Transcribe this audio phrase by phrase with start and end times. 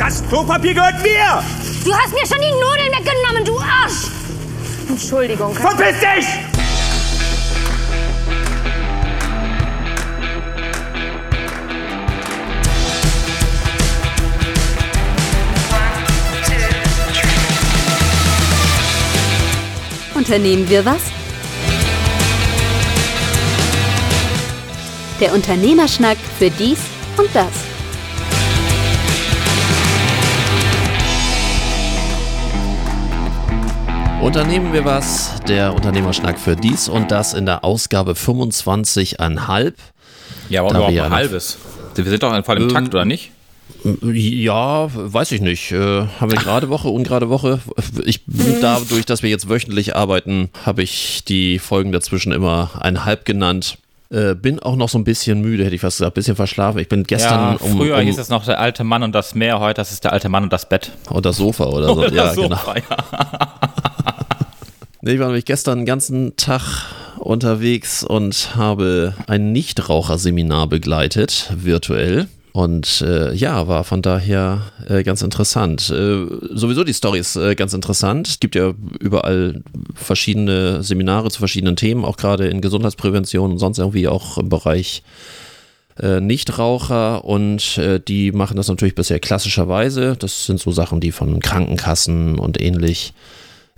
[0.00, 1.44] Das Klopapier gehört mir!
[1.84, 4.08] Du hast mir schon die Nudeln weggenommen, du Arsch!
[4.88, 5.54] Entschuldigung.
[5.54, 6.26] Verpiss dich!
[20.14, 21.02] Unternehmen wir was?
[25.20, 26.78] Der Unternehmerschnack für dies
[27.18, 27.69] und das.
[34.22, 35.40] Unternehmen wir was?
[35.48, 39.72] Der Unternehmerschnack für dies und das in der Ausgabe 25,5.
[40.50, 41.58] Ja, aber überhaupt ein halbes.
[41.94, 43.32] Wir sind doch voll im Ähm, Takt, oder nicht?
[44.02, 45.72] Ja, weiß ich nicht.
[45.72, 47.60] Äh, haben wir gerade Woche, ungerade Woche?
[48.04, 48.20] Ich
[48.60, 53.78] dadurch, dass wir jetzt wöchentlich arbeiten, habe ich die Folgen dazwischen immer ein halb genannt.
[54.10, 56.78] Äh, bin auch noch so ein bisschen müde, hätte ich fast gesagt, ein bisschen verschlafen.
[56.78, 59.34] Ich bin gestern Ja, um, früher um hieß es noch der alte Mann und das
[59.36, 60.90] Meer, heute das ist der alte Mann und das Bett.
[61.08, 62.04] und das Sofa oder so.
[62.12, 62.58] ja, so, genau.
[62.66, 63.89] ja.
[65.02, 66.60] Ich war nämlich gestern den ganzen Tag
[67.18, 72.28] unterwegs und habe ein Nichtraucherseminar begleitet, virtuell.
[72.52, 75.88] Und äh, ja, war von daher äh, ganz interessant.
[75.88, 78.28] Äh, sowieso die Story ist äh, ganz interessant.
[78.28, 79.62] Es gibt ja überall
[79.94, 85.02] verschiedene Seminare zu verschiedenen Themen, auch gerade in Gesundheitsprävention und sonst irgendwie auch im Bereich
[85.98, 90.16] äh, Nichtraucher und äh, die machen das natürlich bisher klassischerweise.
[90.18, 93.14] Das sind so Sachen, die von Krankenkassen und ähnlich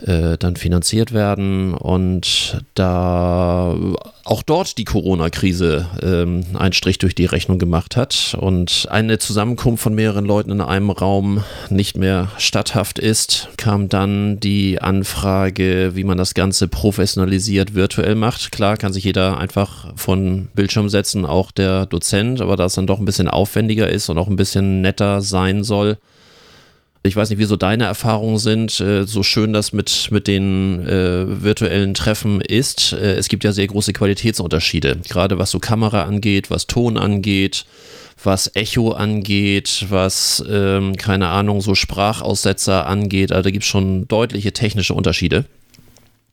[0.07, 3.77] äh, dann finanziert werden und da
[4.25, 9.83] auch dort die Corona-Krise ähm, einen Strich durch die Rechnung gemacht hat und eine Zusammenkunft
[9.83, 16.05] von mehreren Leuten in einem Raum nicht mehr statthaft ist, kam dann die Anfrage, wie
[16.05, 18.53] man das Ganze professionalisiert virtuell macht.
[18.53, 22.87] Klar kann sich jeder einfach von Bildschirm setzen, auch der Dozent, aber da es dann
[22.87, 25.99] doch ein bisschen aufwendiger ist und auch ein bisschen netter sein soll,
[27.05, 30.87] ich weiß nicht, wie so deine Erfahrungen sind, äh, so schön das mit, mit den
[30.87, 32.93] äh, virtuellen Treffen ist.
[32.93, 37.65] Äh, es gibt ja sehr große Qualitätsunterschiede, gerade was so Kamera angeht, was Ton angeht,
[38.23, 43.33] was Echo angeht, was, ähm, keine Ahnung, so Sprachaussetzer angeht.
[43.33, 45.45] Also da gibt es schon deutliche technische Unterschiede.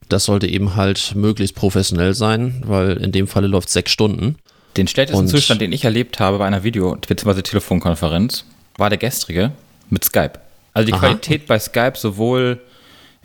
[0.07, 4.35] Das sollte eben halt möglichst professionell sein, weil in dem Falle läuft sechs Stunden.
[4.77, 7.41] Den schlechtesten Zustand, den ich erlebt habe bei einer Video- bzw.
[7.41, 8.45] Telefonkonferenz,
[8.77, 9.51] war der gestrige
[9.89, 10.33] mit Skype.
[10.79, 10.99] Also die Aha.
[10.99, 12.61] Qualität bei Skype sowohl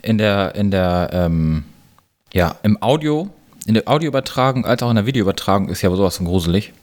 [0.01, 1.63] in der, in der, ähm,
[2.33, 3.29] ja, im Audio,
[3.65, 6.73] in der Audioübertragung als auch in der Videoübertragung ist ja sowas von gruselig.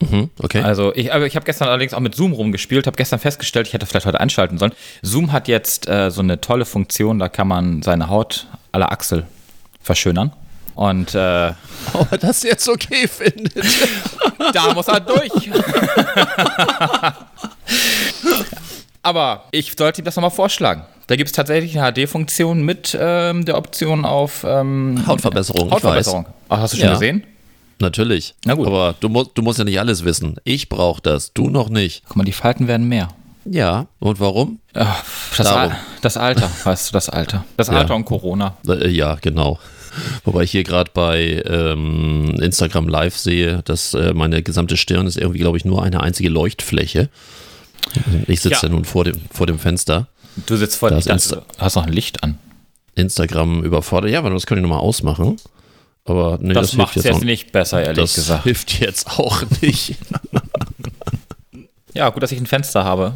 [0.00, 0.60] Mhm, okay.
[0.62, 3.72] Also ich, aber ich habe gestern allerdings auch mit Zoom rumgespielt, habe gestern festgestellt, ich
[3.72, 4.72] hätte vielleicht heute einschalten sollen.
[5.00, 9.26] Zoom hat jetzt äh, so eine tolle Funktion, da kann man seine Haut la Achsel
[9.80, 10.32] verschönern.
[10.74, 11.52] Und äh,
[11.94, 13.54] Ob er das jetzt okay findet.
[14.52, 15.30] da muss er durch.
[19.06, 20.82] Aber ich sollte ihm das nochmal vorschlagen.
[21.06, 26.26] Da gibt es tatsächlich eine HD-Funktion mit ähm, der Option auf ähm, Hautverbesserung, Hautverbesserung.
[26.48, 26.92] Ach, hast du schon Ja.
[26.94, 27.22] gesehen?
[27.78, 28.34] Natürlich.
[28.44, 28.66] Na gut.
[28.66, 30.36] Aber du, mu du musst ja nicht alles wissen.
[30.42, 32.02] Ich brauche das, du noch nicht.
[32.08, 33.08] Guck mal, die Falten werden mehr.
[33.44, 34.58] Ja, und warum?
[34.74, 35.04] Ach,
[35.36, 35.46] das.
[35.46, 37.44] Al das Alter, weißt du, das Alter.
[37.56, 37.74] Das Ja.
[37.74, 38.56] Alter und Corona.
[38.68, 39.60] Äh, ja, genau.
[40.24, 45.16] Wobei ich hier gerade bei ähm, Instagram Live sehe, dass äh, meine gesamte Stirn ist
[45.16, 47.08] irgendwie, glaube ich, nur eine einzige Leuchtfläche.
[48.26, 48.62] Ich sitze Ja.
[48.64, 48.68] ja.
[48.70, 50.08] nun vor dem, vor dem Fenster.
[50.46, 52.38] Du sitzt vor Insta- du hast noch ein Licht an.
[52.94, 54.10] Instagram überfordert.
[54.10, 55.36] Ja, aber das kann ich nochmal ausmachen.
[56.04, 58.44] Aber nee, Das, das, macht es jetzt jetzt nicht besser, ehrlich das gesagt.
[58.44, 59.96] hilft jetzt auch nicht.
[61.94, 63.14] Ja, gut, dass ich ein Fenster habe,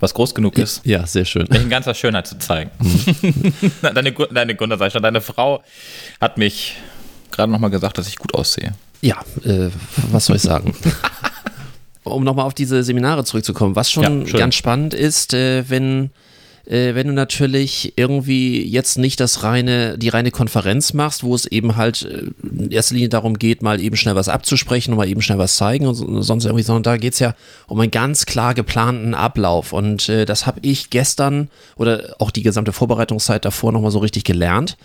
[0.00, 1.46] was groß genug ist, ja, sehr schön.
[1.50, 2.70] mich in ganzer Schönheit zu zeigen.
[3.20, 3.52] Mhm.
[3.82, 5.62] deine, deine Gunnar, sag ich schon, deine Frau
[6.20, 6.76] hat mich
[7.32, 8.74] gerade nochmal gesagt, dass ich gut aussehe.
[9.00, 9.70] Ja, äh,
[10.10, 10.74] was soll ich sagen?
[12.10, 16.10] um nochmal auf diese Seminare zurückzukommen, was schon Ja, ganz spannend ist, äh, wenn,
[16.66, 21.46] äh, wenn du natürlich irgendwie jetzt nicht das reine, die reine Konferenz machst, wo es
[21.46, 25.08] eben halt äh, in erster Linie darum geht, mal eben schnell was abzusprechen und mal
[25.08, 27.34] eben schnell was zeigen und so- sonst irgendwie, sondern da geht es ja
[27.66, 29.72] um einen ganz klar geplanten Ablauf.
[29.72, 34.24] Und äh, das habe ich gestern oder auch die gesamte Vorbereitungszeit davor nochmal so richtig
[34.24, 34.76] gelernt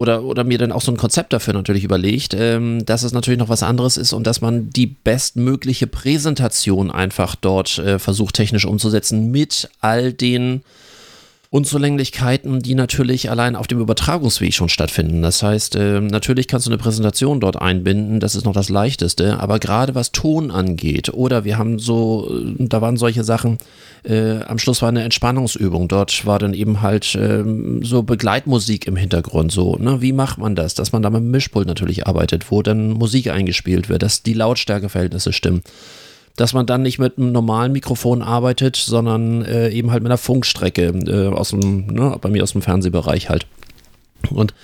[0.00, 3.38] oder, oder mir dann auch so ein Konzept dafür natürlich überlegt, ähm, dass es natürlich
[3.38, 8.64] noch was anderes ist und dass man die bestmögliche Präsentation einfach dort äh, versucht technisch
[8.64, 10.62] umzusetzen mit all den
[11.52, 15.20] Unzulänglichkeiten, die natürlich allein auf dem Übertragungsweg schon stattfinden.
[15.20, 19.40] Das heißt, ähm, natürlich kannst du eine Präsentation dort einbinden, das ist noch das Leichteste,
[19.40, 23.58] aber gerade was Ton angeht oder wir haben so, äh, da waren solche Sachen,
[24.04, 28.94] äh, am Schluss war eine Entspannungsübung, dort war dann eben halt ähm, so Begleitmusik im
[28.94, 30.00] Hintergrund, so, ne?
[30.00, 33.26] wie macht man das, dass man da mit dem Mischpult natürlich arbeitet, wo dann Musik
[33.28, 35.62] eingespielt wird, dass die Lautstärkeverhältnisse stimmen.
[36.36, 40.18] Dass man dann nicht mit einem normalen Mikrofon arbeitet, sondern äh, eben halt mit einer
[40.18, 43.46] Funkstrecke äh, aus dem, ne, bei mir aus dem Fernsehbereich halt.
[44.30, 44.54] Und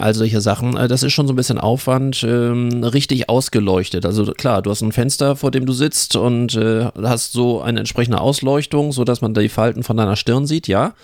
[0.00, 0.76] all solche Sachen.
[0.76, 4.06] Äh, Das ist schon so ein bisschen Aufwand, ähm, richtig ausgeleuchtet.
[4.06, 7.80] Also klar, du hast ein Fenster, vor dem du sitzt und äh, hast so eine
[7.80, 10.94] entsprechende Ausleuchtung, sodass man die Falten von deiner Stirn sieht, ja.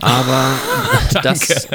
[0.00, 0.50] Aber
[1.22, 1.40] das.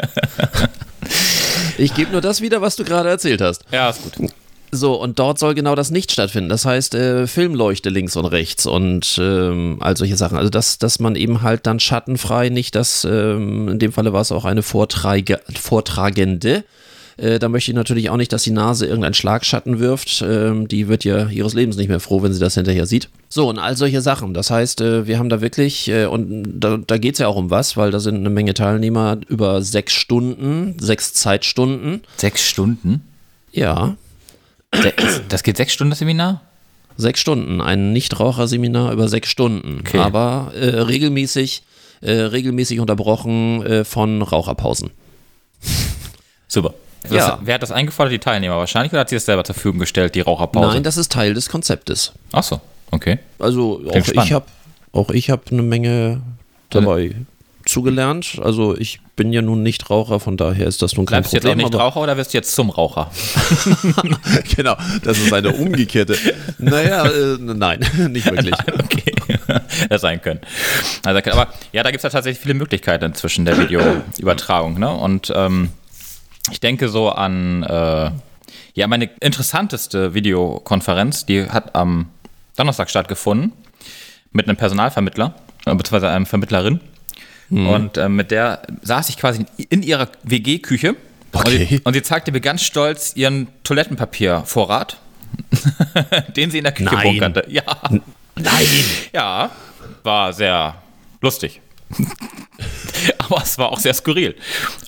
[1.77, 3.63] ich gebe nur das wieder, was du gerade erzählt hast.
[3.71, 4.31] Ja, ist gut.
[4.73, 6.49] So, und dort soll genau das nicht stattfinden.
[6.49, 10.37] Das heißt, äh, Filmleuchte links und rechts und ähm, all solche Sachen.
[10.37, 14.21] Also, dass, dass man eben halt dann schattenfrei nicht, dass ähm, in dem Falle war
[14.21, 16.63] es auch eine Vortrage, Vortragende.
[17.17, 20.23] Äh, da möchte ich natürlich auch nicht, dass die Nase irgendeinen Schlagschatten wirft.
[20.25, 23.09] Ähm, die wird ja ihres Lebens nicht mehr froh, wenn sie das hinterher sieht.
[23.27, 24.33] So, und all solche Sachen.
[24.33, 27.35] Das heißt, äh, wir haben da wirklich, äh, und da, da geht es ja auch
[27.35, 32.01] um was, weil da sind eine Menge Teilnehmer über sechs Stunden, sechs Zeitstunden.
[32.15, 33.01] Sechs Stunden?
[33.51, 33.97] Ja,
[35.29, 36.41] Das geht sechs Stunden, das Seminar?
[36.97, 39.97] Sechs Stunden, ein Nichtraucherseminar über sechs Stunden, Okay.
[39.99, 41.63] aber äh, regelmäßig,
[42.01, 44.91] äh, regelmäßig unterbrochen äh, von Raucherpausen.
[46.47, 46.73] Super.
[47.03, 47.39] Das, Ja.
[47.41, 48.13] Wer hat das eingefordert?
[48.13, 50.67] Die Teilnehmer wahrscheinlich oder hat sie das selber zur Verfügung gestellt, die Raucherpause?
[50.67, 52.11] Nein, das ist Teil des Konzeptes.
[52.31, 53.19] Ach so, okay.
[53.39, 54.25] Also auch spannend.
[54.25, 54.45] ich habe
[54.91, 56.21] auch ich habe eine Menge
[56.69, 57.15] dabei
[57.65, 58.39] zugelernt.
[58.41, 61.37] Also ich bin ja nun nicht Raucher, von daher ist das nun kein Bleibst du
[61.37, 61.67] jetzt auch Problem.
[61.67, 63.11] nicht Raucher oder wirst du jetzt zum Raucher?
[64.55, 66.15] genau, das ist eine umgekehrte.
[66.57, 67.79] naja, äh, nein,
[68.09, 68.55] nicht wirklich.
[68.81, 69.13] Okay,
[69.89, 70.39] das sein können.
[71.03, 74.79] Also, aber ja, da gibt es ja tatsächlich viele Möglichkeiten zwischen der Videoübertragung.
[74.79, 74.89] Ne?
[74.91, 75.69] Und ähm,
[76.51, 78.11] ich denke so an, äh,
[78.73, 82.07] ja, meine interessanteste Videokonferenz, die hat am
[82.55, 83.53] Donnerstag stattgefunden
[84.31, 85.35] mit einem Personalvermittler,
[85.65, 86.79] äh, beziehungsweise einem Vermittlerin.
[87.51, 90.91] Und äh, mit der saß ich quasi in ihrer WG-Küche.
[90.91, 90.97] Und,
[91.33, 91.65] Okay.
[91.69, 94.97] sie, und sie zeigte mir ganz stolz ihren Toilettenpapiervorrat,
[96.35, 97.03] den sie in der Küche Nein.
[97.03, 97.45] bunkerte.
[97.49, 97.63] Ja.
[98.35, 98.65] Nein!
[99.13, 99.49] Ja,
[100.03, 100.75] war sehr
[101.21, 101.61] lustig.
[103.17, 104.35] Aber es war auch sehr skurril.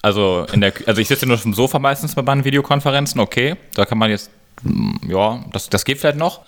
[0.02, 3.56] Also, in der, also ich sitze nur auf dem Sofa meistens bei meinen Videokonferenzen, okay.
[3.76, 4.30] Da kann man jetzt,
[4.64, 6.42] mm, ja, das, das geht vielleicht noch.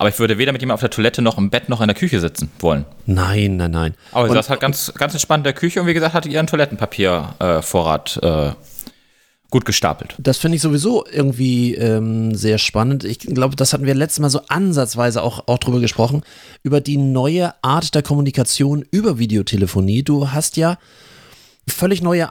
[0.00, 1.94] Aber ich würde weder mit jemandem auf der Toilette noch im Bett noch in der
[1.94, 2.86] Küche sitzen wollen.
[3.04, 3.94] Nein, nein, nein.
[4.12, 6.30] Aber sie Und- saß halt ganz, ganz entspannt in der Küche und wie gesagt, hatte
[6.30, 8.52] ihren Toilettenpapiervorrat äh, äh,
[9.50, 10.14] gut gestapelt.
[10.16, 13.04] Das finde ich sowieso irgendwie ähm, sehr spannend.
[13.04, 16.22] Ich glaube, das hatten wir letztes Mal so ansatzweise auch, auch drüber gesprochen,
[16.62, 20.02] über die neue Art der Kommunikation über Videotelefonie.
[20.02, 20.78] Du hast ja
[21.68, 22.30] völlig neue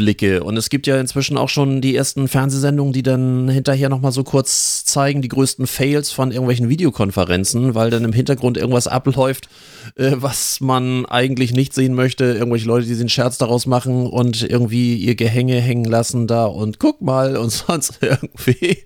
[0.00, 4.12] Einblicke und es gibt ja inzwischen auch schon die ersten Fernsehsendungen, die dann hinterher nochmal
[4.12, 9.48] so kurz zeigen, die größten Fails von irgendwelchen Videokonferenzen, weil dann im Hintergrund irgendwas abläuft,
[9.96, 12.24] äh, was man eigentlich nicht sehen möchte.
[12.24, 16.46] Irgendwelche Leute, die sich einen Scherz daraus machen und irgendwie ihr Gehänge hängen lassen da
[16.46, 18.78] und guck mal und sonst irgendwie.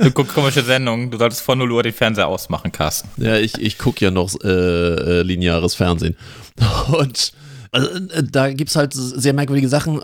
[0.00, 3.08] Du guckst komische Sendungen, du solltest vor 0 Uhr den Fernseher ausmachen, Carsten.
[3.22, 6.16] Ja, ich, ich gucke ja noch äh, äh, lineares Fernsehen.
[6.92, 7.32] Und
[7.72, 10.00] also, äh, da gibt es halt sehr merkwürdige Sachen.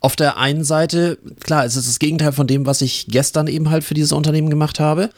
[0.00, 3.70] Auf der einen Seite, klar, es ist das Gegenteil von dem, was ich gestern eben
[3.70, 5.10] halt für dieses Unternehmen gemacht habe.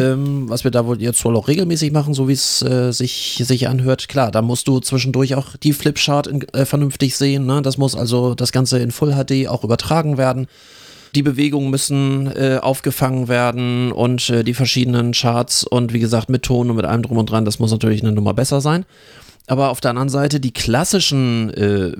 [0.00, 3.40] Ähm, was wir da wohl jetzt wohl auch regelmäßig machen, so wie es äh, sich,
[3.44, 4.08] sich anhört.
[4.08, 7.46] Klar, da musst du zwischendurch auch die Flipchart in, äh, vernünftig sehen.
[7.46, 7.62] Ne?
[7.62, 10.48] Das muss also das Ganze in Full HD auch übertragen werden.
[11.14, 16.42] Die Bewegungen müssen äh, aufgefangen werden und äh, die verschiedenen Charts und wie gesagt mit
[16.42, 18.84] Ton und mit allem drum und dran, das muss natürlich eine Nummer besser sein.
[19.46, 21.92] Aber auf der anderen Seite die klassischen äh,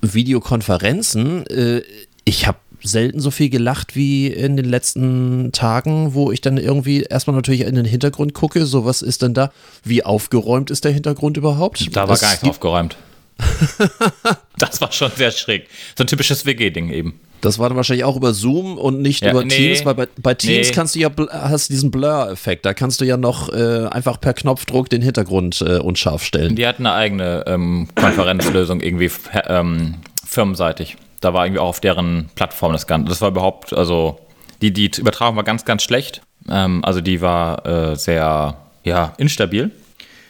[0.00, 1.82] Videokonferenzen, äh,
[2.24, 7.02] ich habe selten so viel gelacht wie in den letzten Tagen, wo ich dann irgendwie
[7.02, 9.52] erstmal natürlich in den Hintergrund gucke, so was ist denn da,
[9.84, 11.94] wie aufgeräumt ist der Hintergrund überhaupt?
[11.94, 12.96] Da war Es gar nichts aufgeräumt.
[14.58, 15.68] das war schon sehr schräg.
[15.96, 17.20] So ein typisches WG-Ding eben.
[17.40, 19.48] Das war dann wahrscheinlich auch über Zoom und nicht Ja, über nee.
[19.48, 20.74] Teams, weil bei, bei Teams Nee.
[20.74, 22.66] kannst du ja hast diesen Blur-Effekt.
[22.66, 26.56] Da kannst du ja noch äh, einfach per Knopfdruck den Hintergrund äh, unscharf stellen.
[26.56, 29.10] Die hatten eine eigene ähm, Konferenzlösung irgendwie
[29.46, 30.96] ähm, firmenseitig.
[31.20, 33.08] Da war irgendwie auch auf deren Plattform das Ganze.
[33.08, 34.18] Das war überhaupt, also
[34.62, 36.22] die, die Übertragung war ganz, ganz schlecht.
[36.48, 39.70] Ähm, also die war äh, sehr, ja, instabil.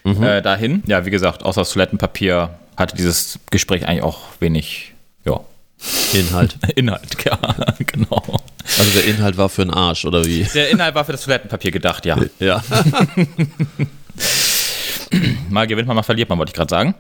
[0.05, 4.95] Äh, dahin, ja, wie gesagt, außer das Toilettenpapier hatte dieses Gespräch eigentlich auch wenig,
[6.13, 6.57] Inhalt.
[6.77, 7.39] Inhalt, ja,
[7.79, 8.41] genau.
[8.79, 10.43] Also der Inhalt war für den Arsch, oder wie?
[10.55, 12.19] Der Inhalt war für das Toilettenpapier gedacht, ja.
[12.39, 12.63] Ja.
[15.49, 16.95] Mal gewinnt man, mal verliert man, wollte ich gerade sagen.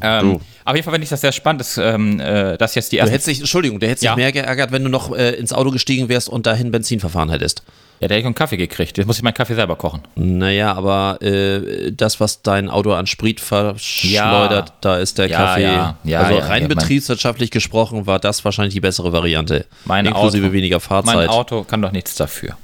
[0.00, 2.96] Ähm, auf jeden Fall finde ich das sehr spannend, dass, ähm, äh, dass jetzt die
[2.96, 4.16] Du ersten hättest dich, Entschuldigung, der hätte sich Ja.
[4.16, 7.62] mehr geärgert, wenn du noch äh, ins Auto gestiegen wärst und dahin Benzin verfahren hättest.
[8.00, 8.98] Ja, der hätte ich einen Kaffee gekriegt.
[8.98, 10.00] Jetzt muss ich meinen Kaffee selber kochen.
[10.16, 14.74] Naja, aber äh, das, was dein Auto an Sprit verschleudert, Ja.
[14.80, 15.62] da ist der Ja, Kaffee.
[15.62, 19.66] ja, ja, also rein mein- betriebswirtschaftlich gesprochen war das wahrscheinlich die bessere Variante.
[19.84, 21.28] Mein Inklusive Auto- weniger Mein Fahrzeit.
[21.28, 22.56] Auto kann doch nichts dafür.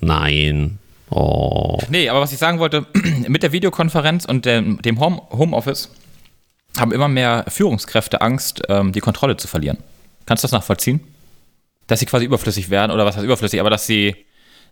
[0.00, 0.78] Nein.
[1.10, 1.76] Oh.
[1.90, 2.86] Nee, aber was ich sagen wollte,
[3.28, 5.90] mit der Videokonferenz und dem, dem Home, Homeoffice
[6.78, 9.78] haben immer mehr Führungskräfte Angst, ähm, die Kontrolle zu verlieren.
[10.26, 11.00] Kannst du das nachvollziehen?
[11.86, 14.14] Dass sie quasi überflüssig werden, oder was heißt überflüssig, aber dass sie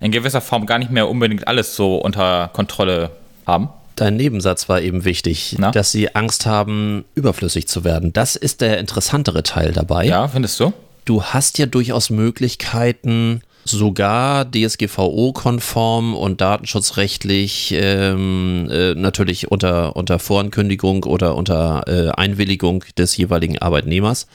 [0.00, 3.10] in gewisser Form gar nicht mehr unbedingt alles so unter Kontrolle
[3.46, 3.68] haben.
[3.96, 5.72] Dein Nebensatz war eben wichtig, Na?
[5.72, 8.14] dass sie Angst haben, überflüssig zu werden.
[8.14, 10.06] Das ist der interessantere Teil dabei.
[10.06, 10.72] Ja, findest du?
[11.04, 21.04] Du hast ja durchaus Möglichkeiten, sogar DSGVO-konform und datenschutzrechtlich ähm, äh, natürlich unter, unter Vorankündigung
[21.04, 24.26] oder unter äh, Einwilligung des jeweiligen Arbeitnehmers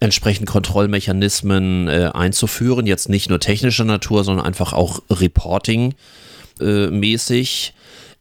[0.00, 2.86] entsprechend Kontrollmechanismen äh, einzuführen.
[2.86, 7.72] Jetzt nicht nur technischer Natur, sondern einfach auch Reporting-mäßig.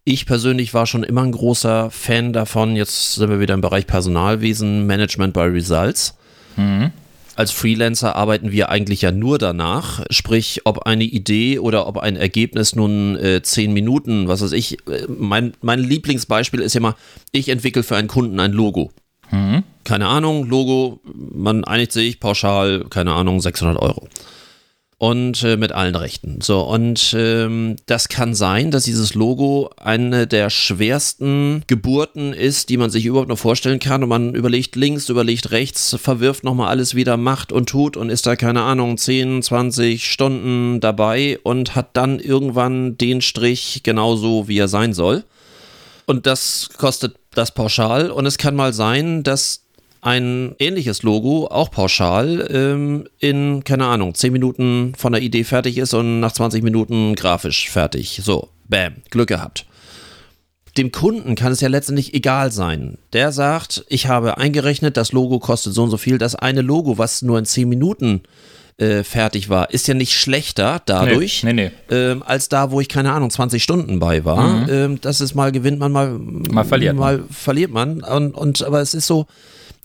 [0.07, 2.75] Ich persönlich war schon immer ein großer Fan davon.
[2.75, 6.15] Jetzt sind wir wieder im Bereich Personalwesen, Management by Results.
[7.35, 12.15] Als Freelancer arbeiten wir eigentlich ja nur danach, sprich, ob eine Idee oder ob ein
[12.15, 16.95] Ergebnis nun äh, zehn Minuten, was weiß ich, äh, mein, mein Lieblingsbeispiel ist ja mal,
[17.31, 18.91] ich entwickle für einen Kunden ein Logo.
[19.83, 24.07] Keine Ahnung, Logo, man einigt sich pauschal, keine Ahnung, 600 Euro.
[24.97, 26.39] Und äh, mit allen Rechten.
[26.39, 32.77] So, und ähm, das kann sein, dass dieses Logo eine der schwersten Geburten ist, die
[32.77, 34.03] man sich überhaupt noch vorstellen kann.
[34.03, 38.25] Und man überlegt links, überlegt rechts, verwirft nochmal alles wieder, macht und tut und ist
[38.25, 44.59] da, keine Ahnung, 10, 20 Stunden dabei und hat dann irgendwann den Strich genauso, wie
[44.59, 45.25] er sein soll.
[46.05, 48.11] Und das kostet das pauschal.
[48.11, 49.64] Und es kann mal sein, dass
[50.05, 55.79] ein ähnliches Logo, auch pauschal, ähm, in, keine Ahnung, 10 Minuten von der Idee fertig
[55.79, 58.21] ist und nach 20 Minuten grafisch fertig.
[58.23, 59.65] So, bam, Glück gehabt.
[60.77, 62.99] Dem Kunden kann es ja letztendlich egal sein.
[63.13, 66.19] Der sagt, ich habe eingerechnet, das Logo kostet so und so viel.
[66.19, 68.21] Das eine Logo, was nur in 10 Minuten
[68.77, 72.89] äh, fertig war, ist ja nicht schlechter dadurch, Nee, nee, Ähm, als da, wo ich
[72.89, 74.69] keine Ahnung 20 Stunden bei war.
[74.69, 78.03] Ähm, das ist mal gewinnt man, mal, Mal verliert mal verliert man.
[78.03, 79.25] Und, und aber es ist so.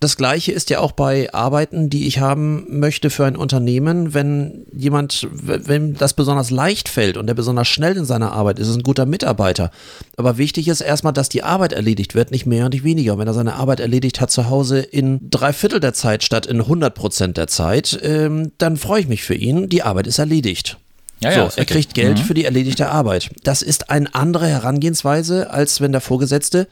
[0.01, 4.65] Das gleiche ist ja auch bei Arbeiten, die ich haben möchte für ein Unternehmen, wenn
[4.73, 8.77] jemand, wenn das besonders leicht fällt und der besonders schnell in seiner Arbeit ist, ist
[8.77, 9.71] ein guter Mitarbeiter.
[10.17, 13.13] Aber wichtig ist erstmal, dass die Arbeit erledigt wird, nicht mehr und nicht weniger.
[13.13, 16.47] Und wenn er seine Arbeit erledigt hat zu Hause in drei Viertel der Zeit statt
[16.47, 19.69] in 100 Prozent der Zeit, ähm, dann freue ich mich für ihn.
[19.69, 20.79] Die Arbeit ist erledigt.
[21.21, 23.29] Ja, ja, so, ist er kriegt Geld für die erledigte Arbeit.
[23.45, 26.69] Das ist eine andere Herangehensweise, als wenn der Vorgesetzte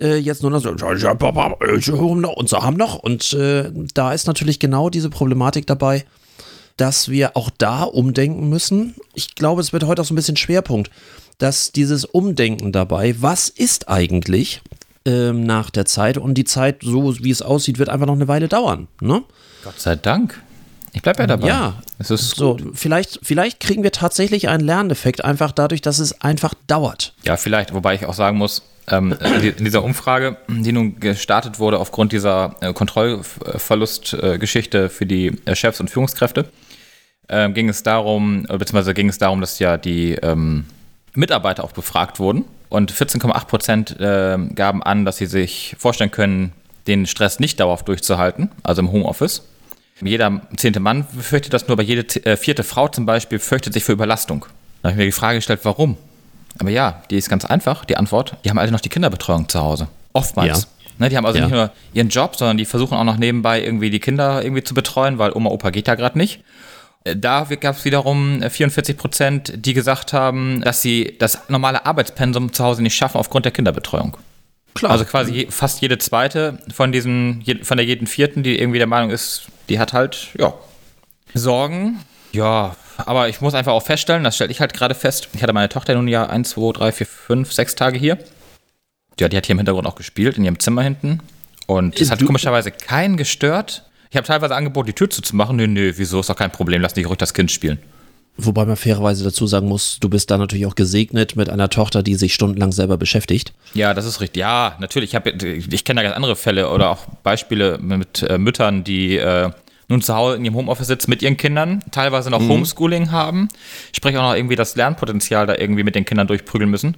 [0.00, 2.96] äh, jetzt nur noch so, und so haben noch.
[2.96, 6.04] Und äh, da ist natürlich genau diese Problematik dabei,
[6.76, 8.94] dass wir auch da umdenken müssen.
[9.14, 10.90] Ich glaube, es wird heute auch so ein bisschen Schwerpunkt,
[11.38, 14.60] dass dieses Umdenken dabei, was ist eigentlich
[15.04, 18.28] ähm, nach der Zeit und die Zeit, so wie es aussieht, wird einfach noch eine
[18.28, 18.88] Weile dauern.
[19.00, 19.22] Ne?
[19.64, 20.42] Gott sei Dank.
[20.96, 21.46] Ich bleib ja dabei.
[21.46, 21.74] Ja.
[21.98, 26.54] Es ist So, vielleicht, vielleicht kriegen wir tatsächlich einen Lerneffekt, einfach dadurch, dass es einfach
[26.68, 27.12] dauert.
[27.22, 29.14] Ja, vielleicht, wobei ich auch sagen muss, ähm,
[29.58, 35.80] in dieser Umfrage, die nun gestartet wurde aufgrund dieser äh, Kontrollverlustgeschichte für die äh, Chefs
[35.80, 36.46] und Führungskräfte,
[37.28, 40.64] ähm, ging es darum, äh, beziehungsweise ging es darum, dass ja die ähm,
[41.12, 46.52] Mitarbeiter auch befragt wurden und 14,8 Prozent ähm, gaben an, dass sie sich vorstellen können,
[46.86, 49.42] den Stress nicht dauerhaft durchzuhalten, also im Homeoffice.
[50.02, 53.84] Jeder zehnte Mann befürchtet das nur, aber jede äh, vierte Frau zum Beispiel fürchtet sich
[53.84, 54.44] für Überlastung.
[54.82, 55.96] Da habe ich mir die Frage gestellt, warum?
[56.58, 58.36] Aber ja, die ist ganz einfach, die Antwort.
[58.44, 59.88] Die haben alle noch die Kinderbetreuung zu Hause.
[60.12, 60.62] Oftmals.
[60.62, 60.66] Ja.
[60.98, 61.44] Ne, die haben also Ja.
[61.46, 64.74] nicht nur ihren Job, sondern die versuchen auch noch nebenbei irgendwie die Kinder irgendwie zu
[64.74, 66.40] betreuen, weil Oma, Opa geht ja gerade nicht.
[67.04, 71.84] Äh, Da gab es wiederum äh, 44 Prozent, die gesagt haben, dass sie das normale
[71.84, 74.16] Arbeitspensum zu Hause nicht schaffen aufgrund der Kinderbetreuung.
[74.74, 74.92] Klar.
[74.92, 79.10] Also quasi fast jede zweite von diesen, von der jeden vierten, die irgendwie der Meinung
[79.10, 80.54] ist, die hat halt, ja,
[81.34, 82.00] Sorgen.
[82.32, 85.28] Ja, aber ich muss einfach auch feststellen, das stelle ich halt gerade fest.
[85.34, 88.18] Ich hatte meine Tochter nun ja 1, 2, 3, 4, 5, 6 Tage hier.
[89.18, 91.20] Ja, die hat hier im Hintergrund auch gespielt, in ihrem Zimmer hinten.
[91.66, 93.84] Und es hat Du- komischerweise keinen gestört.
[94.10, 95.56] Ich habe teilweise angeboten, die Tür zuzumachen.
[95.56, 97.78] Nö, nö, wieso, ist doch kein Problem, lass nicht ruhig das Kind spielen.
[98.38, 102.02] Wobei man fairerweise dazu sagen muss, du bist da natürlich auch gesegnet mit einer Tochter,
[102.02, 103.52] die sich stundenlang selber beschäftigt.
[103.72, 104.40] Ja, das ist richtig.
[104.40, 105.10] Ja, natürlich.
[105.10, 109.16] Ich, hab- ich kenne da ganz andere Fälle oder auch Beispiele mit äh, Müttern, die
[109.16, 109.50] äh,
[109.88, 113.48] nun zu Hause in ihrem Homeoffice sitzen mit ihren Kindern, teilweise noch Homeschooling haben,
[113.92, 116.96] sprich auch noch irgendwie das Lernpotenzial da irgendwie mit den Kindern durchprügeln müssen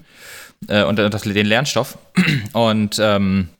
[0.69, 1.99] äh, und das, den Lernstoff.
[2.55, 3.51] Und ähm,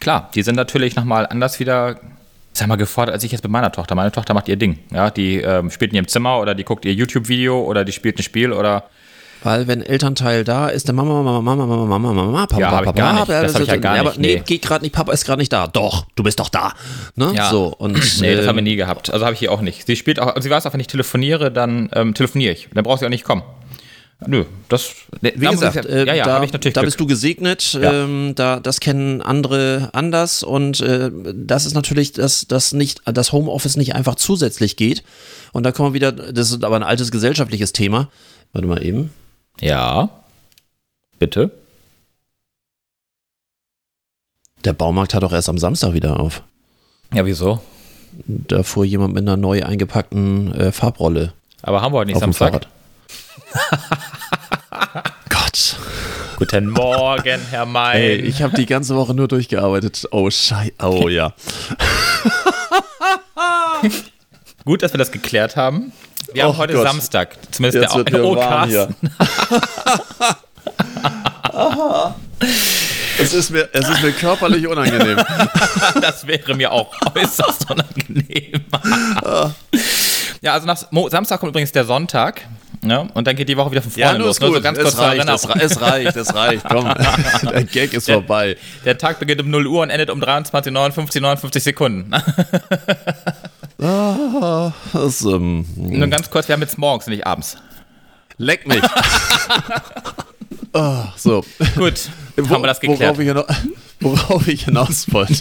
[0.00, 2.00] klar, die sind natürlich nochmal anders wieder,
[2.52, 3.94] sag mal, gefordert als ich jetzt mit meiner Tochter.
[3.94, 4.78] Meine Tochter macht ihr Ding.
[4.92, 8.18] Ja, die ähm, spielt in ihrem Zimmer oder die guckt ihr YouTube-Video oder die spielt
[8.18, 8.84] ein Spiel oder
[9.44, 12.84] Weil wenn Elternteil da ist, dann Mama, Mama, Mama, Mama, Mama, Mama, Papa, Ja, hab
[12.84, 13.44] Papa, ich gar Papa, nicht.
[13.44, 14.42] Das hab ich ja gar aber nicht, Nee, nee.
[14.44, 15.68] geht gerade nicht, Papa ist gerade nicht da.
[15.68, 16.72] Doch, du bist doch da.
[17.14, 17.32] Ne?
[17.34, 17.48] Ja.
[17.50, 19.12] So, und Nee, das ähm, haben wir nie gehabt.
[19.12, 19.86] Also habe ich hier auch nicht.
[19.86, 22.68] Sie spielt auch, sie weiß auch, wenn ich telefoniere, dann ähm, telefoniere ich.
[22.74, 23.42] Dann braucht sie auch nicht kommen.
[24.26, 24.94] Nö, das.
[25.20, 26.88] Wie gesagt, äh, ja, ja, da, ich natürlich da Glück.
[26.88, 27.74] bist du gesegnet.
[27.74, 28.04] Ja.
[28.04, 33.30] Ähm, da, das kennen andere anders und äh, das ist natürlich, dass das nicht, das
[33.30, 35.04] Homeoffice nicht einfach zusätzlich geht.
[35.52, 36.10] Und da kommen wir wieder.
[36.10, 38.10] Das ist aber ein altes gesellschaftliches Thema.
[38.52, 39.12] Warte mal eben.
[39.60, 40.08] Ja.
[41.20, 41.52] Bitte.
[44.64, 46.42] Der Baumarkt hat doch erst am Samstag wieder auf.
[47.14, 47.60] Ja, wieso?
[48.26, 52.22] Da fuhr jemand mit einer neu eingepackten äh, Farbrolle Aber haben wir heute nicht auf
[52.22, 52.64] dem Samstag.
[52.64, 52.68] Fahrrad.
[55.28, 55.76] Gott.
[56.36, 58.00] Guten Morgen, Herr May.
[58.00, 60.06] Ey, ich habe die ganze Woche nur durchgearbeitet.
[60.10, 60.72] Oh, Schei.
[60.80, 61.34] Oh, ja.
[64.64, 65.92] Gut, dass wir das geklärt haben.
[66.32, 66.86] Wir haben Oh heute Gott.
[66.86, 67.36] Samstag.
[67.50, 68.88] Zumindest Jetzt der wird mir warm hier.
[73.18, 75.18] es, ist mir, es ist mir körperlich unangenehm.
[76.00, 78.64] Das wäre mir auch äußerst unangenehm.
[80.42, 80.78] ja, also nach
[81.10, 82.42] Samstag kommt übrigens der Sonntag.
[82.80, 83.08] Ne?
[83.14, 84.38] Und dann geht die Woche wieder von vorne los.
[84.40, 86.64] Nur so ganz kurz es, reicht, es, es reicht, es reicht.
[86.68, 86.84] Komm,
[87.42, 88.56] der Gag ist vorbei.
[88.84, 92.12] Der Tag beginnt um 0 Uhr und endet um 23, 59, 59 Sekunden.
[93.80, 97.56] Das, ähm, Nur ganz kurz, wir haben jetzt morgens, nicht abends.
[98.36, 98.82] leck mich.
[100.72, 101.44] oh, so.
[101.76, 102.08] Gut,
[102.38, 103.16] haben wir das geklärt.
[103.16, 103.46] Worauf ich, hina-
[104.00, 105.34] worauf ich hinaus wollte.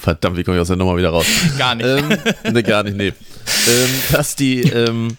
[0.00, 1.26] Verdammt, wie komme ich aus der Nummer wieder raus?
[1.58, 1.86] Gar nicht.
[1.86, 2.18] Ähm,
[2.52, 3.12] ne, gar nicht, nee.
[3.68, 5.16] Ähm, dass die, ähm,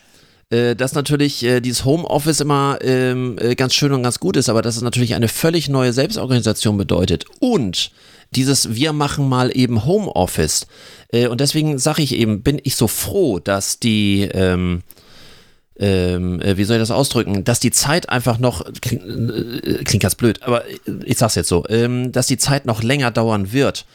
[0.49, 4.49] äh, dass natürlich äh, dieses Homeoffice immer ähm, äh, ganz schön und ganz gut ist,
[4.49, 7.25] aber dass es natürlich eine völlig neue Selbstorganisation bedeutet.
[7.39, 7.91] Und
[8.35, 10.67] dieses Wir machen mal eben Homeoffice.
[11.11, 14.83] Äh, und deswegen sage ich eben, bin ich so froh, dass die, ähm,
[15.79, 20.03] ähm, äh, wie soll ich das ausdrücken, dass die Zeit einfach noch, klingt, äh, klingt
[20.03, 20.63] ganz blöd, aber
[21.03, 23.85] ich sag's jetzt so, ähm, dass die Zeit noch länger dauern wird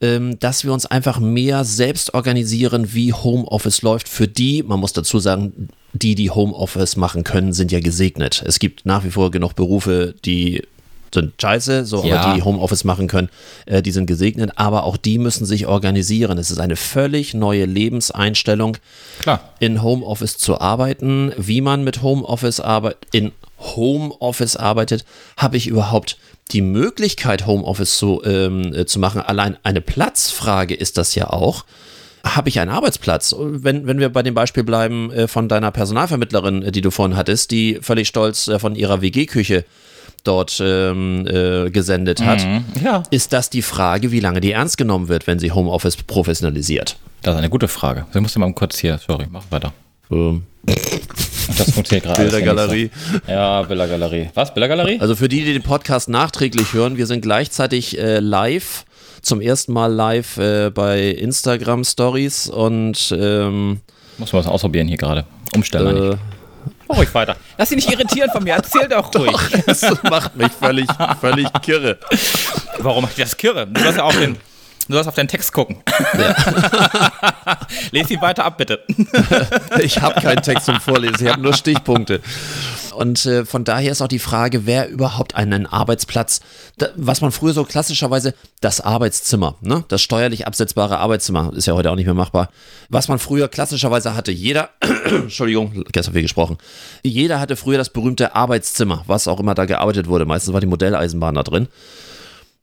[0.00, 4.08] dass wir uns einfach mehr selbst organisieren, wie Homeoffice läuft.
[4.08, 8.44] Für die, man muss dazu sagen, die, die Homeoffice machen können, sind ja gesegnet.
[8.46, 10.62] Es gibt nach wie vor genug Berufe, die
[11.12, 12.20] sind scheiße, so, Ja.
[12.20, 13.28] aber die Homeoffice machen können,
[13.66, 16.36] äh, die sind gesegnet, aber auch die müssen sich organisieren.
[16.38, 18.76] Es ist eine völlig neue Lebenseinstellung,
[19.20, 19.40] Klar.
[19.58, 21.32] in Homeoffice zu arbeiten.
[21.38, 25.04] Wie man mit Homeoffice arbeitet, in Homeoffice arbeitet,
[25.36, 26.18] habe ich überhaupt
[26.52, 29.20] die Möglichkeit, Homeoffice zu, ähm, äh, zu machen.
[29.20, 31.64] Allein eine Platzfrage ist das ja auch.
[32.24, 33.34] Habe ich einen Arbeitsplatz?
[33.38, 37.16] Wenn, wenn wir bei dem Beispiel bleiben äh, von deiner Personalvermittlerin, äh, die du vorhin
[37.16, 39.64] hattest, die völlig stolz äh, von ihrer WG-Küche
[40.24, 42.44] dort ähm, äh, gesendet hat,
[42.82, 43.02] Ja.
[43.10, 46.96] ist das die Frage, wie lange die ernst genommen wird, wenn sie Homeoffice professionalisiert.
[47.22, 48.04] Das ist eine gute Frage.
[48.12, 49.72] Ich musste mal kurz hier, sorry, mach weiter.
[50.10, 50.42] Ähm,
[51.56, 52.22] Das funktioniert gerade.
[52.22, 52.90] Bildergalerie.
[53.26, 54.30] Ja, Bildergalerie.
[54.34, 54.52] Was?
[54.52, 55.00] Bildergalerie?
[55.00, 58.84] Also für die, die den Podcast nachträglich hören, wir sind gleichzeitig äh, live,
[59.22, 63.80] zum ersten Mal live äh, bei Instagram Stories und ähm,
[64.18, 65.24] Muss man was ausprobieren hier gerade.
[65.54, 66.12] Umstellen.
[66.12, 66.16] äh.
[66.88, 67.36] Mach ruhig weiter.
[67.58, 68.54] Lass dich nicht irritieren von mir.
[68.54, 69.36] Erzähl doch ruhig.
[69.66, 70.86] das macht mich völlig,
[71.20, 71.98] völlig kirre.
[72.78, 73.66] Warum macht das Kirre?
[73.66, 74.36] Du sollst ja auf den,
[74.88, 75.76] du sollst auf den Text gucken.
[77.92, 78.84] Lies ihn weiter ab, bitte.
[79.80, 82.20] Ich habe keinen Text zum Vorlesen, ich habe nur Stichpunkte.
[82.94, 86.40] Und äh, von daher ist auch die Frage, wer überhaupt einen Arbeitsplatz,
[86.78, 91.74] da, was man früher so klassischerweise das Arbeitszimmer, ne, das steuerlich absetzbare Arbeitszimmer, ist ja
[91.74, 92.50] heute auch nicht mehr machbar,
[92.88, 94.32] was man früher klassischerweise hatte.
[94.32, 94.70] Jeder,
[95.04, 96.58] Entschuldigung, gestern viel gesprochen,
[97.04, 100.24] jeder hatte früher das berühmte Arbeitszimmer, was auch immer da gearbeitet wurde.
[100.24, 101.68] Meistens war die Modelleisenbahn da drin.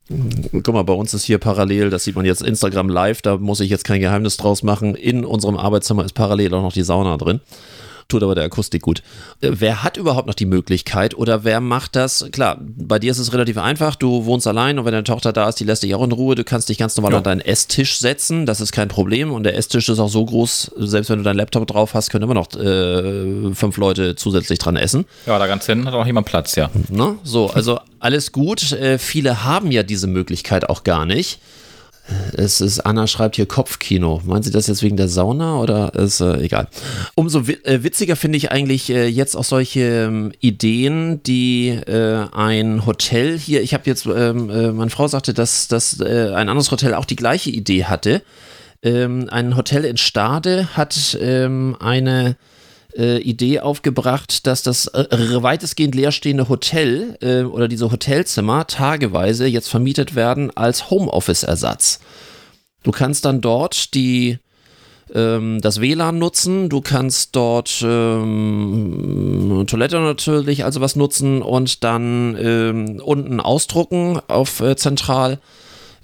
[0.07, 3.59] Guck mal, bei uns ist hier parallel, das sieht man jetzt Instagram live, da muss
[3.59, 4.93] ich jetzt kein Geheimnis draus machen.
[4.93, 7.39] In unserem Arbeitszimmer ist parallel auch noch die Sauna drin.
[8.07, 9.01] Tut aber der Akustik gut.
[9.41, 12.25] Äh, Wer hat überhaupt noch die Möglichkeit oder wer macht das?
[12.31, 13.95] Klar, bei dir ist es relativ einfach.
[13.95, 16.35] Du wohnst allein und wenn deine Tochter da ist, die lässt dich auch in Ruhe.
[16.35, 17.17] Du kannst dich ganz normal Ja.
[17.17, 18.45] an deinen Esstisch setzen.
[18.45, 19.31] Das ist kein Problem.
[19.31, 22.23] Und der Esstisch ist auch so groß, selbst wenn du deinen Laptop drauf hast, können
[22.25, 25.05] immer noch äh, fünf Leute zusätzlich dran essen.
[25.25, 26.69] Ja, da ganz hinten hat auch jemand Platz, ja.
[26.89, 27.15] Ne?
[27.23, 28.71] So, also alles gut.
[28.73, 31.39] Äh, viele haben ja diese Möglichkeit auch gar nicht.
[32.33, 34.21] Es ist, Anna schreibt hier Kopfkino.
[34.25, 36.67] Meinen Sie das jetzt wegen der Sauna oder ist äh, egal?
[37.15, 42.85] Umso äh, witziger finde ich eigentlich äh, jetzt auch solche ähm, Ideen, die äh, ein
[42.85, 46.69] Hotel hier, ich habe jetzt, ähm, äh, meine Frau sagte, dass, dass äh, ein anderes
[46.71, 48.21] Hotel auch die gleiche Idee hatte.
[48.83, 52.35] Ähm, ein Hotel in Stade hat ähm, eine
[52.97, 55.07] äh, Idee aufgebracht, dass das äh,
[55.41, 61.99] weitestgehend leerstehende Hotel äh, oder diese Hotelzimmer tageweise jetzt vermietet werden als Homeoffice-Ersatz.
[62.83, 64.39] Du kannst dann dort die
[65.13, 72.35] ähm, das WLAN nutzen, du kannst dort ähm, Toilette natürlich, also was nutzen und dann
[72.39, 75.39] ähm, unten ausdrucken auf äh, zentral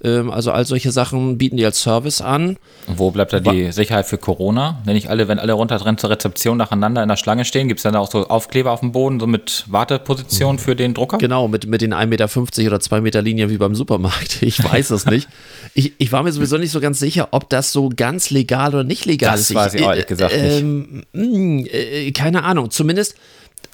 [0.03, 2.57] Ähm, also all solche Sachen bieten die als Service an.
[2.87, 4.81] Und wo bleibt da die Sicherheit für Corona?
[4.83, 7.83] Wenn nicht alle, wenn alle runterrennen zur Rezeption nacheinander in der Schlange stehen, gibt es
[7.83, 11.17] dann auch so Aufkleber auf dem Boden, so mit Warteposition für den Drucker?
[11.19, 14.41] Genau, mit, mit den 1,50 Meter oder 2 Meter Linien wie beim Supermarkt.
[14.41, 15.27] Ich weiß es nicht.
[15.73, 18.83] Ich, ich war mir sowieso nicht so ganz sicher, ob das so ganz legal oder
[18.83, 19.55] nicht legal Das ist.
[19.55, 20.59] weiß ich ehrlich gesagt nicht.
[20.59, 22.71] ähm, mh, äh, keine Ahnung.
[22.71, 23.15] Zumindest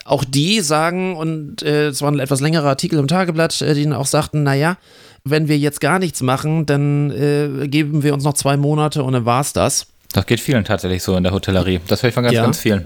[0.05, 3.83] auch die sagen, und äh, es war ein etwas längerer Artikel im Tageblatt, äh, die
[3.83, 4.77] dann auch sagten, naja,
[5.23, 9.13] wenn wir jetzt gar nichts machen, dann äh, geben wir uns noch zwei Monate und
[9.13, 9.87] dann war's das.
[10.13, 11.79] Das geht vielen tatsächlich so in der Hotellerie.
[11.87, 12.43] Das höre ich von ganz, Ja.
[12.43, 12.85] ganz vielen.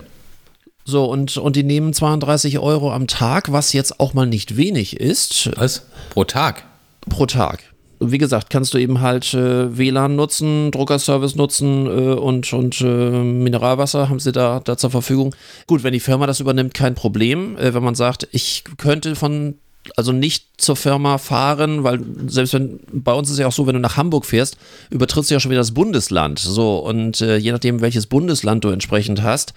[0.83, 4.99] So, und, und die nehmen 32 Euro am Tag, was jetzt auch mal nicht wenig
[4.99, 5.85] ist, Was?
[6.09, 6.63] Pro Tag?
[7.09, 7.63] pro Tag.
[8.03, 12.85] Wie gesagt, kannst du eben halt äh, WLAN nutzen, Druckerservice nutzen äh, und, und äh,
[12.85, 15.35] Mineralwasser haben sie da, da zur Verfügung.
[15.67, 17.57] Gut, wenn die Firma das übernimmt, kein Problem.
[17.57, 19.59] Äh, wenn man sagt, ich könnte von,
[19.95, 23.73] also nicht zur Firma fahren, weil selbst wenn, bei uns ist ja auch so, wenn
[23.73, 24.57] du nach Hamburg fährst,
[24.89, 26.39] übertrittst du ja schon wieder das Bundesland.
[26.39, 29.53] So, und äh, je nachdem, welches Bundesland du entsprechend hast,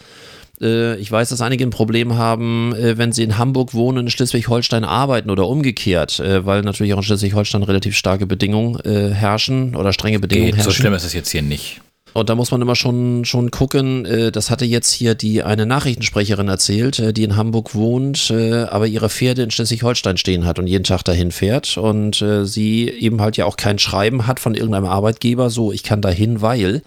[0.60, 4.04] äh, ich weiß, dass einige ein Problem haben, äh, wenn sie in Hamburg wohnen und
[4.06, 9.10] in Schleswig-Holstein arbeiten oder umgekehrt, äh, weil natürlich auch in Schleswig-Holstein relativ starke Bedingungen äh,
[9.10, 10.80] herrschen oder strenge Bedingungen Geht, so herrschen.
[10.80, 11.80] schlimm ist es jetzt hier nicht.
[12.14, 15.66] Und da muss man immer schon, schon gucken, äh, das hatte jetzt hier die eine
[15.66, 20.58] Nachrichtensprecherin erzählt, äh, die in Hamburg wohnt, äh, aber ihre Pferde in Schleswig-Holstein stehen hat
[20.58, 24.54] und jeden Tag dahin fährt und sie eben halt ja auch kein Schreiben hat von
[24.54, 26.82] irgendeinem Arbeitgeber, so ich kann dahin, weil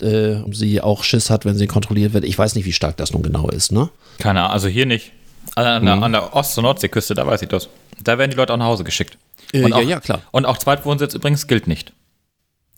[0.00, 2.24] äh, sie auch Schiss hat, wenn sie kontrolliert wird.
[2.24, 3.88] Ich weiß nicht, wie stark das nun genau ist, ne?
[4.18, 5.12] Keine Ahnung, also hier nicht.
[5.54, 5.86] An, Mhm.
[5.86, 7.68] der, an der Ost- und Nordseeküste, da weiß ich das.
[8.02, 9.16] Da werden die Leute auch nach Hause geschickt.
[9.52, 10.22] Äh, ja, auch, ja, klar.
[10.32, 11.92] Und auch Zweitwohnsitz übrigens gilt nicht.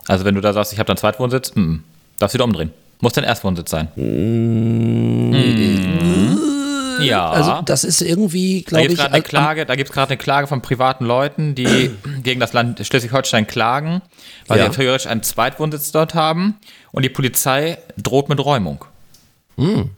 [0.09, 1.75] Also wenn du da sagst, ich habe dann Zweitwohnsitz, mm,
[2.17, 2.71] darfst wieder umdrehen.
[2.99, 3.89] Muss dein Erstwohnsitz sein.
[3.95, 5.33] Mm.
[7.01, 7.29] Ja.
[7.29, 10.47] Also das ist irgendwie, glaube gibt es ich, eine Klage, da gibt's gerade eine Klage
[10.47, 11.91] von privaten Leuten, die
[12.23, 14.01] gegen das Land Schleswig-Holstein klagen,
[14.47, 14.65] weil Ja.
[14.65, 16.55] sie theoretisch einen Zweitwohnsitz dort haben
[16.91, 18.83] und die Polizei droht mit Räumung.
[19.57, 19.91] Hm.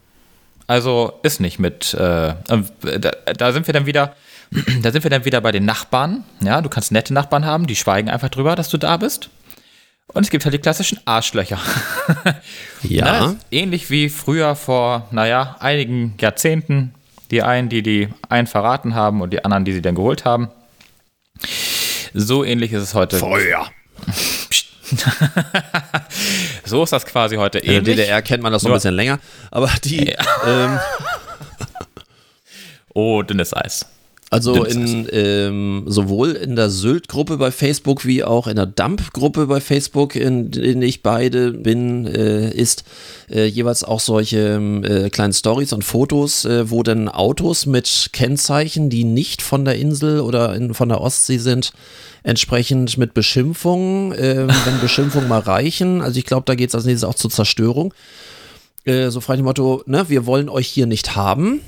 [0.66, 4.14] Also ist nicht mit, äh, da, da sind wir dann wieder,
[4.82, 6.22] da sind wir dann wieder bei den Nachbarn.
[6.40, 9.30] Ja, du kannst nette Nachbarn haben, die schweigen einfach drüber, dass du da bist.
[10.14, 11.58] Und es gibt halt die klassischen Arschlöcher.
[12.82, 13.04] ja.
[13.04, 16.94] Na, ähnlich wie früher vor, naja, einigen Jahrzehnten.
[17.30, 20.50] Die einen, die die einen verraten haben und die anderen, die sie dann geholt haben.
[22.12, 23.18] So ähnlich ist es heute.
[23.18, 23.66] Feuer.
[26.64, 27.96] So ist das quasi heute In der ähnlich.
[27.96, 29.18] DDR kennt man das noch ein bisschen länger,
[29.50, 30.14] aber die,
[30.46, 30.78] ähm,
[32.94, 33.86] Oh, dünnes Eis.
[34.32, 39.60] Also in, ähm, sowohl in der Sylt-Gruppe bei Facebook wie auch in der Dump-Gruppe bei
[39.60, 42.84] Facebook, in denen ich beide bin, äh, ist
[43.30, 48.88] äh, jeweils auch solche äh, kleinen Stories und Fotos, äh, wo dann Autos mit Kennzeichen,
[48.88, 51.74] die nicht von der Insel oder in, von der Ostsee sind,
[52.22, 56.86] entsprechend mit Beschimpfungen, äh, wenn Beschimpfungen mal reichen, also ich glaube, da geht es als
[56.86, 57.92] nächstes auch zur Zerstörung.
[58.84, 61.60] Äh, so frei dem Motto, ne, wir wollen euch hier nicht haben.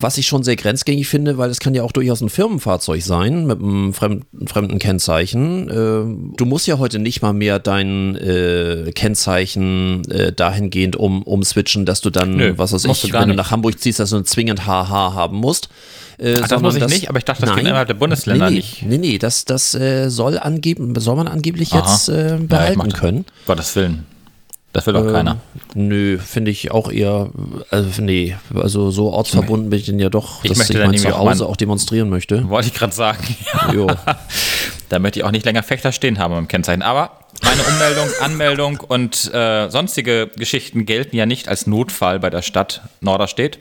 [0.00, 3.46] Was ich schon sehr grenzgängig finde, weil es kann ja auch durchaus ein Firmenfahrzeug sein
[3.46, 5.68] mit einem fremden, fremden Kennzeichen.
[5.68, 11.84] Äh, du musst ja heute nicht mal mehr dein äh, Kennzeichen äh, dahingehend um, umswitchen,
[11.84, 14.66] dass du dann, Nö, was weiß ich, wenn du nach Hamburg ziehst, dass du zwingend
[14.68, 15.68] HH haben musst.
[16.18, 18.56] Äh, Ach, das muss ich nicht, aber ich dachte, das geht innerhalb der Bundesländer nee,
[18.56, 18.84] nicht.
[18.86, 21.80] Nee, nee, das, das äh, soll, angeben, soll man angeblich Aha.
[21.80, 23.00] jetzt äh, Ja, behalten das.
[23.00, 23.24] können.
[23.46, 24.06] Gottes Willen.
[24.78, 25.36] Das will doch Ähm, keiner.
[25.74, 27.30] Nö, finde ich auch eher,
[27.70, 30.90] also nee, also so ortsverbunden bin ich denn ja doch, Ich dass möchte ich dann
[30.90, 32.48] mein auch Zuhause mein- auch demonstrieren möchte.
[32.48, 33.18] Wollte ich gerade sagen.
[33.74, 33.86] Jo.
[34.88, 36.82] Da möchte ich auch nicht länger Fechter stehen haben im Kennzeichen.
[36.82, 37.10] Aber
[37.42, 42.82] meine Ummeldung, Anmeldung und äh, sonstige Geschichten gelten ja nicht als Notfall bei der Stadt
[43.00, 43.58] Norderstedt.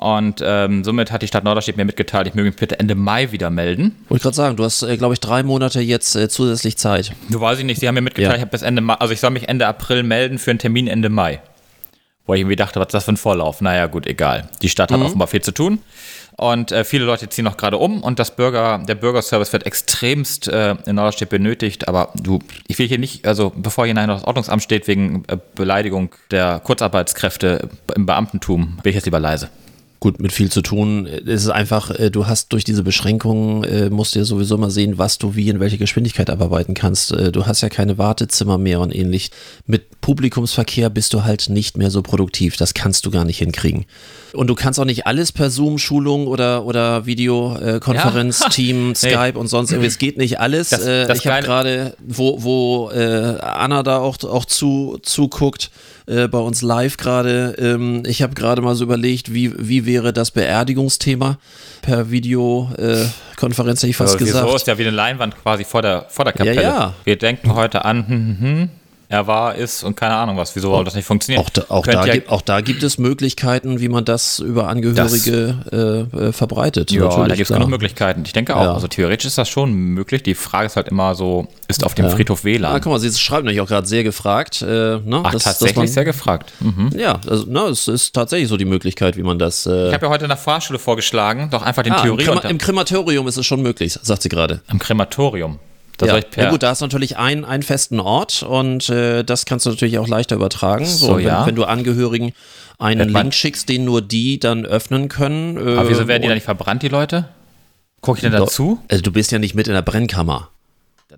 [0.00, 3.30] Und ähm, somit hat die Stadt Norderstedt mir mitgeteilt, ich möge mich bitte Ende Mai
[3.32, 3.94] wieder melden.
[4.08, 7.12] Wollte ich gerade sagen, du hast, äh, glaube ich, drei Monate jetzt äh, zusätzlich Zeit.
[7.28, 8.36] Du weiß ich nicht, sie haben mir mitgeteilt, Ja.
[8.36, 10.88] ich habe bis Ende Mai, also ich soll mich Ende April melden für einen Termin
[10.88, 11.40] Ende Mai.
[12.26, 13.60] Wo ich irgendwie dachte, was ist das für ein Vorlauf?
[13.60, 14.48] Naja, gut, egal.
[14.62, 15.80] Die Stadt hat offenbar viel zu tun.
[16.36, 20.48] Und äh, viele Leute ziehen noch gerade um und das Bürger, der Bürgerservice wird extremst
[20.48, 21.86] äh, in Norderstedt benötigt.
[21.86, 25.22] Aber du, ich will hier nicht, also bevor hier nachher noch das Ordnungsamt steht wegen
[25.28, 29.48] äh, Beleidigung der Kurzarbeitskräfte im Beamtentum, bin ich jetzt lieber leise.
[30.04, 31.06] Gut, mit viel zu tun.
[31.06, 34.68] Es ist einfach, äh, du hast durch diese Beschränkungen, äh, musst du ja sowieso mal
[34.68, 37.12] sehen, was du wie in welcher Geschwindigkeit abarbeiten kannst.
[37.12, 39.30] Äh, Du hast ja keine Wartezimmer mehr und ähnlich.
[39.66, 42.58] Mit Publikumsverkehr bist du halt nicht mehr so produktiv.
[42.58, 43.86] Das kannst du gar nicht hinkriegen.
[44.34, 48.48] Und du kannst auch nicht alles per Zoom-Schulung oder, oder Videokonferenz, Ja.
[48.50, 48.94] Team.
[48.94, 49.88] Skype und sonst irgendwie.
[49.88, 50.70] Es geht nicht alles.
[50.70, 55.70] Das- äh, das ich habe gerade, wo, wo äh, Anna da auch, auch zu, zuguckt,
[56.06, 60.12] äh, bei uns live gerade, ähm, ich habe gerade mal so überlegt, wie, wie wäre
[60.12, 61.38] das Beerdigungsthema
[61.82, 64.44] per Videokonferenz, hätte ich fast Aber gesagt.
[64.46, 66.62] Wieso ist ja wie eine Leinwand quasi vor der, vor der Kapelle.
[66.62, 66.94] ja.
[67.04, 68.68] Wir denken heute an, hm, hm, hm,
[69.14, 70.54] er war, ist und keine Ahnung was.
[70.56, 71.42] Wieso soll das nicht funktionieren?
[71.44, 74.68] Auch da, auch, da ja- gibt, auch da gibt es Möglichkeiten, wie man das über
[74.68, 76.90] Angehörige äh, äh, verbreitet.
[76.90, 78.22] Ja, da natürlich, gibt es genug Möglichkeiten.
[78.26, 78.62] Ich denke auch.
[78.62, 78.74] Ja.
[78.74, 80.22] Also theoretisch ist das schon möglich.
[80.22, 82.80] Die Frage ist halt immer so, ist auf dem Friedhof Ah, WLAN?
[82.80, 84.62] guck mal, sie schreibt nämlich auch gerade sehr gefragt.
[84.62, 86.52] Äh, ne, Ach, dass tatsächlich man- sehr gefragt.
[86.60, 86.90] Mhm.
[86.98, 89.66] Ja, also, ne, es ist tatsächlich so die Möglichkeit, wie man das.
[89.66, 92.24] Äh, Ich habe ja heute in der Fahrschule vorgeschlagen, doch einfach den ah, im, Theorie
[92.24, 94.60] Krema Im Krematorium ist es schon möglich, sagt sie gerade.
[94.70, 95.58] im Krematorium.
[95.98, 96.20] Da Ja.
[96.36, 99.70] ja gut, da hast du natürlich einen, einen festen Ort und äh, das kannst du
[99.70, 100.84] natürlich auch leichter übertragen.
[100.86, 101.46] So, So, wenn, ja.
[101.46, 102.32] wenn du Angehörigen
[102.78, 105.56] einen man- Link schickst, den nur die dann öffnen können.
[105.56, 107.28] Äh, aber wieso werden die und- da nicht verbrannt, die Leute?
[108.00, 108.80] Gucke ich denn dazu?
[108.90, 110.50] Also du bist ja nicht mit in der Brennkammer.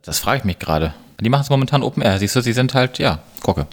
[0.03, 0.93] Das frage ich mich gerade.
[1.21, 2.19] Die machen es momentan Open Air.
[2.19, 3.67] Siehst du, sie sind halt, ja, gucke.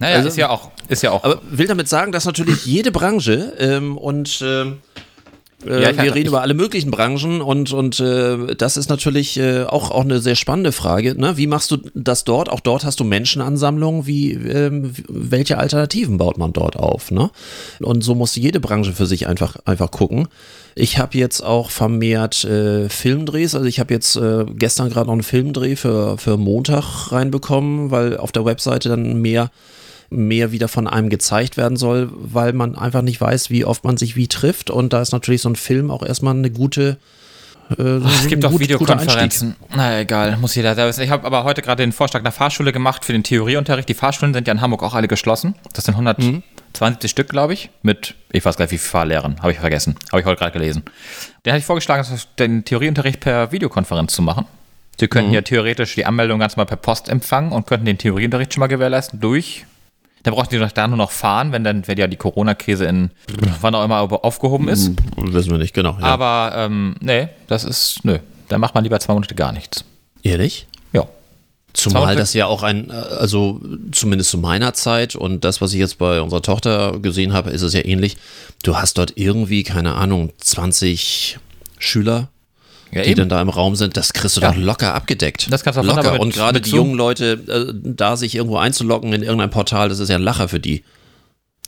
[0.00, 1.22] Naja, Also- ist ja auch, ist ja auch.
[1.24, 4.78] Aber will damit sagen, dass natürlich jede Branche ähm, und ähm,
[5.66, 9.64] äh, Ja, wir reden über alle möglichen Branchen und, und äh, das ist natürlich äh,
[9.64, 11.18] auch, auch eine sehr spannende Frage.
[11.18, 11.36] Ne?
[11.36, 12.48] Wie machst du das dort?
[12.48, 14.06] Auch dort hast du Menschenansammlungen.
[14.06, 17.10] Wie, ähm, welche Alternativen baut man dort auf?
[17.10, 17.30] Ne?
[17.80, 20.28] Und so muss jede Branche für sich einfach, einfach gucken.
[20.74, 23.54] Ich habe jetzt auch vermehrt äh, Filmdrehs.
[23.54, 28.16] Also ich habe jetzt äh, gestern gerade noch einen Filmdreh für, für Montag reinbekommen, weil
[28.16, 29.50] auf der Webseite dann mehr
[30.10, 33.96] mehr wieder von einem gezeigt werden soll, weil man einfach nicht weiß, wie oft man
[33.96, 34.70] sich wie trifft.
[34.70, 36.98] Und da ist natürlich so ein Film auch erstmal eine gute.
[37.76, 38.60] Äh, es gibt auch gut-.
[38.60, 39.56] Videokonferenzen.
[39.74, 40.98] Na egal, muss jeder selbst.
[40.98, 43.88] Ich habe aber heute gerade den Vorschlag einer Fahrschule gemacht für den Theorieunterricht.
[43.88, 45.54] Die Fahrschulen sind ja in Hamburg auch alle geschlossen.
[45.74, 49.36] Das sind 172 Stück, glaube ich, mit, ich weiß gar nicht, wie viele Fahrlehrern.
[49.42, 49.96] Habe ich vergessen.
[50.10, 50.84] Habe ich heute gerade gelesen.
[51.44, 52.06] Den hatte ich vorgeschlagen,
[52.38, 54.46] den Theorieunterricht per Videokonferenz zu machen.
[54.98, 58.54] Sie könnten ja theoretisch die Anmeldung ganz mal per Post empfangen und könnten den Theorieunterricht
[58.54, 59.64] schon mal gewährleisten durch.
[60.22, 63.10] Da brauchten die doch da nur noch fahren, wenn dann wenn ja die Corona-Krise in
[63.60, 64.92] wann auch immer aufgehoben ist.
[65.16, 65.96] Wissen wir nicht, genau.
[66.00, 66.06] Ja.
[66.06, 68.18] Aber ähm, nee, das ist, nö.
[68.48, 69.84] Da macht man lieber zwei Monate gar nichts.
[70.22, 70.66] Ehrlich?
[70.92, 71.06] Ja.
[71.74, 73.60] Zumal das ja auch ein, äh, also
[73.92, 77.62] zumindest zu meiner Zeit und das, was ich jetzt bei unserer Tochter gesehen habe, ist
[77.62, 78.16] es ja ähnlich.
[78.62, 81.38] Du hast dort irgendwie, keine Ahnung, 20
[81.78, 82.28] Schüler,
[82.90, 83.18] Ja, die eben.
[83.20, 83.96] dann da im Raum sind.
[83.96, 84.50] Das kriegst du Ja.
[84.52, 85.52] doch locker abgedeckt.
[85.52, 86.12] Das kannst du auch locker.
[86.12, 89.98] mit- Und gerade die jungen Leute, äh, da sich irgendwo einzuloggen in irgendein Portal, das
[89.98, 90.84] ist ja ein Lacher für die.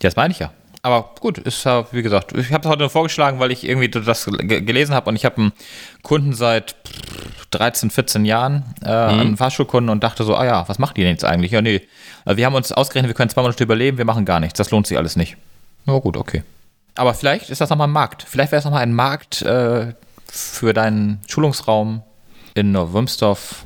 [0.01, 0.51] Das meine ich ja.
[0.83, 3.91] Aber gut, ist ja, wie gesagt, ich habe es heute nur vorgeschlagen, weil ich irgendwie
[3.91, 5.53] das ge- gelesen habe und ich habe einen
[6.03, 6.75] Kunden seit
[7.51, 11.11] 13, 14 Jahren, äh, einen Fahrschulkunden und dachte so, ah ja, was macht die denn
[11.11, 11.51] jetzt eigentlich?
[11.53, 11.83] Ja, nee,
[12.25, 14.71] äh, wir haben uns ausgerechnet, wir können zwei Monate überleben, wir machen gar nichts, das
[14.71, 15.37] lohnt sich alles nicht.
[15.85, 16.45] Na gut, okay.
[16.95, 18.25] Aber vielleicht ist das nochmal ein Markt.
[18.29, 19.93] Vielleicht wäre es nochmal ein Markt äh,
[20.33, 22.03] für deinen Schulungsraum
[22.55, 23.64] in Wurmsdorf.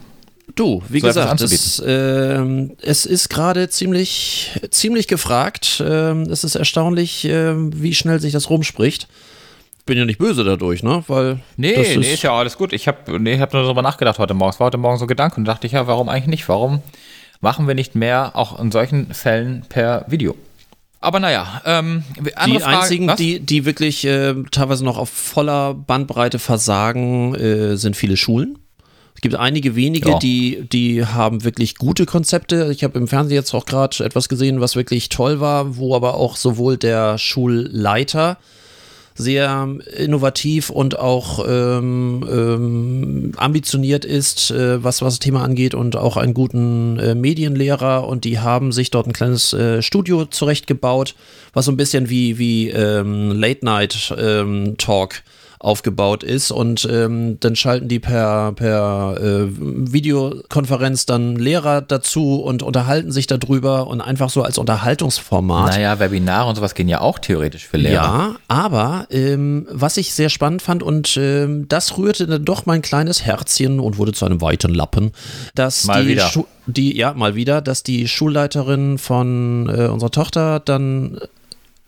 [0.54, 5.82] Du, wie So gesagt, es, ähm, es ist gerade ziemlich, ziemlich gefragt.
[5.84, 9.08] Ähm, es ist erstaunlich, ähm, wie schnell sich das rumspricht.
[9.86, 11.02] Bin ja nicht böse dadurch, ne?
[11.08, 12.72] Weil Nee, das nee, ist ja alles gut.
[12.72, 14.50] Ich habe nee, ich hab nur darüber nachgedacht heute Morgen.
[14.50, 16.48] Es war heute Morgen so ein Gedanke und dachte ich, ja, warum eigentlich nicht?
[16.48, 16.82] Warum
[17.40, 20.36] machen wir nicht mehr auch in solchen Fällen per Video?
[21.04, 22.02] Aber naja, ähm,
[22.34, 23.16] andere die Frage, einzigen, was?
[23.16, 28.58] die, die wirklich äh, teilweise noch auf voller Bandbreite versagen, äh, sind viele Schulen.
[29.14, 30.18] Es gibt einige wenige, Ja.
[30.18, 32.70] die, die haben wirklich gute Konzepte.
[32.72, 36.14] Ich habe im Fernsehen jetzt auch gerade etwas gesehen, was wirklich toll war, wo aber
[36.14, 38.38] auch sowohl der Schulleiter
[39.14, 45.94] sehr innovativ und auch ähm, ähm, ambitioniert ist, äh, was, was das Thema angeht und
[45.94, 48.08] auch einen guten äh, Medienlehrer.
[48.08, 51.14] Und die haben sich dort ein kleines äh, Studio zurechtgebaut,
[51.52, 55.22] was so ein bisschen wie, wie ähm, Late Night ähm, Talk
[55.64, 62.62] aufgebaut ist und ähm, dann schalten die per, per äh, Videokonferenz dann Lehrer dazu und
[62.62, 65.72] unterhalten sich darüber und einfach so als Unterhaltungsformat.
[65.72, 67.94] Naja, Webinare und sowas gehen ja auch theoretisch für Lehrer.
[67.94, 72.82] Ja, aber ähm, was ich sehr spannend fand und ähm, das rührte dann doch mein
[72.82, 75.12] kleines Herzchen und wurde zu einem weiten Lappen,
[75.54, 76.26] dass Mal die, wieder.
[76.26, 81.20] Schu die ja mal wieder, dass die Schulleiterin von äh, unserer Tochter dann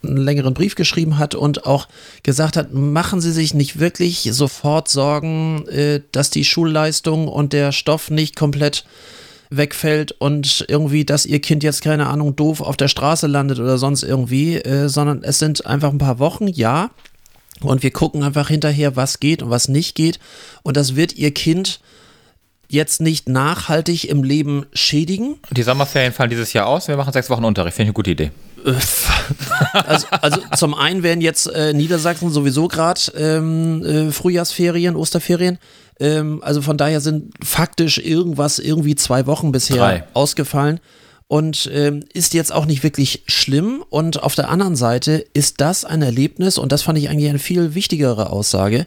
[0.07, 1.88] einen längeren Brief geschrieben hat und auch
[2.23, 7.73] gesagt hat, machen Sie sich nicht wirklich sofort Sorgen, äh, dass die Schulleistung und der
[7.73, 8.85] Stoff nicht komplett
[9.51, 13.79] wegfällt und irgendwie, dass ihr Kind jetzt keine Ahnung doof auf der Straße landet oder
[13.79, 16.90] sonst irgendwie, äh, sondern es sind einfach ein paar Wochen, ja.
[17.61, 20.19] Und wir gucken einfach hinterher, was geht und was nicht geht.
[20.62, 21.81] Und das wird ihr Kind
[22.69, 25.37] jetzt nicht nachhaltig im Leben schädigen.
[25.51, 26.88] Die Sommerferien fallen dieses Jahr aus.
[26.88, 27.77] Wir machen sechs Wochen Unterricht.
[27.77, 28.31] Finde ich eine gute Idee.
[29.73, 35.59] Also, also zum einen werden jetzt äh, Niedersachsen sowieso gerade ähm, äh, Frühjahrsferien, Osterferien.
[36.01, 40.05] Ähm, also von daher sind faktisch irgendwas, irgendwie zwei Wochen bisher Drei.
[40.15, 40.81] ausgefallen.
[41.29, 43.85] Und ähm, ist jetzt auch nicht wirklich schlimm.
[43.91, 47.41] Und auf der anderen Seite ist das ein Erlebnis, und das fand ich eigentlich eine
[47.41, 48.87] viel wichtigere Aussage.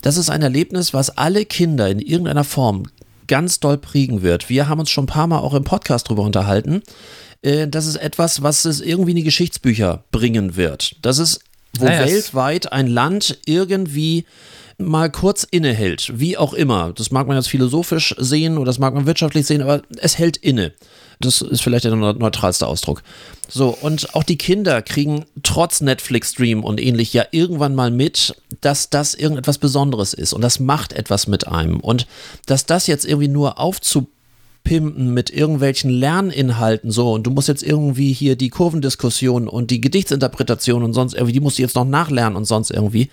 [0.00, 2.84] Das ist ein Erlebnis, was alle Kinder in irgendeiner Form
[3.26, 4.48] ganz doll prägen wird.
[4.48, 6.82] Wir haben uns schon ein paar Mal auch im Podcast drüber unterhalten.
[7.42, 10.96] Äh, das ist etwas, was es irgendwie in die Geschichtsbücher bringen wird.
[11.02, 11.40] Das ist,
[11.78, 14.24] wo es- weltweit ein Land irgendwie
[14.78, 16.92] mal kurz innehält, wie auch immer.
[16.94, 20.38] Das mag man jetzt philosophisch sehen oder das mag man wirtschaftlich sehen, aber es hält
[20.38, 20.72] inne.
[21.20, 23.02] Das ist vielleicht der neu- neutralste Ausdruck.
[23.46, 28.88] So, und auch die Kinder kriegen trotz Netflix-Stream und ähnlich ja irgendwann mal mit, dass
[28.88, 31.78] das irgendetwas Besonderes ist und das macht etwas mit einem.
[31.80, 32.06] Und
[32.46, 33.58] dass das jetzt irgendwie nur
[34.60, 39.80] aufzupimpen mit irgendwelchen Lerninhalten so und du musst jetzt irgendwie hier die Kurvendiskussion und die
[39.80, 43.10] Gedichtsinterpretation und sonst irgendwie, die musst du jetzt noch nachlernen und sonst irgendwie.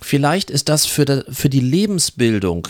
[0.00, 2.68] Vielleicht ist das für, de, für die Lebensbildung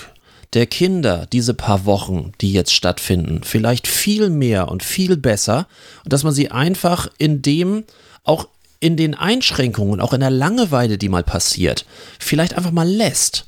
[0.53, 5.67] der Kinder diese paar Wochen, die jetzt stattfinden, vielleicht viel mehr und viel besser
[6.05, 7.85] und dass man sie einfach in dem,
[8.23, 8.49] auch
[8.81, 11.87] in den Einschränkungen, auch in der Langeweile, die mal passiert,
[12.19, 13.47] vielleicht einfach mal lässt.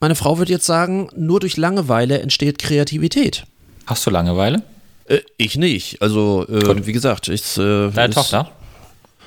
[0.00, 3.44] Meine Frau wird jetzt sagen, nur durch Langeweile entsteht Kreativität.
[3.86, 4.62] Hast du Langeweile?
[5.06, 6.00] Äh, ich nicht.
[6.02, 7.56] Also, äh, wie gesagt, ich.
[7.58, 8.50] Äh, Deine Tochter?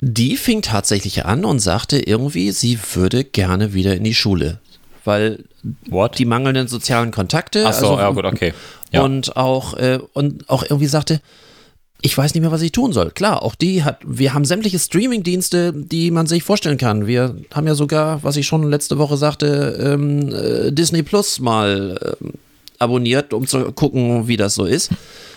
[0.00, 4.60] Die fing tatsächlich an und sagte irgendwie, sie würde gerne wieder in die Schule.
[5.04, 5.44] Weil
[5.88, 6.18] What?
[6.18, 7.64] die mangelnden sozialen Kontakte.
[7.66, 8.52] Ach so, also- ja gut, okay.
[8.92, 9.02] Ja.
[9.02, 11.20] Und auch, äh, und auch irgendwie sagte,
[12.02, 13.10] ich weiß nicht mehr, was ich tun soll.
[13.10, 17.06] Klar, auch die hat, wir haben sämtliche Streaming-Dienste, die man sich vorstellen kann.
[17.06, 22.16] Wir haben ja sogar, was ich schon letzte Woche sagte, ähm, äh, Disney Plus mal
[22.22, 22.34] ähm,
[22.80, 24.90] abonniert, um zu gucken, wie das so ist.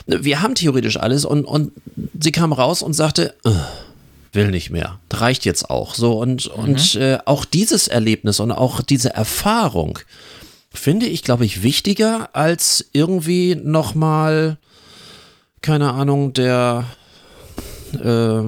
[0.06, 1.72] Wir haben theoretisch alles und, und
[2.20, 3.56] sie kam raus und sagte, "Ugh,
[4.34, 5.00] will nicht mehr.
[5.10, 5.96] Das reicht jetzt auch.
[5.96, 10.00] So und, und äh, auch dieses Erlebnis und auch diese Erfahrung
[10.72, 14.58] finde ich, glaube ich, wichtiger als irgendwie nochmal,
[15.62, 16.86] keine Ahnung, der
[17.94, 18.42] äh,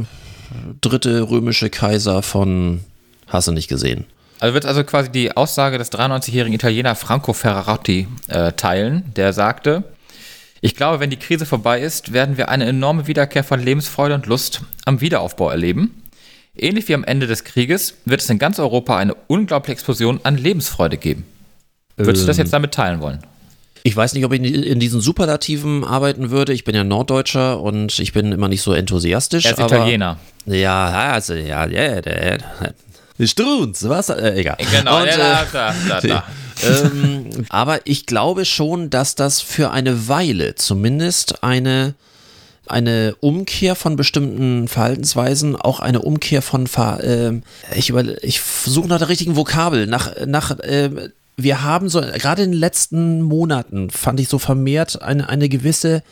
[0.82, 2.82] dritte römische Kaiser von
[3.27, 4.06] Hasse nicht gesehen.
[4.41, 9.84] Also wird also quasi die Aussage des 93-jährigen Italiener Franco Ferrarotti äh, teilen, der sagte,
[10.62, 14.25] ich glaube, wenn die Krise vorbei ist, werden wir eine enorme Wiederkehr von Lebensfreude und
[14.25, 16.04] Lust am Wiederaufbau erleben.
[16.58, 20.38] Ähnlich wie am Ende des Krieges wird es in ganz Europa eine unglaubliche Explosion an
[20.38, 21.23] Lebensfreude geben.
[21.97, 23.19] Würdest du das jetzt damit teilen wollen?
[23.84, 26.51] Ich weiß nicht, ob ich in- diesen Superlativen arbeiten würde.
[26.54, 29.45] Ich bin ja Norddeutscher und ich bin immer nicht so enthusiastisch.
[29.45, 30.17] Er ist Italiener.
[30.47, 32.39] Ja, also, ja, ja, der.
[33.28, 34.10] Strunz, was?
[34.10, 34.58] Äh, egal.
[34.72, 36.24] Genau, Und, äh, da, da, da.
[36.64, 41.96] ähm, aber ich glaube schon, dass das für eine Weile zumindest eine,
[42.68, 47.44] eine Umkehr von bestimmten Verhaltensweisen, auch eine Umkehr von, Ver, ähm,
[47.76, 52.44] ich, über, ich suche nach der richtigen Vokabel, nach, nach ähm, wir haben so, gerade
[52.44, 56.04] in den letzten Monaten fand ich so vermehrt eine, eine gewisse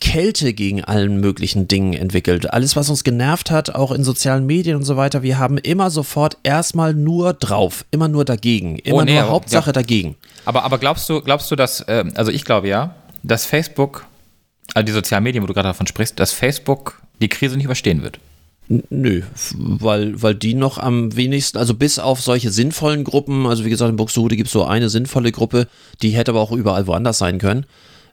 [0.00, 2.52] Kälte gegen allen möglichen Dingen entwickelt.
[2.52, 5.90] Alles, was uns genervt hat, auch in sozialen Medien und so weiter, wir haben immer
[5.90, 9.72] sofort erstmal nur drauf, immer nur dagegen, immer Oh, nee, nur aber- Hauptsache ja.
[9.72, 10.14] dagegen.
[10.44, 14.06] Aber, aber glaubst du, glaubst du, dass, ähm, also ich glaube ja, dass Facebook,
[14.74, 18.02] also die sozialen Medien, wo du gerade davon sprichst, dass Facebook die Krise nicht überstehen
[18.02, 18.20] wird?
[18.90, 19.22] Nö,
[19.54, 23.88] weil, weil die noch am wenigsten, also bis auf solche sinnvollen Gruppen, also wie gesagt,
[23.90, 25.66] in Buxtehude gibt es so eine sinnvolle Gruppe,
[26.02, 27.64] die hätte aber auch überall woanders sein können.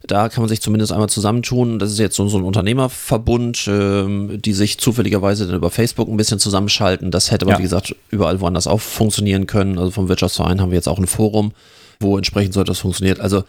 [0.08, 1.80] Da kann man sich zumindest einmal zusammentun.
[1.80, 6.18] Das ist jetzt so, so ein Unternehmerverbund, ähm, die sich zufälligerweise dann über Facebook ein
[6.18, 7.12] bisschen zusammenschalten.
[7.12, 7.58] Das hätte aber, Ja.
[7.60, 9.78] wie gesagt, überall woanders auch funktionieren können.
[9.80, 11.54] Also vom Wirtschaftsverein haben wir jetzt auch ein Forum,
[12.00, 13.20] wo entsprechend so etwas funktioniert.
[13.20, 13.44] Also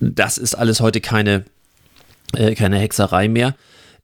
[0.00, 1.44] das ist alles heute keine,
[2.36, 3.54] äh, keine Hexerei mehr.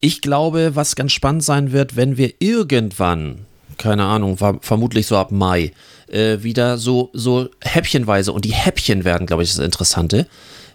[0.01, 3.41] Ich glaube, was ganz spannend sein wird, wenn wir irgendwann,
[3.77, 5.73] keine Ahnung, ver vermutlich so ab Mai,
[6.07, 10.27] äh, wieder so, so häppchenweise, und die Häppchen werden, glaube ich, das Interessante,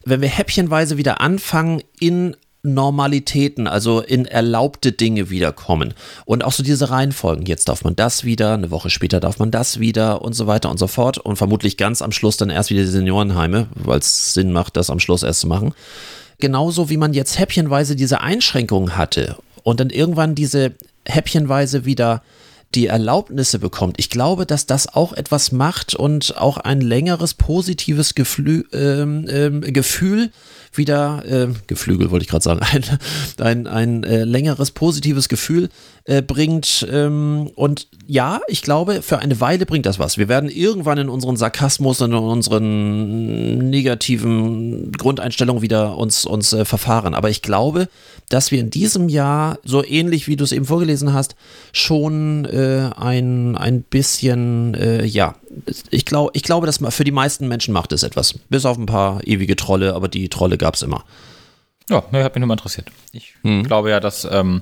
[0.06, 2.36] wenn wir häppchenweise wieder anfangen, in
[2.66, 5.94] Normalitäten, also in erlaubte Dinge wiederkommen.
[6.24, 7.46] Und auch so diese Reihenfolgen.
[7.46, 10.70] Jetzt darf man das wieder, eine Woche später darf man das wieder und so weiter
[10.70, 11.18] und so fort.
[11.18, 14.90] Und vermutlich ganz am Schluss dann erst wieder die Seniorenheime, weil es Sinn macht, das
[14.90, 15.74] am Schluss erst zu machen
[16.44, 20.74] genauso wie man jetzt häppchenweise diese Einschränkungen hatte und dann irgendwann diese
[21.06, 22.22] häppchenweise wieder
[22.76, 23.96] die Erlaubnisse bekommt.
[24.00, 29.62] Ich glaube, dass das auch etwas macht und auch ein längeres positives Geflü ähm, ähm,
[29.62, 30.32] Gefühl
[30.78, 32.84] wieder, äh, Geflügel wollte ich gerade sagen, ein,
[33.40, 35.70] ein, ein äh, längeres positives Gefühl
[36.06, 36.86] äh, bringt.
[36.92, 40.18] Ähm, und ja, ich glaube, für eine Weile bringt das was.
[40.18, 46.66] Wir werden irgendwann in unseren Sarkasmus und in unseren negativen Grundeinstellungen wieder uns, uns äh,
[46.66, 47.14] verfahren.
[47.14, 47.88] Aber ich glaube,
[48.30, 51.36] dass wir in diesem Jahr, so ähnlich wie du es eben vorgelesen hast,
[51.72, 55.36] schon äh, ein, ein bisschen, äh, ja,
[55.92, 58.34] ich, glaub, ich glaube, dass für die meisten Menschen macht es etwas.
[58.50, 61.04] Bis auf ein paar ewige Trolle, aber die Trolle gab es immer.
[61.90, 62.88] Ja, ne, hat mich nur mal interessiert.
[63.12, 63.64] Ich hm.
[63.64, 64.62] glaube ja, dass ähm,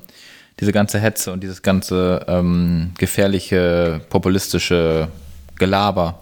[0.58, 5.06] diese ganze Hetze und dieses ganze ähm, gefährliche, populistische
[5.56, 6.18] Gelaber,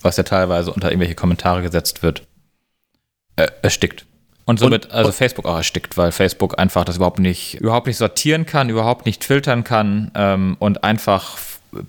[0.00, 2.26] was ja teilweise unter irgendwelche Kommentare gesetzt wird,
[3.36, 4.06] äh, erstickt.
[4.44, 7.96] Und somit und, also Facebook auch erstickt, weil Facebook einfach das überhaupt nicht, überhaupt nicht
[7.96, 11.38] sortieren kann, überhaupt nicht filtern kann ähm, und einfach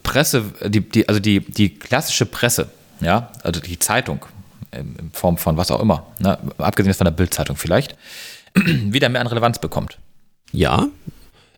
[0.04, 2.70] Presse, die, die, also die, die klassische Presse,
[3.02, 4.24] ja, also die Zeitung
[4.80, 7.96] in, Form von was auch immer, ne, abgesehen von der Bildzeitung vielleicht,
[8.56, 9.98] wieder mehr an Relevanz bekommt.
[10.52, 10.88] Ja,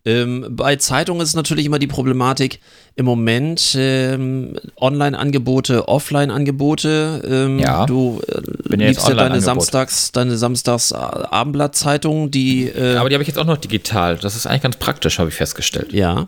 [0.07, 2.59] ähm, bei Zeitungen ist natürlich immer die Problematik
[2.95, 7.23] im Moment ähm, Online-Angebote, Offline-Angebote.
[7.27, 7.87] Ähm, ja.
[7.87, 12.67] Du äh, liebst ja deine Samstags, deine Samstags Abendblattzeitung, die.
[12.67, 14.17] Äh, Aber die habe ich jetzt auch noch digital.
[14.17, 15.91] Das ist eigentlich ganz praktisch, habe ich festgestellt.
[15.91, 16.27] Ja.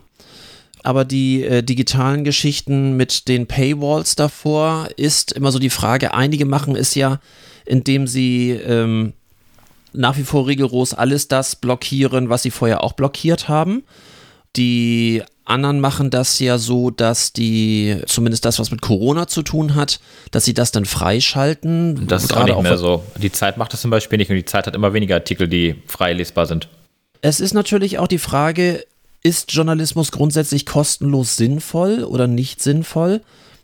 [0.88, 6.14] Aber die äh, digitalen Geschichten mit den Paywalls davor ist immer so die Frage.
[6.14, 7.20] Einige machen es ja,
[7.66, 9.12] indem sie ähm,
[9.92, 13.82] nach wie vor rigoros alles das blockieren, was sie vorher auch blockiert haben.
[14.56, 19.74] Die anderen machen das ja so, dass die, zumindest das, was mit Corona zu tun
[19.74, 22.06] hat, dass sie das dann freischalten.
[22.06, 23.04] Das ist auch nicht mehr so.
[23.18, 25.74] Die Zeit macht das zum Beispiel nicht und die Zeit hat immer weniger Artikel, die
[25.84, 26.66] frei lesbar sind.
[27.20, 28.86] Es ist natürlich auch die Frage,
[29.22, 33.20] ist Journalismus grundsätzlich kostenlos sinnvoll oder nicht sinnvoll?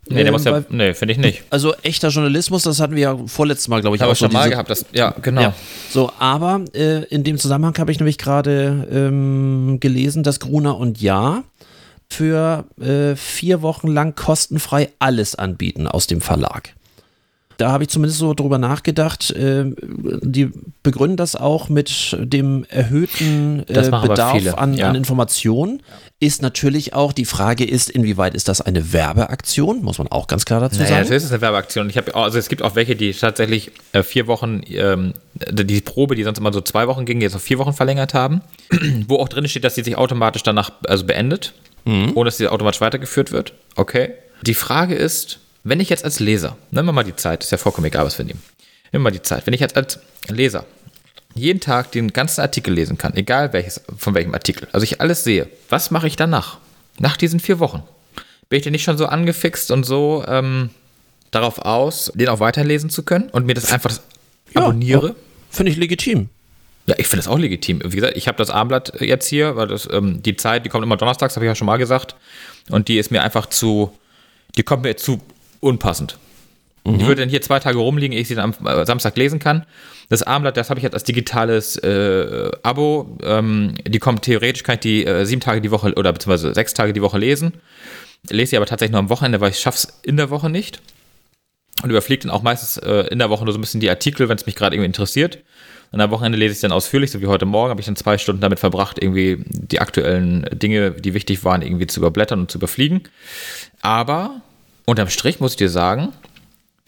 [0.07, 1.43] Nee, der ähm, muss ja, nee, finde ich nicht.
[1.49, 4.37] Also echter Journalismus, das hatten wir ja vorletztes Mal, glaube ich, Habe auch schon so
[4.37, 5.41] mal gehabt, das, ja, genau.
[5.41, 5.53] Ja.
[5.89, 11.01] So, aber äh, in dem Zusammenhang habe ich nämlich gerade ähm, gelesen, dass Gruner und
[11.01, 11.43] Ja
[12.07, 16.75] für äh, vier Wochen lang kostenfrei alles anbieten aus dem Verlag.
[17.57, 19.31] Da habe ich zumindest so drüber nachgedacht.
[19.31, 19.65] Äh,
[20.21, 20.51] die
[20.83, 24.89] begründen das auch mit dem erhöhten äh, Bedarf an, ja.
[24.89, 25.81] an Informationen.
[26.19, 29.83] Ist natürlich auch die Frage ist, inwieweit ist das eine Werbeaktion?
[29.83, 31.07] Muss man auch ganz klar dazu naja, sagen.
[31.07, 31.89] Ja, das ist eine Werbeaktion.
[31.89, 35.13] Ich habe also es gibt auch welche, die tatsächlich äh, vier Wochen ähm,
[35.51, 38.41] die Probe, die sonst immer so zwei Wochen ging, jetzt auf vier Wochen verlängert haben,
[39.07, 41.53] wo auch drin steht, dass sie sich automatisch danach also beendet,
[41.85, 42.11] mhm.
[42.15, 43.53] ohne dass sie automatisch weitergeführt wird.
[43.75, 44.13] Okay.
[44.41, 47.57] Die Frage ist, wenn ich jetzt als Leser, nehmen wir mal die Zeit, ist ja
[47.57, 48.41] vollkommen egal, was wir nehmen.
[48.91, 49.47] Nehmen wir mal die Zeit.
[49.47, 49.99] Wenn ich jetzt als
[50.29, 50.65] Leser
[51.33, 55.23] jeden Tag den ganzen Artikel lesen kann, egal welches, von welchem Artikel, also ich alles
[55.23, 56.59] sehe, was mache ich danach?
[56.99, 57.83] Nach diesen vier Wochen?
[58.47, 60.69] Bin ich denn nicht schon so angefixt und so ähm,
[61.31, 63.91] darauf aus, den auch weiterlesen zu können und mir das einfach
[64.53, 65.15] ja, abonniere?
[65.49, 66.29] Finde ich legitim.
[66.85, 67.81] Ja, ich finde das auch legitim.
[67.83, 70.83] Wie gesagt, ich habe das Armblatt jetzt hier, weil das, ähm, die Zeit, die kommt
[70.83, 72.15] immer donnerstags, habe ich ja schon mal gesagt.
[72.69, 73.91] Und die ist mir einfach zu,
[74.55, 75.19] die kommt mir zu
[75.59, 76.17] unpassend.
[76.85, 76.95] Mhm.
[76.95, 79.39] Ich würde dann hier zwei Tage rumliegen, ehe ich sie dann am äh, Samstag lesen
[79.39, 79.65] kann.
[80.09, 83.17] Das Armblatt, das habe ich jetzt als digitales äh, Abo.
[83.23, 86.73] Ähm, die kommt theoretisch, kann ich die äh, sieben Tage die Woche oder beziehungsweise sechs
[86.73, 87.53] Tage die Woche lesen.
[88.29, 90.81] Lese sie aber tatsächlich nur am Wochenende, weil ich schaffe es in der Woche nicht.
[91.83, 94.29] Und überfliege dann auch meistens äh, in der Woche nur so ein bisschen die Artikel,
[94.29, 95.39] wenn es mich gerade irgendwie interessiert.
[95.91, 98.17] Und am Wochenende lese ich dann ausführlich, so wie heute Morgen, habe ich dann zwei
[98.17, 102.57] Stunden damit verbracht, irgendwie die aktuellen Dinge, die wichtig waren, irgendwie zu überblättern und zu
[102.57, 103.03] überfliegen.
[103.81, 104.41] Aber
[104.85, 106.13] Unterm Strich muss ich dir sagen,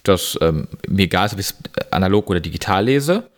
[0.03, 1.55] dass ähm, mir egal ist, ob ich es
[1.91, 3.29] analog oder digital lese,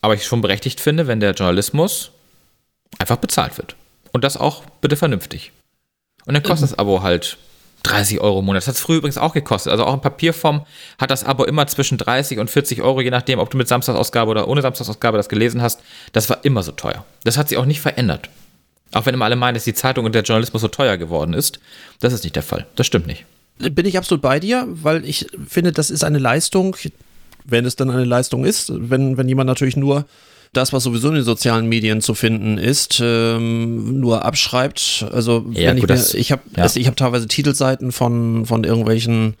[0.00, 2.12] aber ich schon berechtigt finde, wenn der Journalismus
[2.98, 3.74] einfach bezahlt wird.
[4.12, 5.52] Und das auch bitte vernünftig.
[6.24, 6.70] Und dann kostet mhm.
[6.70, 7.36] das Abo halt
[7.82, 8.62] 30 Euro im Monat.
[8.62, 9.72] Das hat es früher übrigens auch gekostet.
[9.72, 10.64] Also auch in Papierform
[10.98, 14.30] hat das Abo immer zwischen 30 und 40 Euro, je nachdem, ob du mit Samstagsausgabe
[14.30, 15.80] oder ohne Samstagsausgabe das gelesen hast.
[16.12, 17.04] Das war immer so teuer.
[17.24, 18.30] Das hat sich auch nicht verändert.
[18.92, 21.60] Auch wenn immer alle meinen, dass die Zeitung und der Journalismus so teuer geworden ist.
[22.00, 22.66] Das ist nicht der Fall.
[22.76, 23.24] Das stimmt nicht
[23.58, 26.76] bin ich absolut bei dir, weil ich finde, das ist eine Leistung,
[27.44, 30.06] wenn es dann eine Leistung ist, wenn, wenn jemand natürlich nur
[30.52, 35.06] das, was sowieso in den sozialen Medien zu finden ist, ähm, nur abschreibt.
[35.12, 36.66] Also ja, wenn gut, ich mir, ich habe ja.
[36.74, 39.34] ich habe teilweise Titelseiten von von irgendwelchen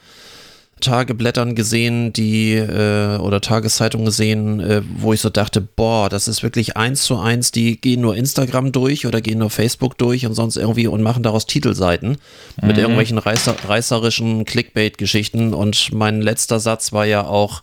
[0.80, 6.42] Tageblättern gesehen, die äh, oder Tageszeitungen gesehen, äh, wo ich so dachte, boah, das ist
[6.42, 10.34] wirklich eins zu eins, die gehen nur Instagram durch oder gehen nur Facebook durch und
[10.34, 12.18] sonst irgendwie und machen daraus Titelseiten
[12.60, 12.66] mhm.
[12.66, 15.54] mit irgendwelchen reißer, reißerischen Clickbait-Geschichten.
[15.54, 17.62] Und mein letzter Satz war ja auch,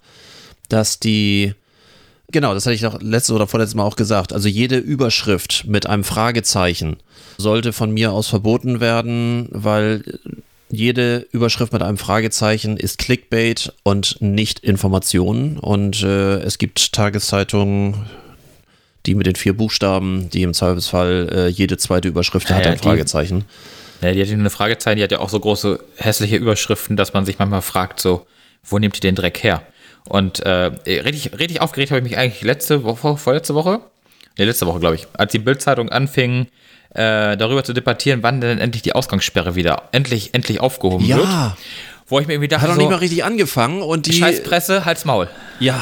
[0.69, 1.53] dass die
[2.31, 4.33] Genau, das hatte ich doch letztes oder vorletztes Mal auch gesagt.
[4.33, 6.97] Also jede Überschrift mit einem Fragezeichen
[7.37, 10.03] sollte von mir aus verboten werden, weil
[10.69, 15.59] jede Überschrift mit einem Fragezeichen ist Clickbait und nicht Informationen.
[15.59, 18.05] Und äh, es gibt Tageszeitungen,
[19.05, 22.73] die mit den vier Buchstaben, die im Zweifelsfall äh, jede zweite Überschrift Ja, hat ein
[22.73, 23.45] die- Fragezeichen.
[24.01, 27.13] Ja, die hat ja eine Fragezeichen, die hat ja auch so große hässliche Überschriften, dass
[27.13, 28.25] man sich manchmal fragt, so,
[28.63, 29.61] wo nimmt die den Dreck her?
[30.09, 33.79] Und äh, richtig, richtig aufgeregt habe ich mich eigentlich letzte Woche, vorletzte Woche,
[34.37, 36.47] nee, letzte Woche, glaube ich, als die Bildzeitung anfing,
[36.95, 41.19] äh, darüber zu debattieren, wann denn endlich die Ausgangssperre wieder endlich, endlich aufgehoben wird.
[41.19, 41.55] Ja,
[42.07, 44.13] Wo ich mir irgendwie dachte, hat noch so, nicht mal richtig angefangen und die.
[44.13, 45.27] scheiß Presse, halt's Maul.
[45.59, 45.81] Ja,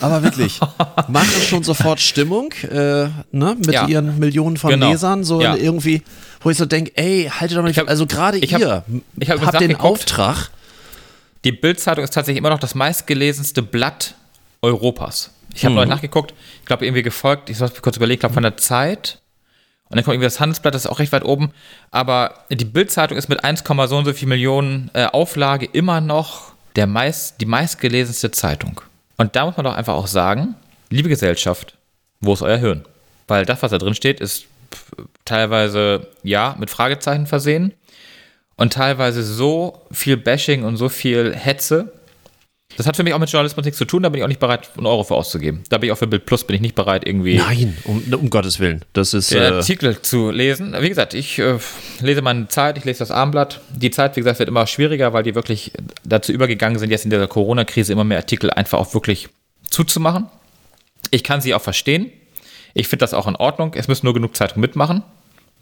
[0.00, 0.58] aber wirklich.
[1.08, 3.86] machen schon sofort Stimmung, äh, ne, mit Ja.
[3.86, 4.90] ihren Millionen von Genau.
[4.90, 5.56] Lesern, so Ja.
[5.56, 6.02] irgendwie,
[6.40, 8.84] wo ich so denke, ey, haltet doch mal, Ich hab- also gerade ich hab- ihr
[9.18, 9.82] ich hab habt den nachgeguckt.
[9.84, 10.50] Auftrag,
[11.44, 14.14] Die Bildzeitung ist tatsächlich immer noch das meistgelesenste Blatt
[14.62, 15.30] Europas.
[15.54, 15.76] Ich habe Mhm.
[15.76, 19.19] neulich nachgeguckt, ich glaube irgendwie gefolgt, ich soll kurz überlegen, ich glaube von der Zeit.
[19.90, 21.50] Und dann kommt irgendwie das Handelsblatt, das ist auch recht weit oben.
[21.90, 26.52] Aber die Bildzeitung ist mit 1, so und so viel Millionen äh, Auflage immer noch
[26.76, 28.80] der meist, die meistgelesenste Zeitung.
[29.16, 30.54] Und da muss man doch einfach auch sagen,
[30.90, 31.76] liebe Gesellschaft,
[32.20, 32.84] wo ist euer Hirn?
[33.26, 34.46] Weil das, was da drin steht, ist
[35.24, 37.74] teilweise, ja, mit Fragezeichen versehen
[38.56, 41.92] und teilweise so viel Bashing und so viel Hetze.
[42.76, 44.40] Das hat für mich auch mit Journalismus nichts zu tun, da bin ich auch nicht
[44.40, 45.62] bereit, einen Euro für auszugeben.
[45.68, 48.30] Da bin ich auch für Bild Plus, bin ich nicht bereit, irgendwie nein, um, um
[48.30, 50.74] Gottes Willen, das ist, den äh, Artikel zu lesen.
[50.78, 51.58] Wie gesagt, ich äh,
[52.00, 53.60] lese meine Zeit, ich lese das Abendblatt.
[53.70, 55.72] Die Zeit, wie gesagt, wird immer schwieriger, weil die wirklich
[56.04, 59.28] dazu übergegangen sind, jetzt in dieser Corona-Krise immer mehr Artikel einfach auch wirklich
[59.68, 60.26] zuzumachen.
[61.10, 62.10] Ich kann sie auch verstehen.
[62.74, 63.74] Ich finde das auch in Ordnung.
[63.74, 65.02] Es müssen nur genug Zeitungen mitmachen.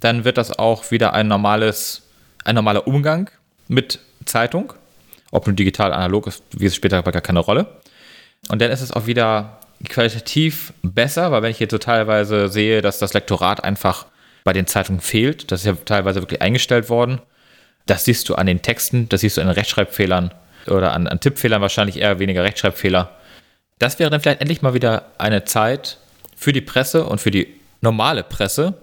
[0.00, 2.02] Dann wird das auch wieder ein normales,
[2.44, 3.30] ein normaler Umgang
[3.66, 4.72] mit Zeitung.
[5.30, 7.66] Ob nun digital, analog ist, wie es später gar keine Rolle.
[8.48, 9.58] Und dann ist es auch wieder
[9.88, 14.06] qualitativ besser, weil wenn ich jetzt so teilweise sehe, dass das Lektorat einfach
[14.44, 17.20] bei den Zeitungen fehlt, das ist ja teilweise wirklich eingestellt worden,
[17.86, 20.32] das siehst du an den Texten, das siehst du an den Rechtschreibfehlern
[20.66, 23.10] oder an, an Tippfehlern wahrscheinlich eher weniger Rechtschreibfehler.
[23.78, 25.98] Das wäre dann vielleicht endlich mal wieder eine Zeit
[26.36, 27.48] für die Presse und für die
[27.80, 28.74] normale Presse,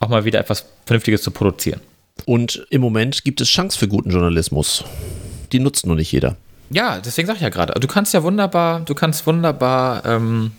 [0.00, 1.80] auch mal wieder etwas Vernünftiges zu produzieren.
[2.26, 4.84] und im Moment gibt es Chance für guten Journalismus.
[5.52, 6.36] Die nutzt nur nicht jeder.
[6.70, 10.52] Ja, deswegen sage ich ja gerade, du kannst ja wunderbar, du kannst wunderbar ähm,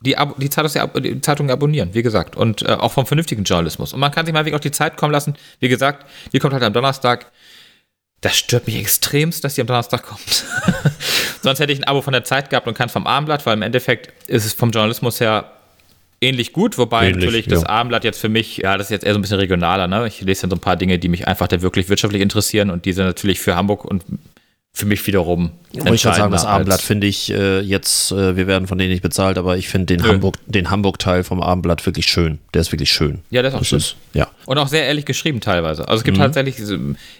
[0.00, 3.92] die, Ab die, Zeitung, die Zeitung abonnieren, wie gesagt, und äh, auch vom vernünftigen Journalismus.
[3.92, 5.34] Und man kann sich mal wirklich auch die Zeit kommen lassen.
[5.58, 7.26] Wie gesagt, die kommt halt am Donnerstag.
[8.20, 10.44] Das stört mich extremst, dass die am Donnerstag kommt.
[11.42, 13.62] Sonst hätte ich ein Abo von der Zeit gehabt und keins vom Abendblatt, weil im
[13.62, 15.52] Endeffekt ist es vom Journalismus her
[16.20, 17.68] ähnlich gut, wobei Ähnlich, natürlich das ja.
[17.68, 20.06] Abendblatt jetzt für mich, ja, das ist jetzt eher so ein bisschen regionaler, ne?
[20.06, 22.84] Ich lese dann so ein paar Dinge, die mich einfach da wirklich wirtschaftlich interessieren und
[22.84, 24.04] die sind natürlich für Hamburg und
[24.78, 28.46] für mich wiederum Wollte ich schon sagen, das Abendblatt finde ich äh, jetzt, äh, wir
[28.46, 30.12] werden von denen nicht bezahlt, aber ich finde den Nö.
[30.12, 32.38] Hamburg, den Hamburg-Teil vom Abendblatt wirklich schön.
[32.54, 33.22] Der ist wirklich schön.
[33.30, 33.78] Ja, der ist auch das schön.
[33.78, 34.28] Ist, ja.
[34.46, 35.88] Und auch sehr ehrlich geschrieben teilweise.
[35.88, 36.56] Also es gibt tatsächlich,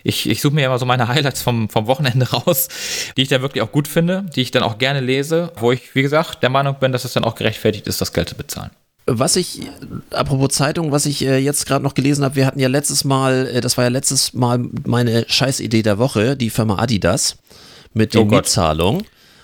[0.05, 2.69] ich, ich suche mir ja immer so meine Highlights vom, vom Wochenende raus,
[3.17, 5.95] die ich dann wirklich auch gut finde, die ich dann auch gerne lese, wo ich,
[5.97, 8.71] wie gesagt, der Meinung bin, dass es dann auch gerechtfertigt ist, das Geld zu bezahlen.
[9.11, 9.63] Was ich,
[10.11, 13.49] apropos Zeitung, was ich äh, jetzt gerade noch gelesen habe, wir hatten ja letztes Mal,
[13.55, 17.39] äh, das war ja letztes Mal meine Scheißidee der Woche, die Firma Adidas
[17.95, 18.45] mit Oh den Gott.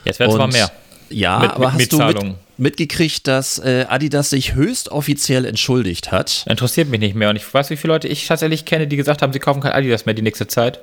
[0.05, 0.71] Jetzt werden es mal mehr.
[1.09, 6.13] Ja, Mit- aber mit hast du mit, mitgekriegt, dass äh, Adidas sich höchst offiziell entschuldigt
[6.13, 6.45] hat?
[6.49, 7.31] Interessiert mich nicht mehr.
[7.31, 9.73] Und ich weiß, wie viele Leute ich tatsächlich kenne, die gesagt haben, sie kaufen kein
[9.73, 10.81] Adidas mehr die nächste Zeit.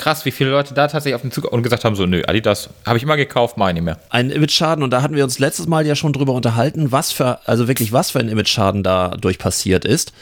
[0.00, 2.70] Krass, wie viele Leute da tatsächlich auf den Zug und gesagt haben, so, nö, Adidas
[2.86, 3.98] habe ich immer gekauft, ich nicht mehr.
[4.08, 7.46] Ein Image-Schaden und da hatten wir uns letztes Mal ja schon drüber unterhalten, was für,
[7.46, 10.14] also wirklich was für ein Image-Schaden dadurch passiert ist.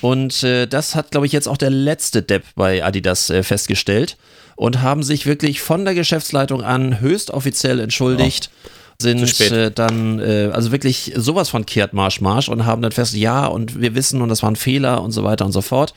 [0.00, 4.16] Und äh, das hat, glaube ich, jetzt auch der letzte Depp bei Adidas äh, festgestellt
[4.54, 8.50] und haben sich wirklich von der Geschäftsleitung an höchst offiziell entschuldigt.
[8.98, 12.92] Zu Sind äh, dann, äh, also wirklich sowas von kehrt Marsch Marsch und haben dann
[12.92, 15.60] fest, ja, und wir wissen und das war ein Fehler und so weiter und so
[15.60, 15.92] fort.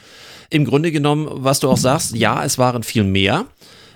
[0.49, 3.45] Im Grunde genommen, was du auch sagst, ja, es waren viel mehr.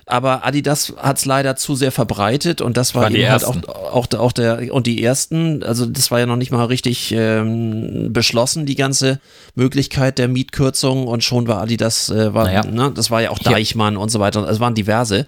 [0.06, 3.56] Aber Adidas hat es leider zu sehr verbreitet und das war die eben halt auch,
[3.70, 8.12] auch, auch der und die ersten, also das war ja noch nicht mal richtig ähm,
[8.12, 9.20] beschlossen, die ganze
[9.56, 12.66] Möglichkeit der Mietkürzung und schon war Adidas, äh, war, Naja.
[12.66, 13.40] ne, das war ja auch.
[13.40, 15.26] Deichmann und so weiter, es waren diverse.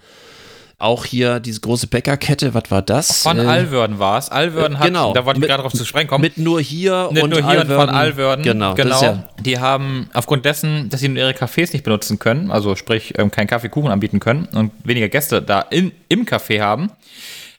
[0.78, 3.22] Auch hier diese große Bäckerkette, was war das?
[3.24, 4.30] Von Äh, Alwörden war es.
[4.30, 5.14] Alwörden hat, genau.
[5.14, 6.22] da wollte ich Mit- gerade drauf zu sprechen kommen.
[6.22, 7.96] Mit nur hier Nicht und nur hier und von Alwörden.
[7.96, 8.44] Alwörden.
[8.44, 9.02] Genau, genau.
[9.02, 13.32] ja, Die haben aufgrund dessen, dass sie ihre Cafés nicht benutzen können, also sprich ähm,
[13.32, 16.92] keinen Kaffeekuchen anbieten können und weniger Gäste da in, im Café haben,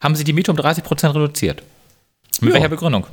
[0.02, 1.62] haben sie die Miete um 30% reduziert.
[2.42, 2.54] Mit Ja.
[2.56, 3.06] welcher Begründung?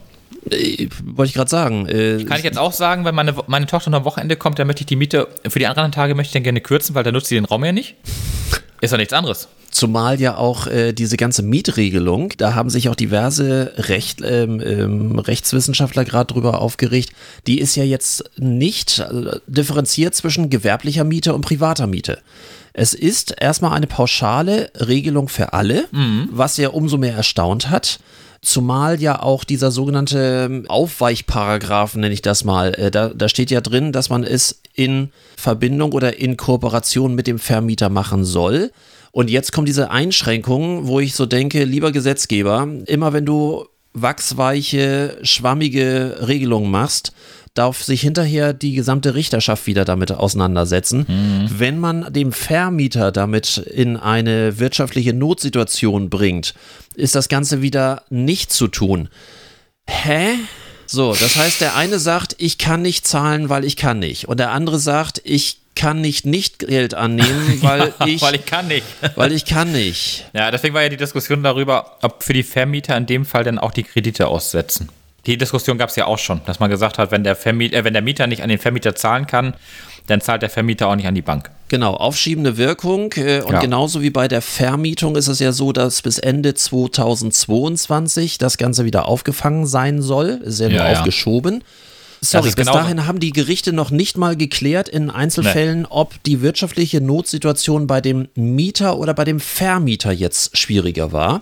[0.51, 1.87] äh, wollte ich gerade sagen.
[1.87, 4.67] Äh, Kann ich jetzt auch sagen, wenn meine, meine Tochter noch am Wochenende kommt, dann
[4.67, 7.13] möchte ich die Miete für die anderen Tage möchte ich dann gerne kürzen, weil dann
[7.13, 7.95] nutzt sie den Raum ja nicht.
[8.81, 9.47] Ist ja nichts anderes.
[9.73, 15.17] Zumal ja auch äh, diese ganze Mietregelung, da haben sich auch diverse Recht, ähm, ähm,
[15.17, 17.11] Rechtswissenschaftler gerade drüber aufgeregt,
[17.47, 22.19] die ist ja jetzt nicht äh, differenziert zwischen gewerblicher Miete und privater Miete.
[22.73, 25.85] Es ist erstmal eine pauschale Regelung für alle,
[26.31, 27.99] was ja umso mehr erstaunt hat.
[28.43, 33.61] Zumal ja auch dieser sogenannte Aufweichparagraph, nenne ich das mal, äh, da, da steht ja
[33.61, 38.71] drin, dass man es in Verbindung oder in Kooperation mit dem Vermieter machen soll.
[39.13, 45.19] Und jetzt kommt diese Einschränkung, wo ich so denke, lieber Gesetzgeber, immer wenn du wachsweiche,
[45.21, 47.13] schwammige Regelungen machst,
[47.53, 51.05] darf sich hinterher die gesamte Richterschaft wieder damit auseinandersetzen.
[51.59, 56.55] Wenn man dem Vermieter damit in eine wirtschaftliche Notsituation bringt,
[56.95, 59.09] ist das Ganze wieder nicht zu tun.
[59.85, 60.29] Hä?
[60.87, 64.27] So, das heißt, der eine sagt, ich kann nicht zahlen, weil ich kann nicht.
[64.27, 68.67] Und der andere sagt, ich kann nicht nicht Geld annehmen, weil ich, Weil ich kann
[68.67, 68.85] nicht.
[69.15, 70.25] weil ich kann nicht.
[70.33, 73.59] Ja, deswegen war ja die Diskussion darüber, ob für die Vermieter in dem Fall dann
[73.59, 74.89] auch die Kredite aussetzen.
[75.25, 77.83] Die Diskussion gab es ja auch schon, dass man gesagt hat, wenn der, Vermieter, äh,
[77.85, 79.53] wenn der Mieter nicht an den Vermieter zahlen kann,
[80.07, 81.49] dann zahlt der Vermieter auch nicht an die Bank.
[81.69, 83.13] Genau, aufschiebende Wirkung.
[83.13, 83.59] Äh, und Ja.
[83.61, 88.85] genauso wie bei der Vermietung ist es ja so, dass bis Ende 2022 das Ganze
[88.85, 90.41] wieder aufgefangen sein soll.
[90.43, 91.03] Ist ja nur Ja, ja.
[92.23, 92.79] Sorry, bis genauso.
[92.79, 97.99] dahin haben die Gerichte noch nicht mal geklärt in Einzelfällen, ob die wirtschaftliche Notsituation bei
[97.99, 101.41] dem Mieter oder bei dem Vermieter jetzt schwieriger war.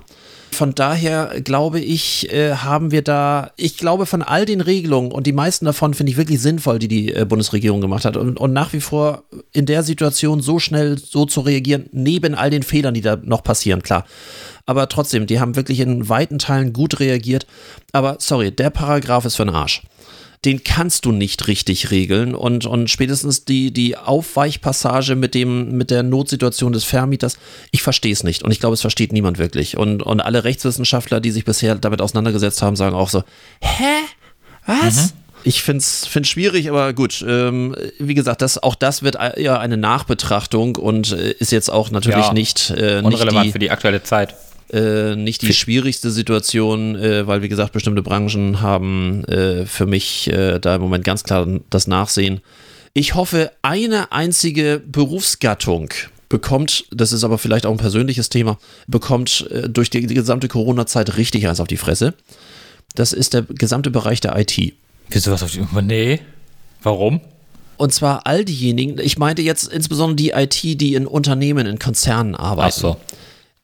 [0.53, 5.25] Von daher glaube ich, äh, haben wir da, ich glaube von all den Regelungen und
[5.25, 8.51] die meisten davon finde ich wirklich sinnvoll, die die äh, Bundesregierung gemacht hat und, und
[8.51, 9.23] nach wie vor
[9.53, 13.43] in der Situation so schnell so zu reagieren, neben all den Fehlern, die da noch
[13.43, 14.05] passieren, klar.
[14.65, 17.47] Aber trotzdem, die haben wirklich in weiten Teilen gut reagiert.
[17.93, 19.81] Aber sorry, der Paragraph ist für den Arsch
[20.43, 25.91] den kannst du nicht richtig regeln und, und spätestens die, die Aufweichpassage mit dem, mit
[25.91, 27.37] der Notsituation des Vermieters,
[27.69, 31.19] ich verstehe es nicht und ich glaube, es versteht niemand wirklich und, und alle Rechtswissenschaftler,
[31.19, 33.23] die sich bisher damit auseinandergesetzt haben, sagen auch so,
[33.61, 33.83] hä?
[34.65, 35.13] Was?
[35.43, 37.25] Ich finde es schwierig, aber gut.
[37.27, 41.89] Ähm, wie gesagt, das, auch das wird eher eine Nachbetrachtung und äh, ist jetzt auch
[41.89, 44.35] natürlich Ja, nicht, äh, nicht Unrelevant die, für die aktuelle Zeit.
[44.71, 50.31] Äh, nicht die schwierigste Situation, äh, weil wie gesagt, bestimmte Branchen haben äh, für mich
[50.31, 52.41] äh, da im Moment ganz klar das Nachsehen.
[52.93, 55.89] Ich hoffe, eine einzige Berufsgattung
[56.29, 58.57] bekommt, das ist aber vielleicht auch ein persönliches Thema,
[58.87, 62.13] bekommt äh, durch die, die gesamte Corona-Zeit richtig eins auf die Fresse.
[62.95, 64.73] Das ist der gesamte Bereich der IT.
[65.09, 65.65] Wieso was auf die.
[65.81, 66.19] Nee.
[66.83, 67.21] Warum?
[67.77, 72.35] Und zwar all diejenigen, ich meinte jetzt insbesondere die IT, die in Unternehmen, in Konzernen
[72.35, 72.73] arbeiten.
[72.73, 72.97] Ach so.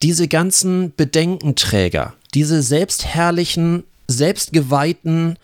[0.03, 5.37] Diese ganzen Bedenkenträger, diese selbstherrlichen, selbstgeweihten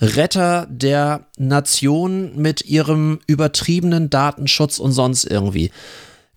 [0.00, 5.70] Retter der Nation mit ihrem übertriebenen Datenschutz und sonst irgendwie.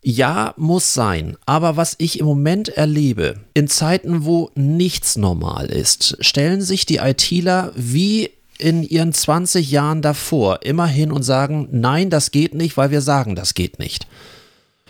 [0.01, 1.37] Ja, muss sein.
[1.45, 6.97] Aber was ich im Moment erlebe, in Zeiten, wo nichts normal ist, stellen sich die
[6.97, 12.75] ITler wie in ihren 20 Jahren davor immer hin und sagen, nein, das geht nicht,
[12.75, 14.05] weil wir sagen, das geht nicht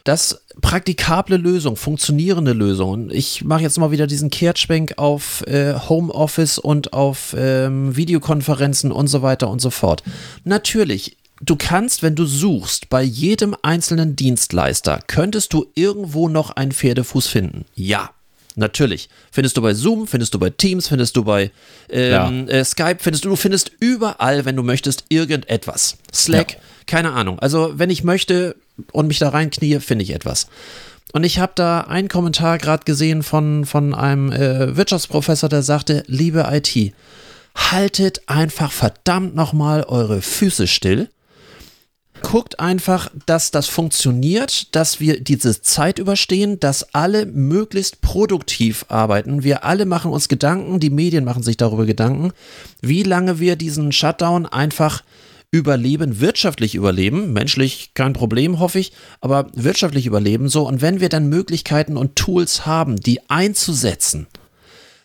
[0.04, 3.10] das praktikable Lösung, funktionierende Lösung.
[3.12, 9.08] Ich mache jetzt mal wieder diesen Kehrtschwenk auf äh, Homeoffice und auf ähm, Videokonferenzen und
[9.08, 10.04] so weiter und so fort.
[10.44, 16.72] Natürlich, du kannst, wenn du suchst, bei jedem einzelnen Dienstleister, könntest du irgendwo noch einen
[16.72, 17.66] Pferdefuß finden.
[17.76, 18.12] Ja.
[18.56, 19.10] Natürlich.
[19.32, 21.50] Findest du bei Zoom, findest du bei Teams, findest du bei
[21.90, 25.98] ähm, äh, Skype, findest du, du findest überall, wenn du möchtest, irgendetwas.
[26.14, 26.60] Slack, Ja.
[26.86, 27.40] keine Ahnung.
[27.40, 28.56] Also, wenn ich möchte
[28.92, 30.48] und mich da reinknie, finde ich etwas.
[31.14, 36.04] Und ich habe da einen Kommentar gerade gesehen von, von einem äh, Wirtschaftsprofessor, der sagte,
[36.08, 36.94] liebe IT,
[37.56, 41.10] haltet einfach verdammt nochmal eure Füße still.
[42.24, 49.44] Guckt einfach, dass das funktioniert, dass wir diese Zeit überstehen, dass alle möglichst produktiv arbeiten.
[49.44, 52.32] Wir alle machen uns Gedanken, die Medien machen sich darüber Gedanken,
[52.82, 55.04] wie lange wir diesen Shutdown einfach
[55.54, 58.92] überleben, wirtschaftlich überleben, menschlich kein Problem, hoffe ich,
[59.22, 60.68] aber wirtschaftlich überleben so.
[60.68, 64.26] Und wenn wir dann Möglichkeiten und Tools haben, die einzusetzen,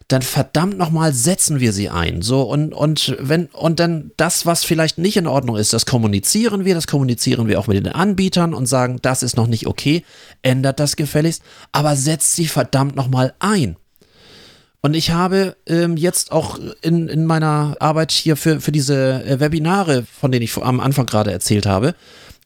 [0.08, 2.22] dann verdammt nochmal setzen wir sie ein.
[2.22, 6.64] So, und, und wenn, und dann das, was vielleicht nicht in Ordnung ist, das kommunizieren
[6.64, 10.02] wir, das kommunizieren wir auch mit den Anbietern und sagen, das ist noch nicht okay,
[10.40, 11.42] ändert das gefälligst,
[11.72, 13.76] aber setzt sie verdammt nochmal ein.
[14.80, 19.40] Und ich habe ähm, jetzt auch in, in meiner Arbeit hier für, für diese äh,
[19.40, 21.94] Webinare, von denen ich am Anfang gerade erzählt habe,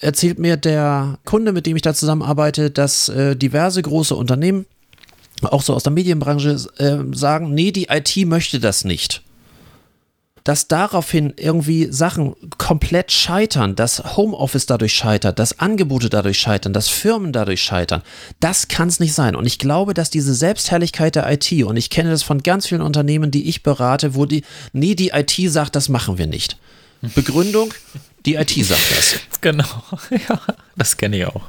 [0.01, 4.67] erzählt mir der Kunde, mit dem ich da zusammenarbeite, dass äh, diverse große Unternehmen
[5.43, 9.22] auch so aus der Medienbranche äh, sagen, nee, die IT möchte das nicht.
[10.45, 16.89] Dass daraufhin irgendwie Sachen komplett scheitern, dass Homeoffice dadurch scheitert, dass Angebote dadurch scheitern, dass
[16.89, 18.03] Firmen dadurch scheitern,
[18.41, 19.37] das kann es nicht sein.
[19.37, 22.83] Und ich glaube, dass diese Selbstherrlichkeit der IT, und ich kenne das von ganz vielen
[22.83, 26.57] Unternehmen, die ich berate, wo die, nee, die IT sagt, das machen wir nicht.
[27.15, 27.73] Begründung,
[28.27, 29.17] die IT sagt das.
[29.41, 29.67] Genau.
[30.11, 30.41] ja,
[30.77, 31.43] das kenne ich auch.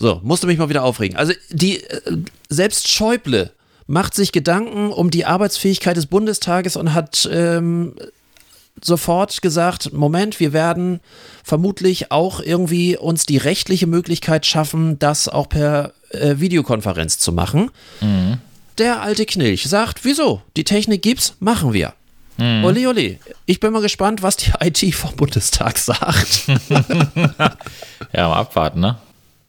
[0.00, 1.16] So, musste mich mal wieder aufregen.
[1.16, 2.00] Also die äh,
[2.48, 3.52] selbst Schäuble
[3.86, 7.94] macht sich Gedanken um die Arbeitsfähigkeit des Bundestages und hat ähm,
[8.84, 11.00] sofort gesagt, Moment, wir werden
[11.44, 17.70] vermutlich auch irgendwie uns die rechtliche Möglichkeit schaffen, das auch per äh, Videokonferenz zu machen.
[18.78, 20.42] Der alte Knilch sagt, wieso?
[20.56, 21.92] Die Technik gibt's, machen wir.
[22.38, 23.18] Ole, ole.
[23.44, 26.46] Ich bin mal gespannt, was die IT vom Bundestag sagt.
[28.12, 28.96] Ja, mal abwarten, ne?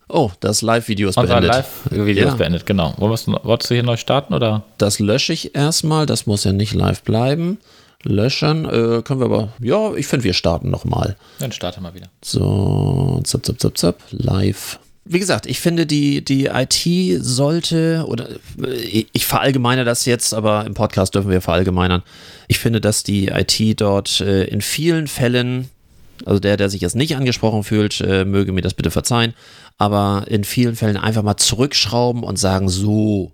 [0.09, 1.51] Oh, das Live-Video ist Unser beendet.
[1.53, 2.29] Live-Video Ja.
[2.31, 2.93] ist beendet, genau.
[2.97, 4.63] Wolltest du, wolltest du hier neu starten oder?
[4.77, 7.59] Das lösche ich erstmal, das muss ja nicht live bleiben.
[8.03, 11.15] Löschen, äh, können wir aber, ja, ich finde, wir starten nochmal.
[11.39, 12.07] Dann starte mal wieder.
[12.23, 14.79] So, zap, zap, zap, zap, live.
[15.03, 18.29] Wie gesagt, ich finde, die, die IT sollte, oder
[18.61, 22.03] äh, ich, ich verallgemeine das jetzt, aber im Podcast dürfen wir verallgemeinern.
[22.47, 25.69] Ich finde, dass die IT dort äh, in vielen Fällen,
[26.25, 29.33] also der, der sich jetzt nicht angesprochen fühlt, äh, möge mir das bitte verzeihen,
[29.77, 33.31] aber in vielen Fällen einfach mal zurückschrauben und sagen, so,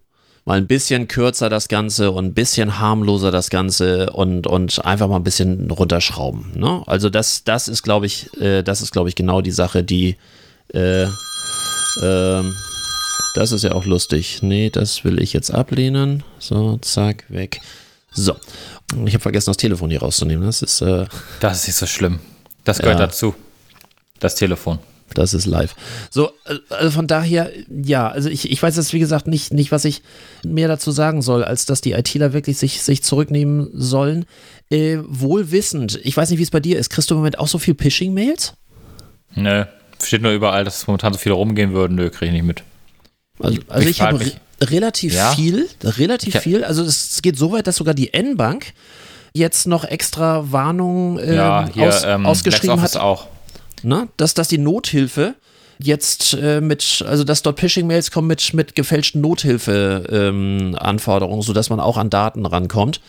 [0.48, 5.10] mal ein bisschen kürzer das Ganze und ein bisschen harmloser das Ganze und, und einfach
[5.10, 6.54] mal ein bisschen runterschrauben.
[6.56, 6.84] Ne?
[6.88, 10.16] Also das, das ist, glaube ich, äh, das ist, glaube ich, genau die Sache, die
[10.74, 11.04] äh,
[12.02, 12.56] ähm,
[13.36, 14.40] das ist ja auch lustig.
[14.42, 16.24] Nee, das will ich jetzt ablehnen.
[16.40, 17.60] So, zack, weg.
[18.12, 18.34] So.
[19.06, 20.46] Ich habe vergessen, das Telefon hier rauszunehmen.
[20.46, 21.06] Das ist, äh,
[21.42, 22.20] Das ist nicht so schlimm.
[22.64, 23.06] Das gehört Ja.
[23.08, 23.36] dazu.
[24.22, 24.80] Das Telefon.
[25.14, 25.76] Das ist live.
[26.10, 29.72] So, äh, also von daher, ja, also ich, ich weiß jetzt, wie gesagt, nicht, nicht,
[29.72, 30.02] was ich
[30.46, 34.26] mehr dazu sagen soll, als dass die ITler wirklich sich, sich zurücknehmen sollen.
[34.70, 36.90] Äh, wohl wissend, ich weiß nicht, wie es bei dir ist.
[36.90, 38.54] Kriegst du im Moment auch so viel Phishing-Mails?
[39.36, 39.64] Nö.
[40.04, 41.96] Steht nur überall, dass momentan so viele rumgehen würden.
[41.96, 42.64] Nö, kriege ich nicht mit.
[43.40, 44.32] Also, also ich habe re
[44.62, 45.32] relativ Ja.
[45.34, 46.64] viel, relativ Ich- viel.
[46.64, 48.74] Also es geht so weit, dass sogar die N-Bank
[49.34, 53.28] jetzt noch extra Warnungen ähm, Ja, hier aus, ähm, ausgeschrieben hat, auch.
[53.84, 54.08] Ne?
[54.18, 55.36] dass, dass die Nothilfe
[55.80, 61.98] jetzt äh, mit, also dass dort Phishing-Mails kommen mit, mit gefälschten Nothilfe-Anforderungen, sodass man auch
[61.98, 63.02] an Daten rankommt.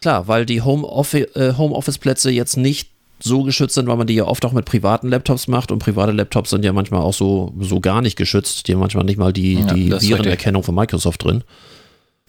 [0.00, 4.24] Klar, weil die Homeoffi- äh, Homeoffice-Plätze jetzt nicht so geschützt sind, weil man die ja
[4.24, 7.80] oft auch mit privaten Laptops macht und private Laptops sind ja manchmal auch so, so
[7.80, 8.68] gar nicht geschützt.
[8.68, 11.42] Die haben manchmal nicht mal die, Ja, die Virenerkennung von Microsoft drin.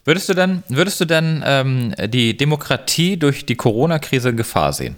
[0.06, 4.96] Würdest du denn, würdest du denn ähm, die Demokratie durch die Corona-Krise in Gefahr sehen?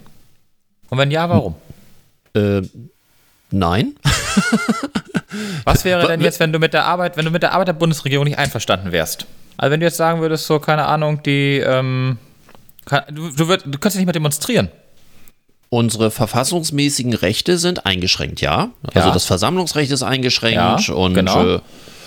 [0.89, 1.55] Und wenn ja, warum?
[2.33, 2.61] Äh,
[3.51, 3.95] nein.
[5.63, 7.73] Was wäre denn jetzt, wenn du mit der Arbeit, wenn du mit der Arbeit der
[7.73, 9.25] Bundesregierung nicht einverstanden wärst?
[9.57, 12.17] Also wenn du jetzt sagen würdest, so, keine Ahnung, die, ähm,
[12.85, 14.69] kann, du, du, würd, du ja nicht mehr demonstrieren.
[15.69, 18.71] Unsere verfassungsmäßigen Rechte sind eingeschränkt, ja.
[18.93, 19.13] Also Ja.
[19.13, 20.55] das Versammlungsrecht ist eingeschränkt
[20.87, 21.55] Ja, und genau.
[21.55, 21.59] äh,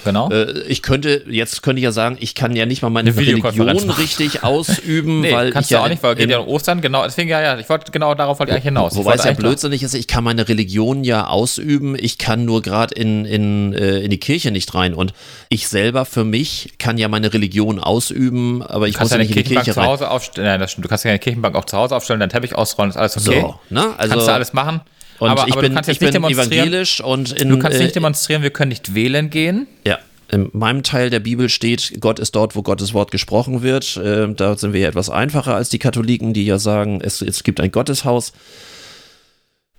[0.05, 0.31] Genau.
[0.31, 3.19] äh, ich könnte, jetzt könnte ich ja sagen, ich kann ja nicht mal meine Eine
[3.19, 6.81] Religion richtig ausüben, nee, weil kannst ich du auch nicht, weil geht ja um Ostern,
[6.81, 8.97] genau, deswegen, ja, ja, ich wollte, genau darauf wollte ich eigentlich hinaus.
[8.97, 12.95] Wobei es ja blödsinnig ist, ich kann meine Religion ja ausüben, ich kann nur gerade
[12.95, 15.13] in, in, äh, in die Kirche nicht rein und
[15.49, 19.37] ich selber für mich kann ja meine Religion ausüben, aber ich muss ja nicht in
[19.37, 19.89] die Kirchenbank Kirche zu rein.
[19.89, 20.49] Hause aufstellen.
[20.49, 20.85] Nein, das stimmt.
[20.85, 23.41] Du kannst deine Kirchenbank auch zu Hause aufstellen, deinen Teppich ausrollen, ist alles okay.
[23.41, 23.95] So, ne?
[23.97, 24.81] Also, kannst du alles machen.
[25.19, 26.51] Und aber, ich aber bin, du kannst ich bin demonstrieren.
[26.51, 29.67] evangelisch und in, Du kannst äh, nicht demonstrieren, wir können nicht wählen gehen.
[29.87, 29.99] Ja,
[30.33, 34.01] in meinem Teil der Bibel steht, Gott ist dort, wo Gottes Wort gesprochen wird.
[34.03, 37.45] Ähm, da sind wir ja etwas einfacher als die Katholiken, die ja sagen, es, es
[37.45, 38.33] gibt ein Gotteshaus.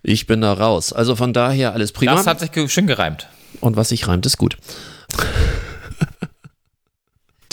[0.04, 0.94] Ich bin da raus.
[0.94, 2.14] Also von daher alles prima.
[2.14, 3.28] Das hat sich schön gereimt.
[3.62, 4.58] Und was sich reimt, ist gut.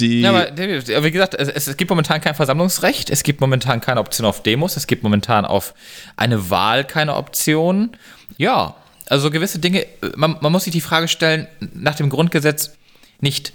[0.00, 4.00] Die, Ja, aber wie gesagt, es, es gibt momentan kein Versammlungsrecht, es gibt momentan keine
[4.00, 5.74] Option auf Demos, es gibt momentan auf
[6.16, 7.90] eine Wahl keine Option.
[8.36, 8.76] Ja,
[9.08, 9.86] also gewisse Dinge,
[10.16, 12.72] man, man muss sich die Frage stellen, nach dem Grundgesetz
[13.20, 13.52] nicht,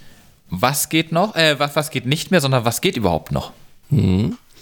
[0.50, 3.52] was geht noch, äh, was, was geht nicht mehr, sondern was geht überhaupt noch?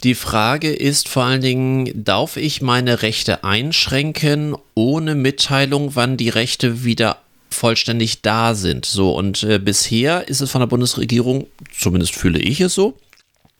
[0.02, 6.28] Die Frage ist vor allen Dingen, darf ich meine Rechte einschränken ohne Mitteilung, wann die
[6.28, 7.18] Rechte wieder
[7.54, 8.84] vollständig da sind?
[8.84, 11.46] So, und äh, bisher ist es von der Bundesregierung,
[11.76, 12.98] zumindest fühle ich es so,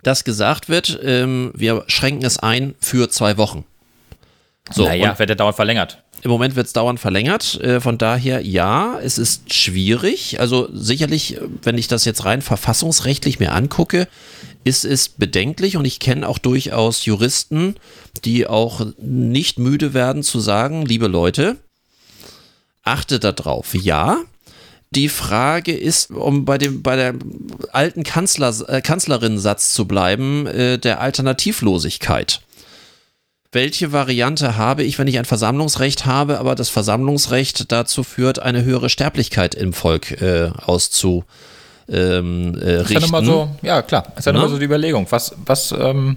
[0.03, 3.65] dass gesagt wird, ähm, wir schränken es ein für zwei Wochen.
[4.71, 6.03] So, naja, wird der dauernd verlängert.
[6.23, 7.61] im Moment wird es dauernd verlängert.
[7.61, 10.41] Äh, von daher, ja, es ist schwierig.
[10.41, 14.09] Also sicherlich, äh, wenn ich das jetzt rein verfassungsrechtlich mir angucke,
[14.65, 17.77] ist es bedenklich und ich kenne auch durchaus Juristen,
[18.25, 21.59] die auch nicht müde werden zu sagen, liebe Leute,
[22.85, 23.75] achtet darauf.
[23.75, 24.19] Ja,
[24.91, 27.15] die Frage ist, um bei dem bei der
[27.73, 32.41] alten Kanzler, äh, Kanzlerin-Satz zu bleiben, äh, der Alternativlosigkeit
[33.55, 38.65] welche Variante habe ich, wenn ich ein Versammlungsrecht habe, aber das Versammlungsrecht dazu führt, eine
[38.65, 41.25] höhere Sterblichkeit im Volk äh, auszu
[41.89, 44.39] ähm, äh, Ist ja so, ja klar, ist ja Ne?
[44.39, 46.17] nochmal so die Überlegung, was, was, ähm,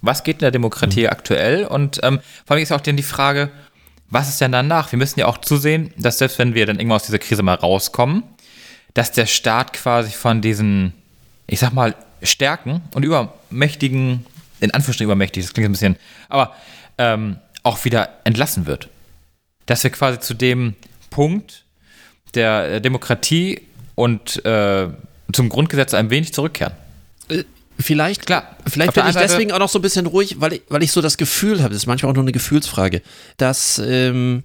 [0.00, 1.66] was geht in der Demokratie aktuell?
[1.66, 3.50] Und ähm, vor allem ist auch dann die Frage,
[4.12, 4.92] was ist denn danach?
[4.92, 7.54] Wir müssen ja auch zusehen, dass selbst wenn wir dann irgendwann aus dieser Krise mal
[7.54, 8.22] rauskommen,
[8.92, 10.92] dass der Staat quasi von diesen,
[11.46, 14.26] ich sag mal, Stärken und übermächtigen,
[14.60, 15.96] in Anführungsstrichen übermächtig, das klingt ein bisschen,
[16.28, 16.54] aber
[16.98, 18.90] ähm, auch wieder entlassen wird.
[19.64, 20.74] Dass wir quasi zu dem
[21.08, 21.64] Punkt
[22.34, 23.62] der Demokratie
[23.94, 24.88] und äh,
[25.32, 26.74] zum Grundgesetz ein wenig zurückkehren.
[27.82, 28.56] Vielleicht, Klar.
[28.68, 30.82] vielleicht Auf bin ich Seite- deswegen auch noch so ein bisschen ruhig, weil ich, weil
[30.82, 33.02] ich so das Gefühl habe, das ist manchmal auch nur eine Gefühlsfrage,
[33.36, 34.42] dass ähm,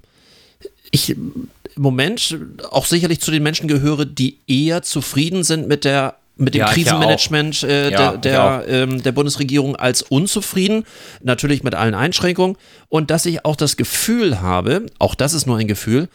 [0.92, 2.38] ich im Moment
[2.72, 6.68] auch sicherlich zu den Menschen gehöre, die eher zufrieden sind mit der mit dem Ja,
[6.72, 10.84] Krisenmanagement äh, Ja, der, der, ähm, der Bundesregierung als unzufrieden,
[11.24, 12.58] natürlich mit allen Einschränkungen.
[12.90, 16.10] Und dass ich auch das Gefühl habe, auch das ist nur ein Gefühl,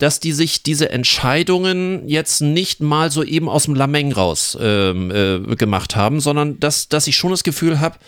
[0.00, 5.10] dass die sich diese Entscheidungen jetzt nicht mal so eben aus dem Lameng raus ähm,
[5.10, 7.98] äh, gemacht haben, sondern dass, dass ich schon das Gefühl habe,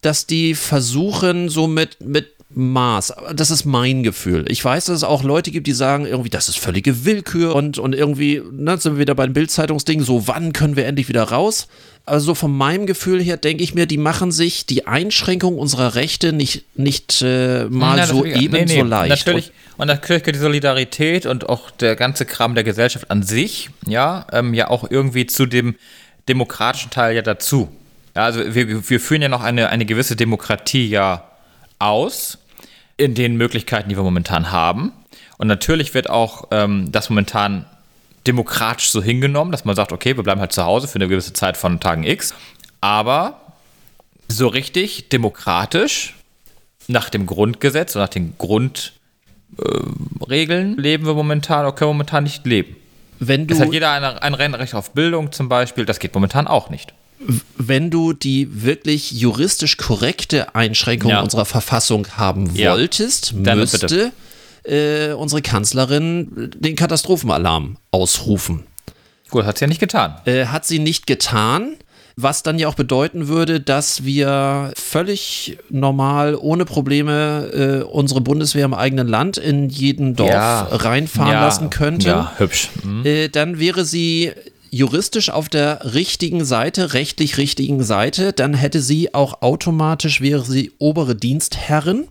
[0.00, 4.44] dass die versuchen, so mit, mit Maß, das ist mein Gefühl.
[4.48, 7.78] Ich weiß, dass es auch Leute gibt, die sagen, irgendwie, das ist völlige Willkür und,
[7.78, 11.68] und irgendwie, ne, sind wir wieder beim Bildzeitungsding, so wann können wir endlich wieder raus?
[12.06, 15.94] Also so von meinem Gefühl her denke ich mir, die machen sich die Einschränkung unserer
[15.94, 19.10] Rechte nicht, nicht äh, mal Ja, so eben nee, nee, so leicht.
[19.10, 23.70] Natürlich, und natürlich gehört die Solidarität und auch der ganze Kram der Gesellschaft an sich,
[23.86, 25.76] ja, ähm, ja auch irgendwie zu dem
[26.28, 27.68] demokratischen Teil ja dazu.
[28.16, 31.30] Ja, also wir, wir führen ja noch eine, eine gewisse Demokratie ja
[31.78, 32.38] aus
[33.00, 34.92] in den Möglichkeiten, die wir momentan haben.
[35.38, 37.64] Und natürlich wird auch ähm, das momentan
[38.26, 41.32] demokratisch so hingenommen, dass man sagt, okay, wir bleiben halt zu Hause für eine gewisse
[41.32, 42.34] Zeit von Tagen X.
[42.82, 43.40] Aber
[44.28, 46.14] so richtig demokratisch
[46.88, 48.92] nach dem Grundgesetz und nach den Grundregeln
[50.76, 52.76] leben wir momentan oder können wir momentan nicht leben.
[53.18, 56.46] wenn du Es hat jeder ein, ein Recht auf Bildung zum Beispiel, das geht momentan
[56.46, 56.92] auch nicht.
[57.58, 61.20] Wenn du die wirklich juristisch korrekte Einschränkung Ja.
[61.20, 62.72] unserer Verfassung haben Ja.
[62.72, 64.12] wolltest, Dann müsste
[64.64, 68.64] äh, unsere Kanzlerin den Katastrophenalarm ausrufen.
[69.30, 70.16] Gut, hat sie ja nicht getan.
[70.26, 71.76] Äh, hat sie nicht getan,
[72.16, 78.64] was dann ja auch bedeuten würde, dass wir völlig normal, ohne Probleme, äh, unsere Bundeswehr
[78.66, 80.62] im eigenen Land in jeden Dorf Ja.
[80.70, 82.68] reinfahren Ja, lassen könnten Ja, hübsch.
[82.82, 83.06] Mhm.
[83.06, 84.32] äh, dann wäre sie
[84.70, 90.72] juristisch auf der richtigen Seite, rechtlich richtigen Seite, dann hätte sie auch automatisch, wäre sie
[90.78, 92.08] obere Dienstherrin.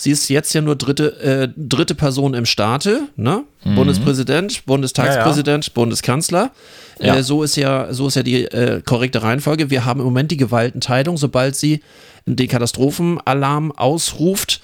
[0.00, 3.42] Sie ist jetzt ja nur dritte, äh, dritte Person im Staate, ne?
[3.64, 6.52] Bundespräsident, Bundestagspräsident, Bundeskanzler.
[7.00, 7.16] Ja.
[7.16, 9.70] Äh, so ist ja, so ist ja die äh, korrekte Reihenfolge.
[9.70, 11.16] Wir haben im Moment die Gewaltenteilung.
[11.16, 11.82] Sobald sie
[12.26, 14.60] den Katastrophenalarm ausruft,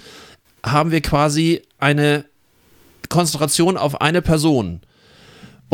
[0.64, 2.24] haben wir quasi eine
[3.08, 4.80] Konzentration auf eine Person.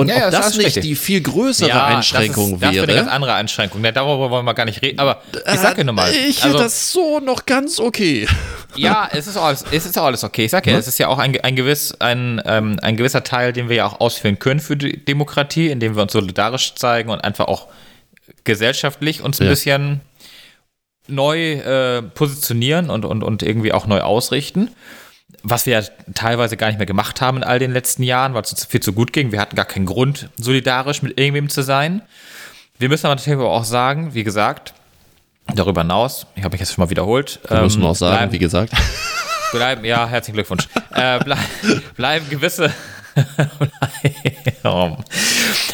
[0.01, 0.82] Und Ja, ja, ob das das ist nicht richtig.
[0.84, 3.14] die viel größere Einschränkung das ist, das wäre eine ganz wäre.
[3.14, 3.84] andere Einschränkung.
[3.84, 4.98] Ja, darüber wollen wir gar nicht reden.
[4.98, 5.22] Aber
[5.53, 6.12] ich sag ja nur mal.
[6.12, 8.26] Ich also, das so noch ganz okay.
[8.76, 10.44] Ja, es ist auch alles, es ist auch alles okay.
[10.44, 13.53] Ich sag ja, es ist ja auch ein, ein, gewiss, ein, ähm, ein gewisser Teil,
[13.53, 17.18] den wir ja auch ausführen können für die Demokratie, indem wir uns solidarisch zeigen und
[17.24, 17.66] einfach auch
[18.44, 19.51] gesellschaftlich uns ein Ja.
[19.51, 20.01] bisschen
[21.09, 24.70] neu äh, positionieren und, und, und irgendwie auch neu ausrichten.
[25.43, 28.43] Was wir ja teilweise gar nicht mehr gemacht haben in all den letzten Jahren, weil
[28.43, 29.33] es viel zu gut ging.
[29.33, 32.03] Wir hatten gar keinen Grund, solidarisch mit irgendwem zu sein.
[32.78, 34.74] Wir müssen aber natürlich auch sagen, wie gesagt,
[35.55, 37.41] darüber hinaus, ich habe mich jetzt schon mal wiederholt.
[37.51, 38.72] Müssen wir ähm, auch sagen, bleiben- wie gesagt.
[39.53, 40.68] Bleiben, ja, herzlichen Glückwunsch.
[40.95, 41.37] äh, blei
[41.97, 42.72] bleiben gewisse.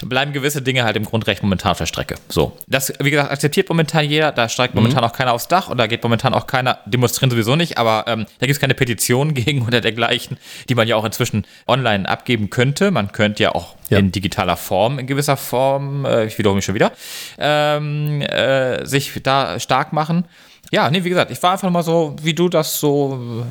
[0.02, 2.16] bleiben gewisse Dinge halt im Grundrecht momentan auf der Strecke.
[2.28, 2.56] So.
[2.66, 4.32] Das, wie gesagt, akzeptiert momentan jeder.
[4.32, 7.56] Da steigt momentan auch keiner aufs Dach und da geht momentan auch keiner, demonstrieren sowieso
[7.56, 11.04] nicht, aber ähm, da gibt es keine Petitionen gegen oder dergleichen, die man ja auch
[11.04, 12.90] inzwischen online abgeben könnte.
[12.90, 13.98] Man könnte ja auch Ja.
[13.98, 16.92] in digitaler Form, in gewisser Form, äh, ich wiederhole mich schon wieder,
[17.38, 20.24] ähm, äh, sich da stark machen.
[20.72, 23.44] Ja, nee, wie gesagt, ich war einfach mal so, wie du das so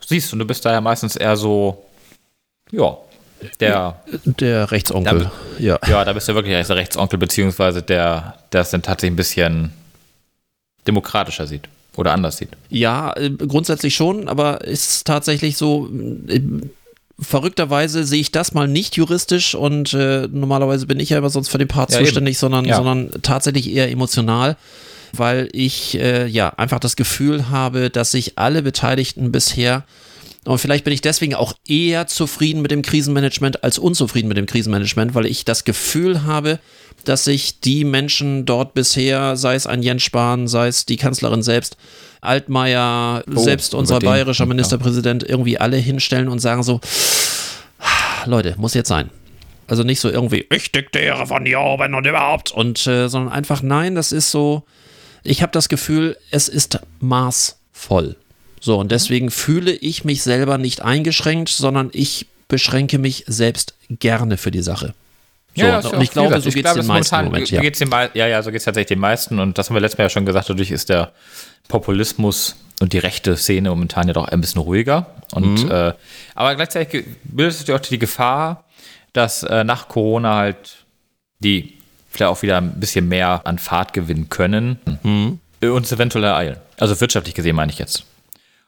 [0.00, 1.84] siehst und du bist da ja meistens eher so,
[2.70, 2.96] ja,
[3.60, 5.30] der, Der Rechtsonkel.
[5.58, 5.78] Ja.
[5.88, 9.72] ja, da bist du wirklich der Rechtsonkel, beziehungsweise der, der es dann tatsächlich ein bisschen
[10.86, 12.50] demokratischer sieht oder anders sieht.
[12.70, 15.88] Ja, äh, grundsätzlich schon, aber ist tatsächlich so.
[16.28, 16.40] äh,
[17.20, 21.50] Verrückterweise sehe ich das mal nicht juristisch und äh, normalerweise bin ich ja immer sonst
[21.50, 22.06] für den Part Ja, eben.
[22.06, 22.76] zuständig, sondern, Ja.
[22.76, 24.56] sondern tatsächlich eher emotional,
[25.12, 29.84] weil ich äh, ja einfach das Gefühl habe, dass sich alle Beteiligten bisher
[30.44, 34.46] und vielleicht bin ich deswegen auch eher zufrieden mit dem Krisenmanagement als unzufrieden mit dem
[34.46, 36.58] Krisenmanagement, weil ich das Gefühl habe,
[37.04, 41.42] dass sich die Menschen dort bisher, sei es ein Jens Spahn, sei es die Kanzlerin
[41.42, 41.76] selbst,
[42.20, 44.46] Altmaier, selbst über unser bayerischer.
[44.46, 46.80] Ministerpräsident, irgendwie alle hinstellen und sagen so,
[48.26, 49.10] Leute, muss jetzt sein.
[49.66, 52.50] Also nicht so irgendwie, ich diktiere von hier oben und überhaupt.
[52.50, 54.64] Und, äh, sondern einfach, nein, das ist so,
[55.24, 58.16] ich habe das Gefühl, es ist maßvoll.
[58.64, 64.36] So, und deswegen fühle ich mich selber nicht eingeschränkt, sondern ich beschränke mich selbst gerne
[64.36, 64.94] für die Sache.
[65.56, 67.50] So, ja, und ich glaube, so geht es den meisten momentan Moment.
[67.50, 67.60] Ja.
[67.60, 69.40] Geht's den ja, ja, so geht es tatsächlich den meisten.
[69.40, 71.10] Und das haben wir letztes Mal ja schon gesagt, dadurch ist der
[71.68, 75.06] Populismus und die rechte Szene momentan ja doch ein bisschen ruhiger.
[75.32, 75.70] Und, Mhm.
[75.70, 75.92] äh,
[76.36, 78.64] aber gleichzeitig bildet sich auch die Gefahr,
[79.12, 80.84] dass äh, nach Corona halt
[81.40, 81.74] die
[82.10, 85.40] vielleicht auch wieder ein bisschen mehr an Fahrt gewinnen können, Mhm.
[85.60, 86.56] äh, uns eventuell ereilen.
[86.78, 88.04] Also wirtschaftlich gesehen meine ich jetzt.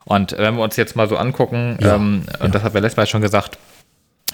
[0.05, 3.07] Und wenn wir uns jetzt mal so angucken, ähm, und das hat wir letztes Mal
[3.07, 3.59] schon gesagt,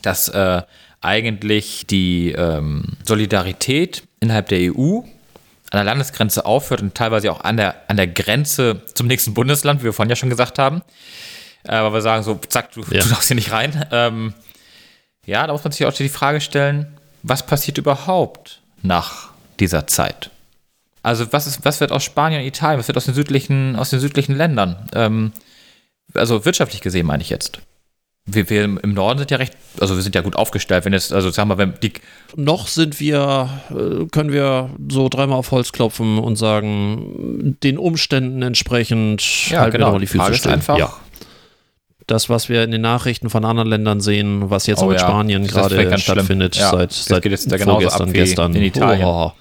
[0.03, 0.63] dass äh,
[1.01, 4.99] eigentlich die ähm, Solidarität innerhalb der EU
[5.73, 9.81] an der Landesgrenze aufhört und teilweise auch an der, an der Grenze zum nächsten Bundesland,
[9.81, 10.83] wie wir vorhin ja schon gesagt haben.
[11.63, 13.03] Äh, Aber wir sagen so, zack, du, Ja.
[13.03, 13.87] du darfst hier nicht rein.
[13.93, 14.35] Ähm,
[15.27, 19.29] ja, da muss man sich auch die Frage stellen, was passiert überhaupt nach
[19.61, 20.31] dieser Zeit?
[21.03, 23.91] Also was, ist, was wird aus Spanien und Italien, was wird aus den südlichen, aus
[23.91, 24.77] den südlichen Ländern?
[24.95, 25.33] Ähm,
[26.15, 27.61] also wirtschaftlich gesehen meine ich jetzt.
[28.27, 31.13] Wir, wir im Norden sind ja recht, also wir sind ja gut aufgestellt, wenn jetzt,
[31.13, 31.93] also sagen wir, wenn die,
[32.37, 38.43] Noch sind wir, äh, können wir so dreimal auf Holz klopfen und sagen, den Umständen
[38.43, 40.53] entsprechend halten wir doch mal die Füße still.
[40.53, 40.93] einfach, Ja.
[42.07, 44.95] Das, was wir in den Nachrichten von anderen Ländern sehen, was jetzt Oh auch in
[44.97, 48.55] ja, Spanien gerade stattfindet, Ja, seit, seit da vorgestern, gestern.
[48.55, 49.05] in Italien.
[49.07, 49.33] Oh,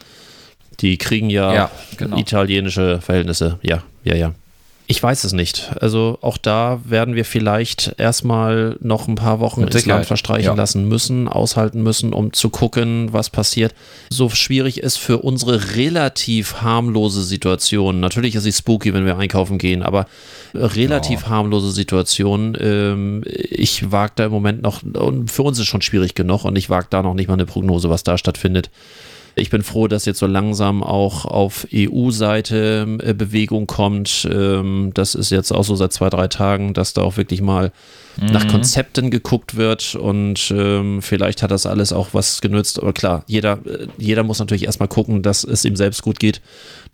[0.79, 2.17] die kriegen ja, Ja, genau.
[2.17, 3.57] italienische Verhältnisse.
[3.63, 4.33] Ja, ja, ja.
[4.91, 5.71] Ich weiß es nicht.
[5.79, 10.45] Also auch da werden wir vielleicht erstmal noch ein paar Wochen Mit ins Land verstreichen
[10.45, 10.53] ja.
[10.55, 13.75] lassen müssen, aushalten müssen, um zu gucken, was passiert.
[14.09, 17.99] So schwierig ist für unsere relativ harmlose Situation.
[17.99, 20.07] Natürlich ist sie spooky, wenn wir einkaufen gehen, aber
[20.55, 22.57] relativ harmlose Situation.
[22.59, 26.57] Ähm, ich wage da im Moment noch, und für uns ist schon schwierig genug und
[26.57, 28.71] ich wage da noch nicht mal eine Prognose, was da stattfindet.
[29.39, 34.27] Ich bin froh, dass jetzt so langsam auch auf EU-Seite äh, Bewegung kommt.
[34.31, 37.71] Ähm, das ist jetzt auch so seit zwei, drei Tagen, dass da auch wirklich mal
[38.21, 42.79] nach Konzepten geguckt wird und ähm, vielleicht hat das alles auch was genützt.
[42.79, 46.41] Aber klar, jeder, äh, jeder muss natürlich erstmal gucken, dass es ihm selbst gut geht.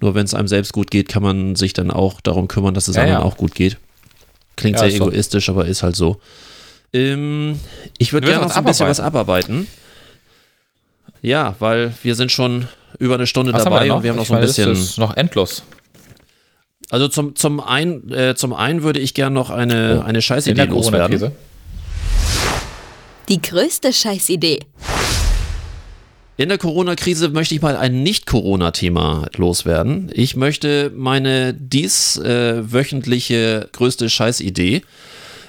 [0.02, 2.88] Nur wenn es einem selbst gut geht, kann man sich dann auch darum kümmern, dass
[2.88, 3.26] es Ja, anderen ja.
[3.26, 3.78] auch gut geht.
[4.56, 5.08] Klingt Ja, sehr ist so.
[5.08, 6.18] egoistisch, aber ist halt so.
[6.94, 7.60] Ähm,
[7.98, 9.68] ich würde gerne noch ein bisschen was abarbeiten.
[11.26, 12.68] Ja, weil wir sind schon
[13.00, 13.96] über eine Stunde was haben wir dabei noch?
[13.98, 14.74] und wir haben noch Ich so ein meine, das bisschen.
[14.74, 15.64] ist noch endlos.
[16.92, 20.54] Also zum, zum, ein, äh, zum einen würde ich gerne noch eine, eine In Scheißidee
[20.54, 21.18] der loswerden.
[21.20, 21.32] Corona-Krise.
[23.28, 24.60] Die größte Scheißidee.
[26.38, 30.12] In der Corona-Krise möchte ich mal ein Nicht-Corona-Thema loswerden.
[30.14, 34.82] Ich möchte meine dies äh, wöchentliche größte Scheißidee äh,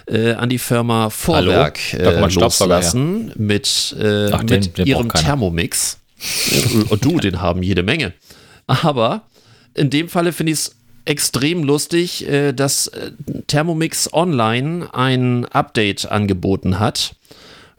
[0.09, 5.13] an die Firma Vorwerk kommt äh, loslassen mit, äh, Ach, den- mit den ihrem.
[5.13, 5.99] Thermomix.
[6.89, 8.13] Und du, den haben jede Menge.
[8.67, 9.23] Aber
[9.75, 13.11] in dem Falle finde ich es extrem lustig, äh, dass äh,
[13.47, 17.15] Thermomix Online ein Update angeboten hat,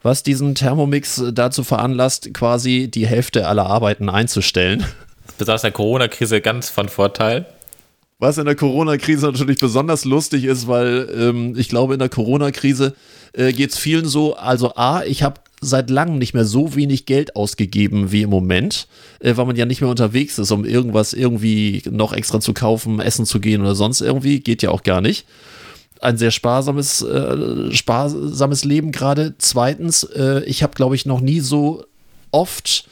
[0.04, 4.86] was diesen Thermomix dazu veranlasst, quasi die Hälfte aller Arbeiten einzustellen.
[5.38, 7.46] Besonders der Corona-Krise ganz von Vorteil.
[8.20, 12.96] Was in der Corona-Krise natürlich besonders lustig ist, weil ähm, ich glaube, in der Corona-Krise
[13.34, 17.06] äh, geht es vielen so, also A, ich habe seit langem nicht mehr so wenig
[17.06, 18.88] Geld ausgegeben wie im Moment,
[19.20, 23.00] äh, weil man ja nicht mehr unterwegs ist, um irgendwas irgendwie noch extra zu kaufen,
[23.00, 25.28] essen zu gehen oder sonst irgendwie, geht ja auch gar nicht.
[26.02, 29.36] Ein sehr sparsames, äh, sparsames Leben gerade.
[29.38, 31.86] Zweitens, äh, ich habe, glaube ich, noch nie so
[32.32, 32.88] oft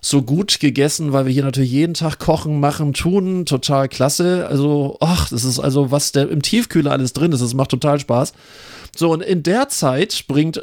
[0.00, 3.44] so gut gegessen, weil wir hier natürlich jeden Tag kochen, machen, tun.
[3.46, 4.46] Total klasse.
[4.48, 8.00] Also, ach, das ist also, was der im Tiefkühler alles drin ist, das macht total
[8.00, 8.32] Spaß.
[8.96, 10.62] So, und in der Zeit bringt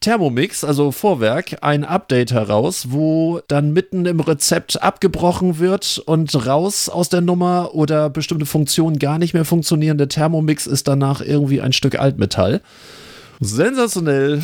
[0.00, 6.88] Thermomix, also Vorwerk, ein Update heraus, wo dann mitten im Rezept abgebrochen wird und raus
[6.88, 9.98] aus der Nummer oder bestimmte Funktionen gar nicht mehr funktionieren.
[9.98, 12.62] Der Thermomix ist danach irgendwie ein Stück Altmetall.
[13.40, 14.42] Sensationell.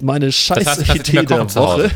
[0.00, 1.54] Meine scheiß heißt, kannst nicht Idee der.
[1.54, 1.90] Woche.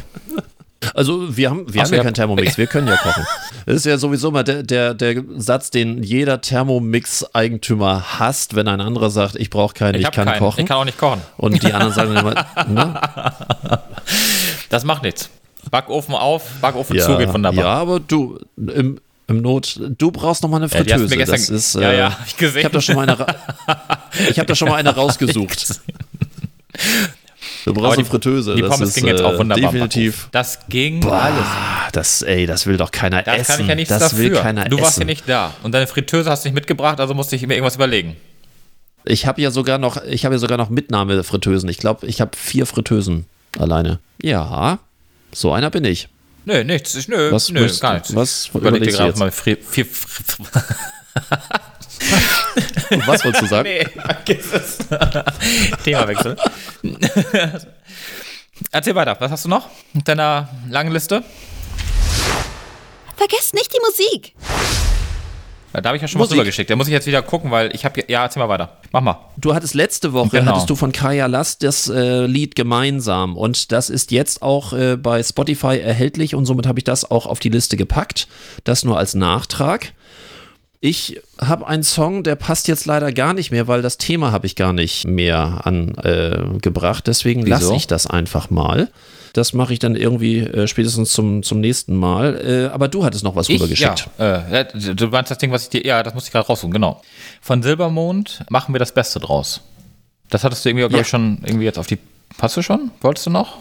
[0.92, 2.02] Also wir haben, wir Ach haben ja ja.
[2.04, 3.24] keinen Thermomix, wir können ja kochen.
[3.66, 8.80] Das ist ja sowieso mal der, der, der Satz, den jeder Thermomix-Eigentümer hasst, wenn ein
[8.80, 10.38] anderer sagt, ich brauche keinen, ich, hab kann keinen.
[10.40, 10.60] kochen.
[10.60, 11.20] Ich kann auch nicht kochen.
[11.38, 12.34] Und die anderen sagen immer,
[12.68, 13.00] ne?
[14.68, 15.30] Das macht nichts.
[15.70, 17.64] Backofen auf, Backofen zu geht wunderbar.
[17.64, 21.04] Ja, aber du, im, im Not, du brauchst noch mal eine Ja, Fritteuse.
[21.08, 22.58] mir gestern- das ist, Ja, äh, ja, hab ich gesehen.
[22.58, 23.16] Ich habe da schon mal eine,
[24.30, 25.80] ich habe da schon mal eine rausgesucht.
[27.64, 28.54] Du brauchst Aber eine Fritteuse.
[28.56, 29.72] Die das Pommes ist, ging jetzt auch äh, wunderbar.
[29.72, 30.28] Definitiv.
[30.32, 31.40] Das ging alles.
[31.46, 33.52] Ah, das, ey, das will doch keiner Das essen.
[33.52, 34.18] kann ich ja nichts das dafür.
[34.18, 34.84] will keiner du essen.
[34.84, 35.54] warst ja nicht da.
[35.62, 38.16] Und deine Fritteuse hast du nicht mitgebracht, also musste ich mir irgendwas überlegen.
[39.06, 41.68] Ich habe ja sogar noch, ich habe ja sogar noch Mitnahmefritteusen.
[41.68, 43.26] Ich glaube, ich habe vier Fritteusen
[43.58, 43.98] alleine.
[44.22, 44.78] Ja,
[45.32, 46.08] so einer bin ich.
[46.46, 46.94] Nö, nichts.
[46.94, 48.14] Ich, nö, Was nö, möchtest gar nichts.
[48.14, 49.18] was überleg dir gerade jetzt?
[49.18, 49.86] mal Fri Fri
[53.06, 53.68] Was wolltest du sagen?
[53.68, 54.78] Nee, vergiss es.
[55.84, 56.36] Themawechsel.
[58.70, 61.24] Erzähl weiter, was hast du noch mit deiner langen Liste?
[63.16, 64.34] Vergesst nicht die Musik.
[65.72, 66.36] Da habe ich ja schon was Musik.
[66.38, 66.70] rübergeschickt.
[66.70, 68.04] Da muss ich jetzt wieder gucken, weil ich habe.
[68.06, 68.78] Ja, erzähl mal weiter.
[68.92, 69.18] Mach mal.
[69.36, 70.52] Du hattest letzte Woche, Genau.
[70.52, 74.96] hattest du von Kaya Last das äh, Lied gemeinsam und das ist jetzt auch äh,
[74.96, 78.28] bei Spotify erhältlich und somit habe ich das auch auf die Liste gepackt.
[78.62, 79.92] Das nur als Nachtrag.
[80.86, 84.46] Ich habe einen Song, der passt jetzt leider gar nicht mehr, weil das Thema habe
[84.46, 87.04] ich gar nicht mehr angebracht.
[87.04, 87.10] Äh.
[87.10, 88.90] Deswegen lasse ich das einfach mal.
[89.32, 92.68] Das mache ich dann irgendwie äh, spätestens zum, zum nächsten Mal.
[92.68, 94.10] Äh, aber du hattest noch was Ich, rübergeschickt.
[94.18, 95.86] ja, äh, du meinst das Ding, was ich dir.
[95.86, 97.00] Ja, das muss ich gerade raussuchen, genau.
[97.40, 99.62] Von Silbermond machen wir das Beste draus.
[100.28, 101.00] Das hattest du irgendwie, glaube Ja.
[101.00, 101.96] ich, schon irgendwie jetzt auf die.
[102.42, 102.90] Hast du schon?
[103.00, 103.56] Wolltest du noch?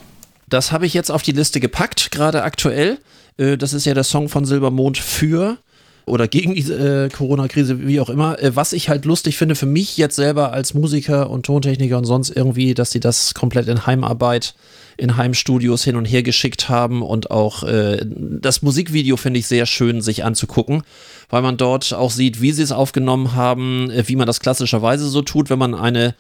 [0.50, 2.98] Das habe ich jetzt auf die Liste gepackt, gerade aktuell.
[3.38, 5.58] Äh, Das ist ja der Song von Silbermond für
[6.06, 8.42] oder gegen die äh, Corona-Krise, wie auch immer.
[8.42, 12.06] Äh, was ich halt lustig finde für mich jetzt selber als Musiker und Tontechniker und
[12.06, 14.54] sonst irgendwie, dass sie das komplett in Heimarbeit,
[14.98, 19.66] in Heimstudios hin und her geschickt haben und auch äh, das Musikvideo finde ich sehr
[19.66, 20.84] schön, sich anzugucken,
[21.30, 25.08] weil man dort auch sieht, wie sie es aufgenommen haben, äh, wie man das klassischerweise
[25.08, 26.16] so tut, wenn man eine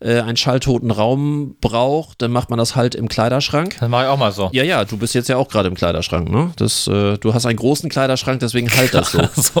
[0.00, 3.76] äh, einen schalltoten Raum braucht, dann macht man das halt im Kleiderschrank.
[3.80, 4.50] Das mache ich auch mal so.
[4.52, 6.52] Ja, ja, du bist jetzt ja auch gerade im Kleiderschrank, ne?
[6.56, 9.18] Das, äh, du hast einen großen Kleiderschrank, deswegen halt das so.
[9.34, 9.42] so.
[9.42, 9.60] so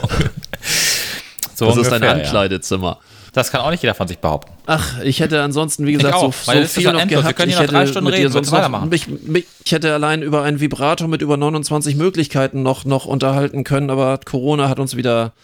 [1.60, 2.24] ist ungefähr, dein ja.
[2.24, 2.98] Ankleidezimmer.
[3.36, 4.50] Das kann auch nicht jeder von sich behaupten.
[4.64, 7.18] Ach, ich hätte ansonsten, wie gesagt, auch, so, so ist viel ja noch endlos.
[7.18, 7.36] Wir gehabt.
[7.36, 8.88] können Ich noch drei hätte Stunden reden, sonst weitermachen?
[8.88, 13.62] mich, mich, ich hätte allein über einen Vibrator mit über 29 Möglichkeiten noch, noch unterhalten
[13.62, 15.34] können, aber Corona hat uns wieder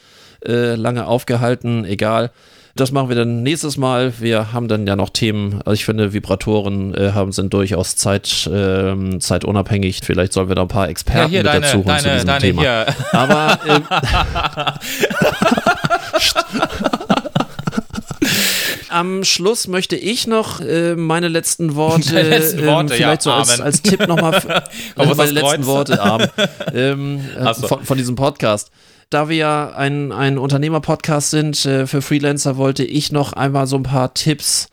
[0.42, 1.84] äh, lange aufgehalten.
[1.84, 2.30] Egal.
[2.74, 4.14] Das machen wir dann nächstes Mal.
[4.18, 5.60] Wir haben dann ja noch Themen.
[5.64, 10.00] Also ich finde, Vibratoren äh, haben sind durchaus zeit, ähm, zeitunabhängig.
[10.02, 12.14] Vielleicht sollen wir da ein paar Ja, Experten hier mit deine, dazu holen zu deine,
[12.14, 12.62] diesem deine Thema.
[12.62, 12.86] hier.
[13.12, 13.84] Aber ähm,
[18.88, 23.32] am Schluss möchte ich noch äh, meine letzten Worte, letzten Worte, ähm, ja, vielleicht so
[23.32, 24.64] als, als Tipp nochmal Aber
[25.10, 25.66] was meine letzten Kreuz?
[25.66, 26.00] Worte
[26.74, 27.68] ähm, äh, so.
[27.68, 28.70] von, von diesem Podcast.
[29.12, 33.76] Da wir ja ein, ein Unternehmer-Podcast sind äh, für Freelancer, wollte ich noch einmal so
[33.76, 34.68] ein paar Tipps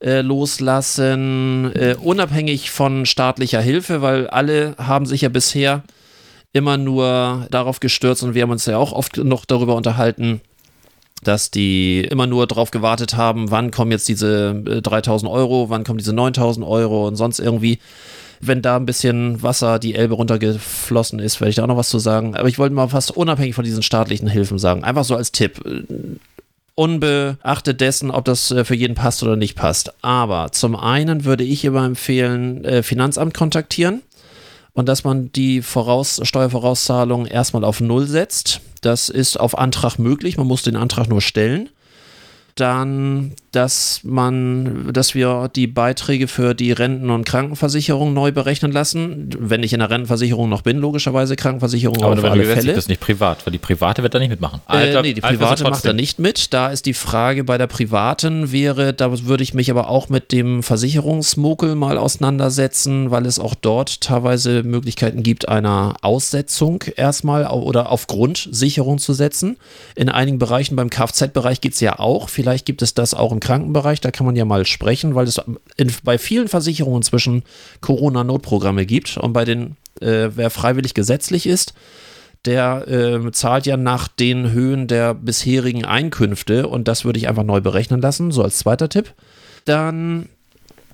[0.00, 5.82] äh, loslassen, äh, unabhängig von staatlicher Hilfe, weil alle haben sich ja bisher
[6.52, 10.40] immer nur darauf gestürzt und wir haben uns ja auch oft noch darüber unterhalten,
[11.24, 15.82] dass die immer nur darauf gewartet haben, wann kommen jetzt diese äh, 3000 Euro, wann
[15.82, 17.80] kommen diese 9000 Euro und sonst irgendwie.
[18.40, 21.90] Wenn da ein bisschen Wasser die Elbe runtergeflossen ist, werde ich da auch noch was
[21.90, 22.34] zu sagen.
[22.34, 24.82] Aber ich wollte mal fast unabhängig von diesen staatlichen Hilfen sagen.
[24.82, 25.60] Einfach so als Tipp.
[26.74, 29.92] Unbeachtet dessen, ob das äh, für jeden passt oder nicht passt.
[30.02, 34.00] Aber zum einen würde ich immer empfehlen, äh, Finanzamt kontaktieren
[34.72, 38.60] und dass man die Voraus Steuervorauszahlung erstmal auf Null setzt.
[38.80, 41.68] Das ist auf Antrag möglich, man muss den Antrag nur stellen.
[42.54, 49.30] Dann, dass man, dass wir die Beiträge für die Renten- und Krankenversicherung neu berechnen lassen.
[49.38, 52.74] Wenn ich in der Rentenversicherung noch bin, logischerweise Krankenversicherung Aber auf alle Fälle.
[52.74, 54.60] bist, nicht privat, weil die private wird da nicht mitmachen.
[54.68, 56.52] äh, nee, die alt wirst du private macht da nicht mit.
[56.52, 60.32] Da ist die Frage bei der privaten wäre, da würde ich mich aber auch mit
[60.32, 67.90] dem Versicherungsmokel mal auseinandersetzen, weil es auch dort teilweise Möglichkeiten gibt, einer Aussetzung erstmal oder
[67.90, 69.56] auf Grundsicherung zu setzen.
[69.94, 72.28] In einigen Bereichen, beim Kfz-Bereich geht es ja auch.
[72.40, 75.38] Vielleicht gibt es das auch im Krankenbereich, da kann man ja mal sprechen, weil es
[75.76, 77.42] in, bei vielen Versicherungen inzwischen
[77.82, 79.18] Corona-Notprogramme gibt.
[79.18, 81.74] Und bei den, äh, wer freiwillig gesetzlich ist,
[82.46, 87.44] der äh, zahlt ja nach den Höhen der bisherigen Einkünfte und das würde ich einfach
[87.44, 89.12] neu berechnen lassen, so als zweiter Tipp.
[89.66, 90.30] Dann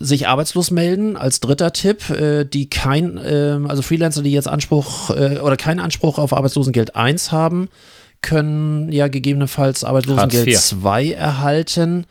[0.01, 5.11] sich arbeitslos melden als dritter Tipp, äh, die kein, äh, also Freelancer, die jetzt Anspruch
[5.11, 7.69] äh, oder keinen Anspruch auf Arbeitslosengeld 1 haben,
[8.27, 10.81] können ja gegebenenfalls Arbeitslosengeld Hartz IV.
[10.81, 12.07] 2 erhalten.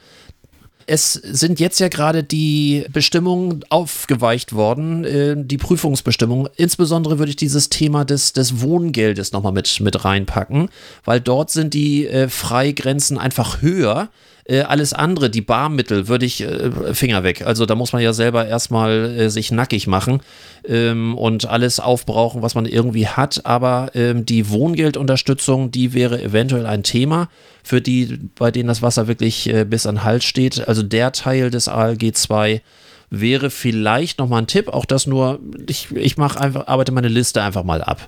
[0.88, 6.48] Es sind jetzt ja gerade die Bestimmungen aufgeweicht worden, äh, die Prüfungsbestimmungen.
[6.56, 10.70] Insbesondere würde ich dieses Thema des, des Wohngeldes nochmal mit, mit reinpacken,
[11.04, 14.10] weil dort sind die äh, Freigrenzen einfach höher.
[14.48, 17.42] Äh, alles andere, die Barmittel, würde ich äh, Finger weg.
[17.46, 20.22] Also da muss man ja selber erstmal äh, sich nackig machen
[20.68, 23.46] ähm, und alles aufbrauchen, was man irgendwie hat.
[23.46, 27.28] Aber ähm, die Wohngeldunterstützung, die wäre eventuell ein Thema
[27.64, 30.68] für die, bei denen das Wasser wirklich äh, bis an Hals steht.
[30.68, 32.62] Also der Teil des ALG 2
[33.10, 34.68] wäre vielleicht nochmal ein Tipp.
[34.70, 38.08] Auch das nur, ich, ich mache einfach, arbeite meine Liste einfach mal ab.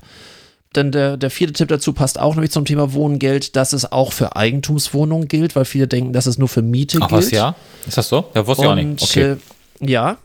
[0.73, 4.11] Dann der, der vierte Tipp dazu passt auch nämlich zum Thema Wohngeld, dass es auch
[4.14, 7.23] für Eigentumswohnungen gilt, weil viele denken, dass es nur für Miete Ach gilt.
[7.23, 7.56] was, ja?
[7.88, 8.26] Ist das so?
[8.35, 8.85] Ja, wusste ich auch nicht.
[8.85, 9.31] Und, Okay.
[9.31, 9.38] Äh,
[9.80, 10.18] ja,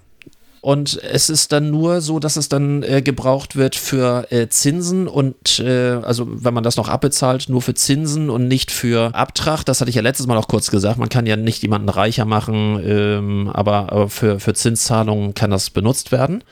[0.60, 5.08] Und es ist dann nur so, dass es dann äh, gebraucht wird für äh, Zinsen
[5.08, 9.64] und äh, also wenn man das noch abbezahlt, nur für Zinsen und nicht für Abtrag.
[9.64, 10.98] Das hatte ich ja letztes Mal auch kurz gesagt.
[10.98, 15.70] Man kann ja nicht jemanden reicher machen, ähm, aber, aber für, für Zinszahlungen kann das
[15.70, 16.44] benutzt werden.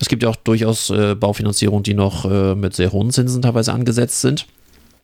[0.00, 3.72] Es gibt ja auch durchaus äh, Baufinanzierungen, die noch äh, mit sehr hohen Zinsen teilweise
[3.72, 4.46] angesetzt sind.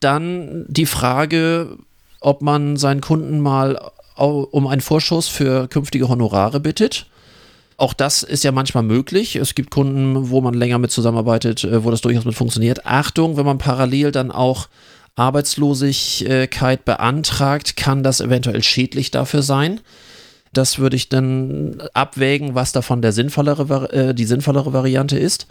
[0.00, 1.78] Dann die Frage,
[2.20, 3.78] ob man seinen Kunden mal
[4.16, 7.06] um einen Vorschuss für künftige Honorare bittet.
[7.76, 9.34] Auch das ist ja manchmal möglich.
[9.36, 12.86] Es gibt Kunden, wo man länger mit zusammenarbeitet, äh, wo das durchaus mit funktioniert.
[12.86, 14.68] Achtung, wenn man parallel dann auch
[15.16, 19.80] Arbeitslosigkeit beantragt, kann das eventuell schädlich dafür sein.
[20.54, 25.46] Das würde ich dann abwägen, was davon der sinnvollere, äh, die sinnvollere Variante ist.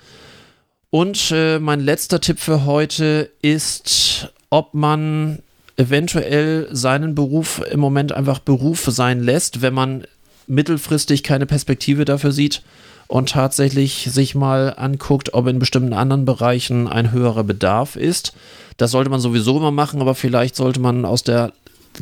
[0.89, 5.39] Und äh, mein letzter Tipp für heute ist, ob man
[5.75, 10.03] eventuell seinen Beruf im Moment einfach Beruf sein lässt, wenn man
[10.47, 12.61] mittelfristig keine Perspektive dafür sieht
[13.07, 18.33] und tatsächlich sich mal anguckt, ob in bestimmten anderen Bereichen ein höherer Bedarf ist.
[18.77, 21.53] Das sollte man sowieso immer machen, aber vielleicht sollte man aus der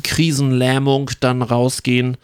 [0.02, 2.16] Krisenlähmung dann rausgehen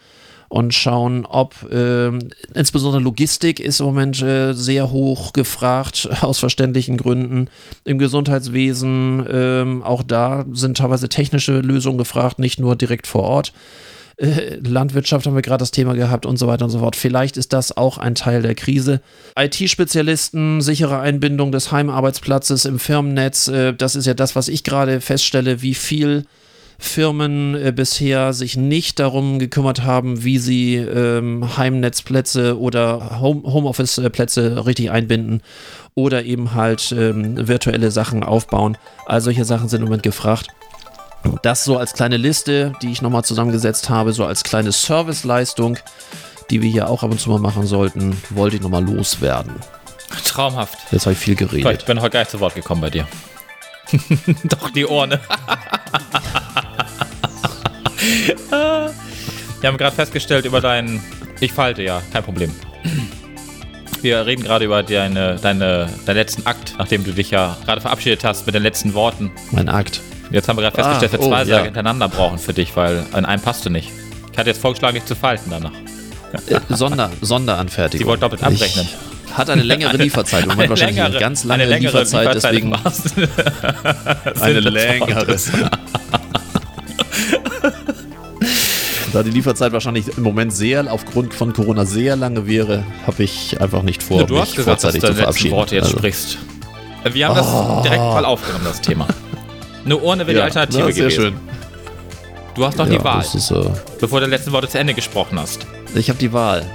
[0.49, 2.09] und schauen, ob äh,
[2.53, 7.47] insbesondere Logistik ist im Moment äh, sehr hoch gefragt, aus verständlichen Gründen.
[7.85, 13.53] Im Gesundheitswesen, äh, auch da sind teilweise technische Lösungen gefragt, nicht nur direkt vor Ort.
[14.17, 16.95] Äh, Landwirtschaft haben wir gerade das Thema gehabt und so weiter und so fort.
[16.95, 19.01] Vielleicht ist das auch ein Teil der Krise.
[19.37, 24.99] IT-Spezialisten, sichere Einbindung des Heimarbeitsplatzes im Firmennetz, äh, das ist ja das, was ich gerade
[24.99, 26.25] feststelle, wie viel
[26.79, 34.65] Firmen äh, bisher sich nicht darum gekümmert haben, wie sie ähm, Heimnetzplätze oder Home Homeoffice-Plätze
[34.65, 35.41] richtig einbinden
[35.93, 38.77] oder eben halt ähm, virtuelle Sachen aufbauen.
[39.05, 40.47] All solche Sachen sind im Moment gefragt.
[41.43, 45.77] Das so als kleine Liste, die ich nochmal zusammengesetzt habe, so als kleine Serviceleistung,
[46.49, 49.51] die wir hier auch ab und zu mal machen sollten, wollte ich nochmal loswerden.
[50.23, 50.77] Traumhaft.
[50.91, 51.81] Jetzt habe ich viel geredet.
[51.81, 53.05] Ich bin heute gar nicht zu Wort gekommen bei dir.
[54.45, 55.19] Doch, die Ohren.
[58.49, 61.03] wir haben gerade festgestellt über deinen.
[61.39, 62.53] Ich falte ja, kein Problem.
[64.01, 68.23] Wir reden gerade über deine, deine, deinen letzten Akt, nachdem du dich ja gerade verabschiedet
[68.23, 69.31] hast mit den letzten Worten.
[69.51, 70.01] Mein Akt.
[70.31, 71.63] Jetzt haben wir gerade festgestellt, dass wir zwei oh, ja.
[71.63, 73.91] hintereinander brauchen für dich, weil an einem passt du nicht.
[74.31, 75.73] Ich hatte jetzt vorgeschlagen, dich zu falten danach.
[76.47, 78.05] Äh, Sonder, Sonderanfertigung.
[78.05, 78.85] Sie wollte doppelt abrechnen.
[78.85, 80.41] Ich hat eine längere Lieferzeit.
[80.41, 82.73] Moment eine wahrscheinlich längere, eine ganz lange eine Lieferzeit, Lieferzeit, deswegen.
[84.41, 85.37] eine längere.
[89.11, 93.59] Da die Lieferzeit wahrscheinlich im Moment sehr, aufgrund von Corona sehr lange wäre, habe ich
[93.59, 95.55] einfach nicht vor, du mich hast gesagt, vorzeitig dass du zu verabschieden.
[95.55, 95.97] Worte jetzt also.
[95.97, 96.37] sprichst.
[97.11, 97.73] Wir haben oh.
[97.75, 99.07] das direkt mal aufgenommen, das Thema.
[99.85, 101.21] Eine Urne wäre ja, die Alternative ja, sehr gewesen.
[101.21, 101.59] Schön.
[102.55, 103.55] Du hast doch ja, die Wahl, ist, äh,
[103.99, 105.65] bevor du die letzten Worte zu Ende gesprochen hast.
[105.95, 106.65] Ich habe die Wahl.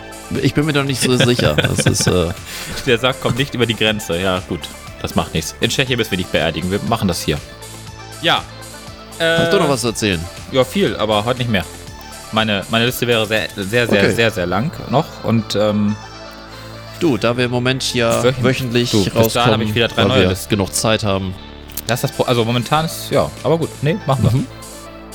[0.42, 1.54] Ich bin mir doch nicht so sicher.
[1.54, 2.28] Das ist, äh
[2.86, 4.18] Der Sack kommt nicht über die Grenze.
[4.18, 4.60] Ja, gut.
[5.02, 5.54] Das macht nichts.
[5.60, 6.70] In Tschechien müssen wir nicht beerdigen.
[6.70, 7.38] Wir machen das hier.
[8.22, 8.42] Ja.
[9.18, 10.20] Äh, Hast du noch was zu erzählen?
[10.50, 11.64] Ja, viel, aber heute nicht mehr.
[12.34, 14.10] Meine, meine Liste wäre sehr, sehr, sehr, okay.
[14.10, 15.06] sehr, sehr lang noch.
[15.24, 15.96] Und ähm,
[17.00, 20.28] Du, da wir im Moment ja wöchentlich, wöchentlich du, rauskommen, habe ich wieder drei neue
[20.28, 20.50] Listen.
[20.50, 21.34] genug Zeit haben.
[21.86, 23.68] Das ist das Pro also momentan ist, ja, aber gut.
[23.82, 24.30] Nee, machen wir.
[24.30, 24.46] Mhm.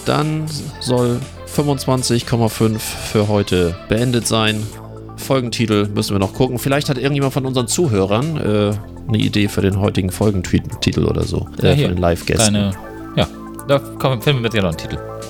[0.06, 0.46] Dann
[0.82, 1.20] soll
[1.56, 4.62] 25,5 für heute beendet sein.
[5.16, 6.60] Folgentitel müssen wir noch gucken.
[6.60, 8.74] Vielleicht hat irgendjemand von unseren Zuhörern äh,
[9.08, 11.48] eine Idee für den heutigen Folgentitel oder so.
[11.62, 12.76] Äh, ja, für den Live-Gästen.
[13.16, 13.28] Ja,
[13.68, 15.00] da kommen, finden wir jetzt noch einen Titel.